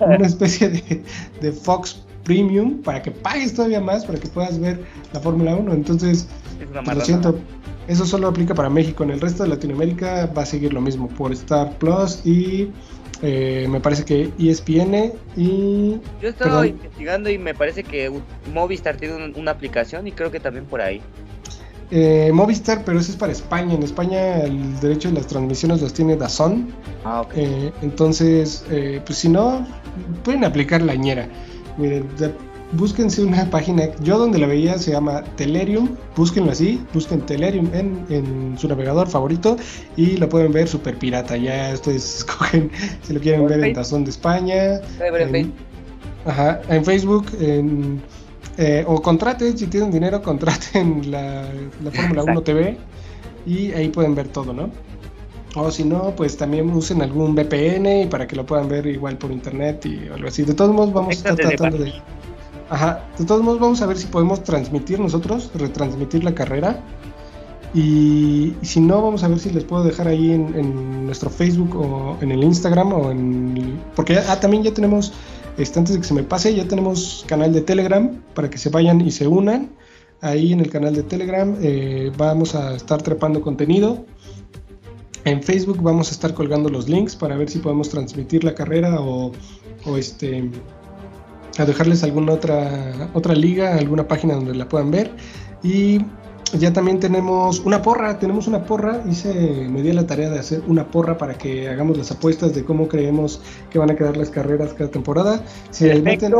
una 0.02 0.28
especie 0.28 0.68
de, 0.68 1.02
de 1.40 1.52
Fox 1.54 2.04
Premium 2.26 2.82
para 2.82 3.02
que 3.02 3.12
pagues 3.12 3.54
todavía 3.54 3.80
más, 3.80 4.04
para 4.04 4.20
que 4.20 4.28
puedas 4.28 4.60
ver 4.60 4.84
la 5.14 5.22
Fórmula 5.22 5.56
1. 5.56 5.72
Entonces, 5.72 6.28
lo 6.74 7.06
siento, 7.06 7.40
eso 7.88 8.06
solo 8.06 8.28
aplica 8.28 8.54
para 8.54 8.70
México. 8.70 9.06
En 9.06 9.12
el 9.12 9.22
resto 9.22 9.44
de 9.44 9.50
Latinoamérica 9.50 10.30
va 10.38 10.42
a 10.42 10.46
seguir 10.46 10.74
lo 10.74 10.82
mismo 10.82 11.08
por 11.08 11.32
Star 11.32 11.78
Plus 11.78 12.20
y 12.26 12.70
eh, 13.28 13.67
me 13.67 13.80
parece 13.80 14.05
que 14.05 14.32
ESPN 14.38 15.13
y... 15.36 15.99
Yo 16.21 16.30
estaba 16.30 16.67
investigando 16.67 17.30
y 17.30 17.39
me 17.39 17.55
parece 17.55 17.84
que 17.84 18.11
Movistar 18.53 18.97
tiene 18.97 19.34
una 19.36 19.49
aplicación 19.49 20.05
y 20.05 20.11
creo 20.11 20.30
que 20.30 20.39
también 20.39 20.65
por 20.65 20.80
ahí. 20.80 21.01
Eh, 21.89 22.30
Movistar, 22.32 22.84
pero 22.86 22.99
eso 22.99 23.11
es 23.11 23.17
para 23.17 23.32
España. 23.32 23.73
En 23.73 23.82
España 23.82 24.41
el 24.41 24.80
derecho 24.80 25.09
de 25.09 25.15
las 25.15 25.26
transmisiones 25.26 25.82
los 25.82 25.91
tiene 25.91 26.15
Dazón. 26.15 26.71
Ah, 27.03 27.21
ok. 27.21 27.34
Eh, 27.36 27.71
entonces, 27.82 28.63
pues 29.05 29.17
si 29.17 29.30
no, 29.30 29.65
pueden 30.23 30.45
aplicar 30.45 30.84
la 30.84 30.93
ñera. 30.93 31.28
Miren, 31.78 32.07
búsquense 32.72 33.24
una 33.24 33.49
página, 33.49 33.89
yo 34.01 34.18
donde 34.18 34.39
la 34.39 34.47
veía 34.47 34.78
se 34.78 34.91
llama 34.91 35.24
Telerium, 35.36 35.95
búsquenlo 36.16 36.51
así, 36.51 36.84
busquen 36.93 37.22
Telerium 37.22 37.70
en, 37.74 38.55
su 38.57 38.68
navegador 38.68 39.07
favorito 39.07 39.57
y 39.95 40.18
lo 40.18 40.30
pueden 40.30 40.51
ver 40.51 40.68
super 40.68 40.97
pirata, 40.97 41.38
ya 41.38 41.72
ustedes 41.74 42.18
escogen 42.18 42.72
si 43.03 43.13
lo 43.13 43.20
quieren 43.20 43.45
ver 43.47 43.63
en 43.63 43.74
Tazón 43.74 44.03
de 44.03 44.11
España, 44.11 44.82
en, 44.99 45.53
ajá, 46.26 46.61
en 46.70 46.84
Facebook, 46.84 47.28
en, 47.39 48.01
eh, 48.57 48.84
o 48.88 49.01
contraten, 49.01 49.57
si 49.57 49.68
tienen 49.68 49.91
dinero, 49.91 50.22
contraten 50.22 51.01
la, 51.11 51.45
la 51.84 51.91
Fórmula 51.91 52.24
1 52.24 52.41
TV 52.41 52.78
y 53.45 53.72
ahí 53.74 53.89
pueden 53.89 54.16
ver 54.16 54.28
todo, 54.30 54.53
¿no? 54.53 54.70
O 55.55 55.72
si 55.72 55.86
no, 55.86 56.13
pues 56.18 56.36
también 56.36 56.70
usen 56.70 57.01
algún 57.01 57.34
VPN 57.34 58.01
y 58.01 58.05
para 58.07 58.28
que 58.28 58.36
lo 58.36 58.45
puedan 58.45 58.68
ver 58.68 58.86
igual 58.88 59.18
por 59.18 59.32
internet 59.32 59.86
y 59.86 60.09
algo 60.09 60.28
así. 60.28 60.43
De 60.43 60.53
todos 60.53 60.74
modos, 60.74 60.93
vamos 60.93 61.11
a 61.11 61.18
estar 61.18 61.36
tratando 61.36 61.78
de 61.78 61.93
Ajá, 62.70 63.05
de 63.18 63.26
todos 63.26 63.43
modos 63.43 63.59
vamos 63.59 63.82
a 63.82 63.86
ver 63.86 63.97
si 63.97 64.07
podemos 64.07 64.43
transmitir 64.43 64.99
nosotros, 64.99 65.51
retransmitir 65.53 66.24
la 66.24 66.34
carrera. 66.34 66.82
Y, 67.74 68.53
si 68.61 68.80
no, 68.80 69.01
vamos 69.01 69.24
a 69.24 69.28
ver 69.28 69.38
si 69.38 69.49
les 69.49 69.66
puedo 69.66 69.84
dejar 69.84 70.07
ahí 70.07 70.32
en, 70.32 71.05
nuestro 71.05 71.30
Facebook 71.30 71.76
o 71.76 72.18
en 72.22 72.32
el 72.32 72.43
Instagram 72.43 72.93
o 72.93 73.11
en... 73.11 73.80
porque 73.95 74.18
ah, 74.18 74.39
también 74.39 74.63
ya 74.63 74.74
tenemos, 74.74 75.11
este, 75.57 75.80
antes 75.80 75.93
de 75.93 76.01
que 76.01 76.07
se 76.07 76.13
me 76.13 76.24
pase, 76.24 76.55
ya 76.55 76.68
tenemos 76.68 77.26
canal 77.28 77.51
de 77.51 77.61
Telegram 77.61 78.09
para 78.34 78.49
que 78.49 78.57
se 78.57 78.70
vayan 78.70 79.01
y 79.01 79.11
se 79.11 79.28
unan. 79.28 79.72
Ahí 80.22 80.53
en 80.53 80.61
el 80.61 80.70
canal 80.70 80.95
de 80.95 81.03
Telegram 81.03 81.55
eh, 81.61 82.11
vamos 82.18 82.55
a 82.55 82.76
estar 82.76 83.01
trepando 83.01 83.41
contenido. 83.41 84.05
En 85.26 85.43
Facebook 85.43 85.82
vamos 85.82 86.09
a 86.09 86.11
estar 86.11 86.34
colgando 86.34 86.70
los 86.70 86.88
links 86.88 87.16
para 87.16 87.36
ver 87.36 87.49
si 87.49 87.59
podemos 87.59 87.89
transmitir 87.89 88.43
la 88.43 88.55
carrera 88.55 89.01
o, 89.01 89.34
o 89.86 89.97
este 89.97 90.49
a 91.58 91.66
dejarles 91.66 92.03
alguna 92.03 92.34
otra, 92.34 93.10
otra 93.14 93.34
liga, 93.34 93.76
alguna 93.76 94.08
página 94.08 94.36
donde 94.36 94.56
la 94.56 94.68
puedan 94.68 94.91
ver. 94.91 95.12
Y 95.64 95.99
ya 96.53 96.72
también 96.72 96.99
tenemos 96.99 97.60
una 97.60 97.82
porra, 97.82 98.20
tenemos 98.20 98.47
una 98.47 98.64
porra, 98.64 99.03
hice, 99.10 99.68
me 99.70 99.82
di 99.82 99.91
la 99.91 100.06
tarea 100.06 100.30
de 100.30 100.39
hacer 100.39 100.62
una 100.68 100.88
porra 100.88 101.18
para 101.18 101.38
que 101.38 101.68
hagamos 101.68 101.97
las 101.97 102.12
apuestas 102.12 102.53
de 102.53 102.64
cómo 102.64 102.88
creemos 102.88 103.41
que 103.70 103.80
van 103.80 103.89
a 103.91 103.95
quedar 103.95 104.16
las 104.16 104.30
carreras 104.30 104.74
cada 104.74 104.89
temporada. 104.89 105.43
Si 105.72 105.86
meten 106.01 106.34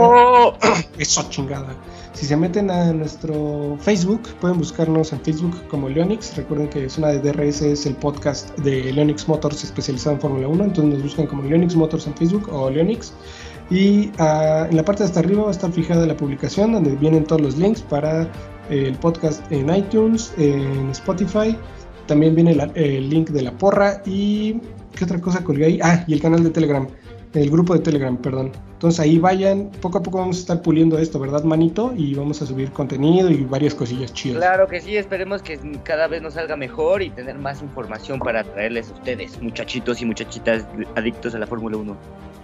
eso 0.98 1.26
chingada. 1.30 1.76
Si 2.14 2.26
se 2.26 2.38
meten 2.38 2.72
a 2.72 2.94
nuestro 2.94 3.78
Facebook, 3.82 4.22
pueden 4.40 4.58
buscarnos 4.58 5.12
en 5.12 5.20
Facebook 5.20 5.68
como 5.68 5.90
Leonix. 5.90 6.36
Recuerden 6.38 6.70
que 6.70 6.86
es 6.86 6.98
una 6.98 7.10
de 7.10 7.20
DRS, 7.20 7.62
es 7.62 7.86
el 7.86 7.96
podcast 7.96 8.58
de 8.60 8.94
Leonix 8.94 9.28
Motors 9.28 9.66
especializado 9.66 10.16
en 10.16 10.22
Fórmula 10.22 10.48
1. 10.48 10.64
Entonces 10.64 10.94
nos 10.94 11.04
buscan 11.04 11.28
como 11.28 11.44
Leonix 11.44 11.76
Motors 11.76 12.08
en 12.08 12.16
Facebook 12.16 12.48
o 12.54 12.70
Leonix. 12.70 13.12
Y 13.70 14.12
ah, 14.20 14.68
en 14.70 14.76
la 14.76 14.86
parte 14.86 15.04
de 15.04 15.10
hasta 15.10 15.20
arriba 15.20 15.44
va 15.44 15.48
a 15.50 15.52
estar 15.52 15.72
fijada 15.72 16.06
la 16.06 16.16
publicación 16.16 16.74
donde 16.74 16.96
vienen 16.96 17.24
todos 17.24 17.42
los 17.42 17.58
links 17.58 17.82
para 17.82 18.24
eh, 18.70 18.88
el 18.88 18.96
podcast 18.96 19.52
en 19.52 19.74
iTunes, 19.74 20.34
en 20.38 20.90
Spotify. 20.92 21.58
También 22.08 22.36
viene 22.36 22.56
el 22.76 23.10
link 23.10 23.30
de 23.30 23.42
la 23.42 23.52
porra 23.52 24.02
y 24.06 24.62
¿qué 24.96 25.06
otra 25.06 25.20
cosa 25.20 25.44
colgué 25.44 25.66
ahí? 25.66 25.80
Ah, 25.82 26.04
y 26.08 26.14
el 26.14 26.22
canal 26.22 26.44
de 26.44 26.52
Telegram, 26.52 26.88
el 27.34 27.50
grupo 27.50 27.74
de 27.74 27.80
Telegram, 27.80 28.16
perdón. 28.18 28.52
Entonces 28.74 29.00
ahí 29.00 29.18
vayan, 29.18 29.72
poco 29.82 29.98
a 29.98 30.04
poco 30.04 30.20
vamos 30.20 30.38
a 30.38 30.40
estar 30.42 30.62
puliendo 30.62 31.00
esto, 31.00 31.20
¿verdad, 31.20 31.44
manito? 31.44 31.94
Y 31.96 32.14
vamos 32.14 32.42
a 32.42 32.46
subir 32.46 32.72
contenido 32.72 33.32
y 33.32 33.44
varias 33.44 33.74
cosillas 33.74 34.14
chidas. 34.14 34.38
Claro 34.38 34.68
que 34.68 34.82
sí, 34.82 34.96
esperemos 34.98 35.42
que 35.42 35.58
cada 35.84 36.08
vez 36.08 36.22
nos 36.22 36.36
salga 36.36 36.56
mejor 36.56 37.02
y 37.02 37.10
tener 37.10 37.38
más 37.38 37.62
información 37.62 38.20
para 38.20 38.44
traerles 38.44 38.92
a 38.92 38.94
ustedes, 38.94 39.42
muchachitos 39.42 40.02
y 40.02 40.06
muchachitas 40.06 40.68
adictos 40.96 41.34
a 41.34 41.40
la 41.40 41.48
Fórmula 41.48 41.78
1. 41.78 41.98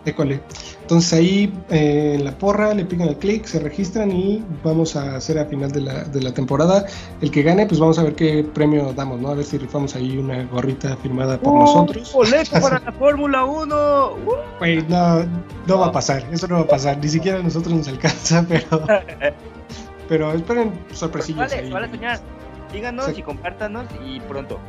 École. 0.05 0.41
Entonces 0.81 1.13
ahí 1.13 1.53
eh, 1.69 2.15
en 2.15 2.25
la 2.25 2.31
porra 2.31 2.73
le 2.73 2.85
pican 2.85 3.07
el 3.07 3.17
clic, 3.17 3.45
se 3.45 3.59
registran 3.59 4.11
y 4.11 4.43
vamos 4.63 4.95
a 4.95 5.15
hacer 5.15 5.37
a 5.37 5.45
final 5.45 5.71
de 5.71 5.81
la, 5.81 6.03
de 6.05 6.21
la, 6.21 6.33
temporada. 6.33 6.85
El 7.21 7.29
que 7.29 7.43
gane, 7.43 7.67
pues 7.67 7.79
vamos 7.79 7.99
a 7.99 8.03
ver 8.03 8.15
qué 8.15 8.43
premio 8.43 8.93
damos, 8.93 9.21
¿no? 9.21 9.29
A 9.29 9.35
ver 9.35 9.45
si 9.45 9.57
rifamos 9.57 9.95
ahí 9.95 10.17
una 10.17 10.43
gorrita 10.45 10.97
firmada 10.97 11.39
por 11.39 11.53
nosotros. 11.53 12.11
¡Boleto 12.13 12.59
para 12.59 12.79
la 12.79 12.91
Fórmula 12.91 13.45
1! 13.45 14.11
Pues 14.57 14.87
no, 14.89 15.25
no 15.67 15.79
va 15.79 15.87
a 15.87 15.91
pasar, 15.91 16.25
eso 16.31 16.47
no 16.47 16.55
va 16.55 16.61
a 16.61 16.67
pasar. 16.67 16.97
Ni 16.97 17.07
siquiera 17.07 17.39
a 17.39 17.43
nosotros 17.43 17.73
nos 17.75 17.87
alcanza, 17.87 18.45
pero. 18.49 18.83
pero 20.09 20.33
esperen 20.33 20.73
sorpresillas. 20.93 21.51
Vale, 21.51 21.69
vale 21.69 21.89
soñar. 21.89 22.19
Díganos 22.73 23.17
y 23.17 23.21
compártanos 23.21 23.85
y 24.03 24.19
pronto. 24.21 24.59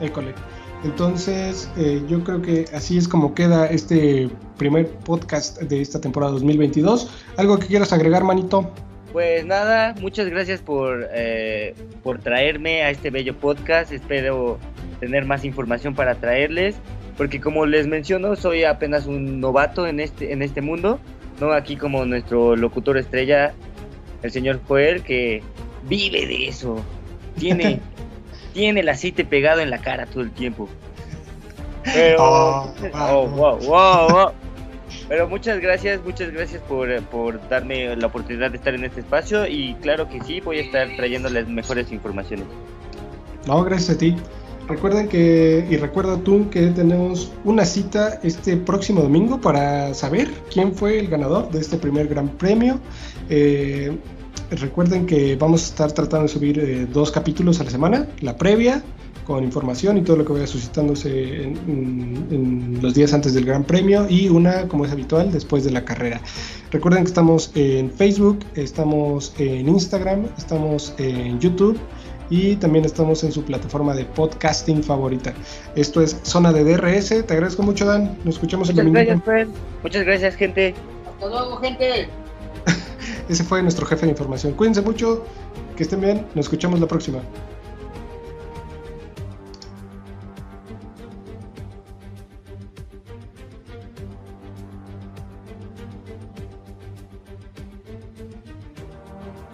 École. 0.00 0.34
Entonces, 0.84 1.70
eh, 1.76 2.02
yo 2.08 2.22
creo 2.22 2.40
que 2.40 2.66
así 2.72 2.98
es 2.98 3.08
como 3.08 3.34
queda 3.34 3.66
este 3.66 4.30
primer 4.56 4.86
podcast 4.88 5.60
de 5.62 5.80
esta 5.80 6.00
temporada 6.00 6.32
2022. 6.32 7.10
¿Algo 7.36 7.58
que 7.58 7.66
quieras 7.66 7.92
agregar, 7.92 8.22
manito? 8.22 8.70
Pues 9.12 9.44
nada, 9.44 9.94
muchas 10.00 10.28
gracias 10.28 10.60
por, 10.60 11.08
eh, 11.12 11.74
por 12.02 12.18
traerme 12.18 12.82
a 12.82 12.90
este 12.90 13.10
bello 13.10 13.34
podcast. 13.36 13.90
Espero 13.90 14.58
tener 15.00 15.24
más 15.24 15.44
información 15.44 15.94
para 15.94 16.14
traerles, 16.14 16.76
porque 17.16 17.40
como 17.40 17.66
les 17.66 17.86
menciono, 17.86 18.36
soy 18.36 18.64
apenas 18.64 19.06
un 19.06 19.40
novato 19.40 19.86
en 19.86 19.98
este, 19.98 20.32
en 20.32 20.42
este 20.42 20.60
mundo. 20.60 21.00
No 21.40 21.52
aquí 21.52 21.76
como 21.76 22.04
nuestro 22.04 22.54
locutor 22.54 22.98
estrella, 22.98 23.52
el 24.22 24.30
señor 24.30 24.60
Joel, 24.66 25.02
que 25.02 25.42
vive 25.88 26.26
de 26.26 26.48
eso. 26.48 26.76
Tiene 27.36 27.80
tiene 28.58 28.80
el 28.80 28.88
aceite 28.88 29.24
pegado 29.24 29.60
en 29.60 29.70
la 29.70 29.78
cara 29.78 30.06
todo 30.06 30.24
el 30.24 30.32
tiempo. 30.32 30.68
Pero, 31.84 32.24
oh, 32.92 33.60
oh, 33.68 34.32
Pero 35.08 35.28
muchas 35.28 35.60
gracias, 35.60 36.00
muchas 36.04 36.32
gracias 36.32 36.60
por, 36.62 37.00
por, 37.04 37.48
darme 37.48 37.94
la 37.94 38.08
oportunidad 38.08 38.50
de 38.50 38.56
estar 38.56 38.74
en 38.74 38.82
este 38.82 39.00
espacio 39.00 39.46
y 39.46 39.74
claro 39.74 40.08
que 40.08 40.20
sí, 40.22 40.40
voy 40.40 40.58
a 40.58 40.62
estar 40.62 40.88
trayéndoles 40.96 41.46
mejores 41.46 41.92
informaciones. 41.92 42.46
No, 43.46 43.62
gracias 43.62 43.94
a 43.94 43.98
ti. 43.98 44.16
Recuerden 44.66 45.08
que, 45.08 45.64
y 45.70 45.76
recuerda 45.76 46.18
tú 46.18 46.50
que 46.50 46.66
tenemos 46.66 47.30
una 47.44 47.64
cita 47.64 48.18
este 48.24 48.56
próximo 48.56 49.02
domingo 49.02 49.40
para 49.40 49.94
saber 49.94 50.28
quién 50.52 50.74
fue 50.74 50.98
el 50.98 51.06
ganador 51.06 51.48
de 51.52 51.60
este 51.60 51.76
primer 51.76 52.08
gran 52.08 52.28
premio. 52.28 52.80
Eh, 53.30 53.96
recuerden 54.50 55.06
que 55.06 55.36
vamos 55.36 55.62
a 55.62 55.66
estar 55.66 55.92
tratando 55.92 56.24
de 56.24 56.28
subir 56.28 56.58
eh, 56.58 56.86
dos 56.92 57.10
capítulos 57.10 57.60
a 57.60 57.64
la 57.64 57.70
semana, 57.70 58.08
la 58.20 58.36
previa 58.36 58.82
con 59.28 59.44
información 59.44 59.98
y 59.98 60.00
todo 60.00 60.16
lo 60.16 60.24
que 60.24 60.32
vaya 60.32 60.46
suscitándose 60.46 61.42
en, 61.42 62.78
los 62.80 62.94
días 62.94 63.12
antes 63.12 63.34
del 63.34 63.44
Gran 63.44 63.62
Premio 63.62 64.06
y 64.08 64.30
una, 64.30 64.66
como 64.68 64.86
es 64.86 64.90
habitual, 64.90 65.30
después 65.30 65.64
de 65.64 65.70
la 65.70 65.84
carrera. 65.84 66.22
Recuerden 66.70 67.04
que 67.04 67.08
estamos 67.08 67.50
en 67.54 67.90
Facebook, 67.90 68.38
estamos 68.54 69.34
en 69.38 69.68
Instagram, 69.68 70.24
estamos 70.38 70.94
en 70.96 71.38
YouTube 71.40 71.78
y 72.30 72.56
también 72.56 72.86
estamos 72.86 73.22
en 73.22 73.32
su 73.32 73.44
plataforma 73.44 73.94
de 73.94 74.06
podcasting 74.06 74.82
favorita. 74.82 75.34
Esto 75.76 76.00
es 76.00 76.18
Zona 76.22 76.50
de 76.50 76.64
DRS. 76.64 77.08
Te 77.08 77.34
agradezco 77.34 77.62
mucho, 77.62 77.84
Dan. 77.84 78.16
Nos 78.24 78.36
escuchamos 78.36 78.68
Muchas 78.68 78.86
el 78.86 78.92
domingo. 78.92 79.20
Gracias, 79.26 79.48
Muchas 79.82 80.04
gracias, 80.04 80.36
gente. 80.36 80.74
Hasta 81.06 81.26
luego, 81.28 81.56
gente. 81.58 82.08
Ese 83.28 83.44
fue 83.44 83.62
nuestro 83.62 83.84
jefe 83.86 84.06
de 84.06 84.12
información. 84.12 84.54
Cuídense 84.54 84.82
mucho, 84.82 85.24
que 85.76 85.82
estén 85.82 86.00
bien. 86.00 86.26
Nos 86.34 86.46
escuchamos 86.46 86.80
la 86.80 86.86
próxima. 86.86 87.20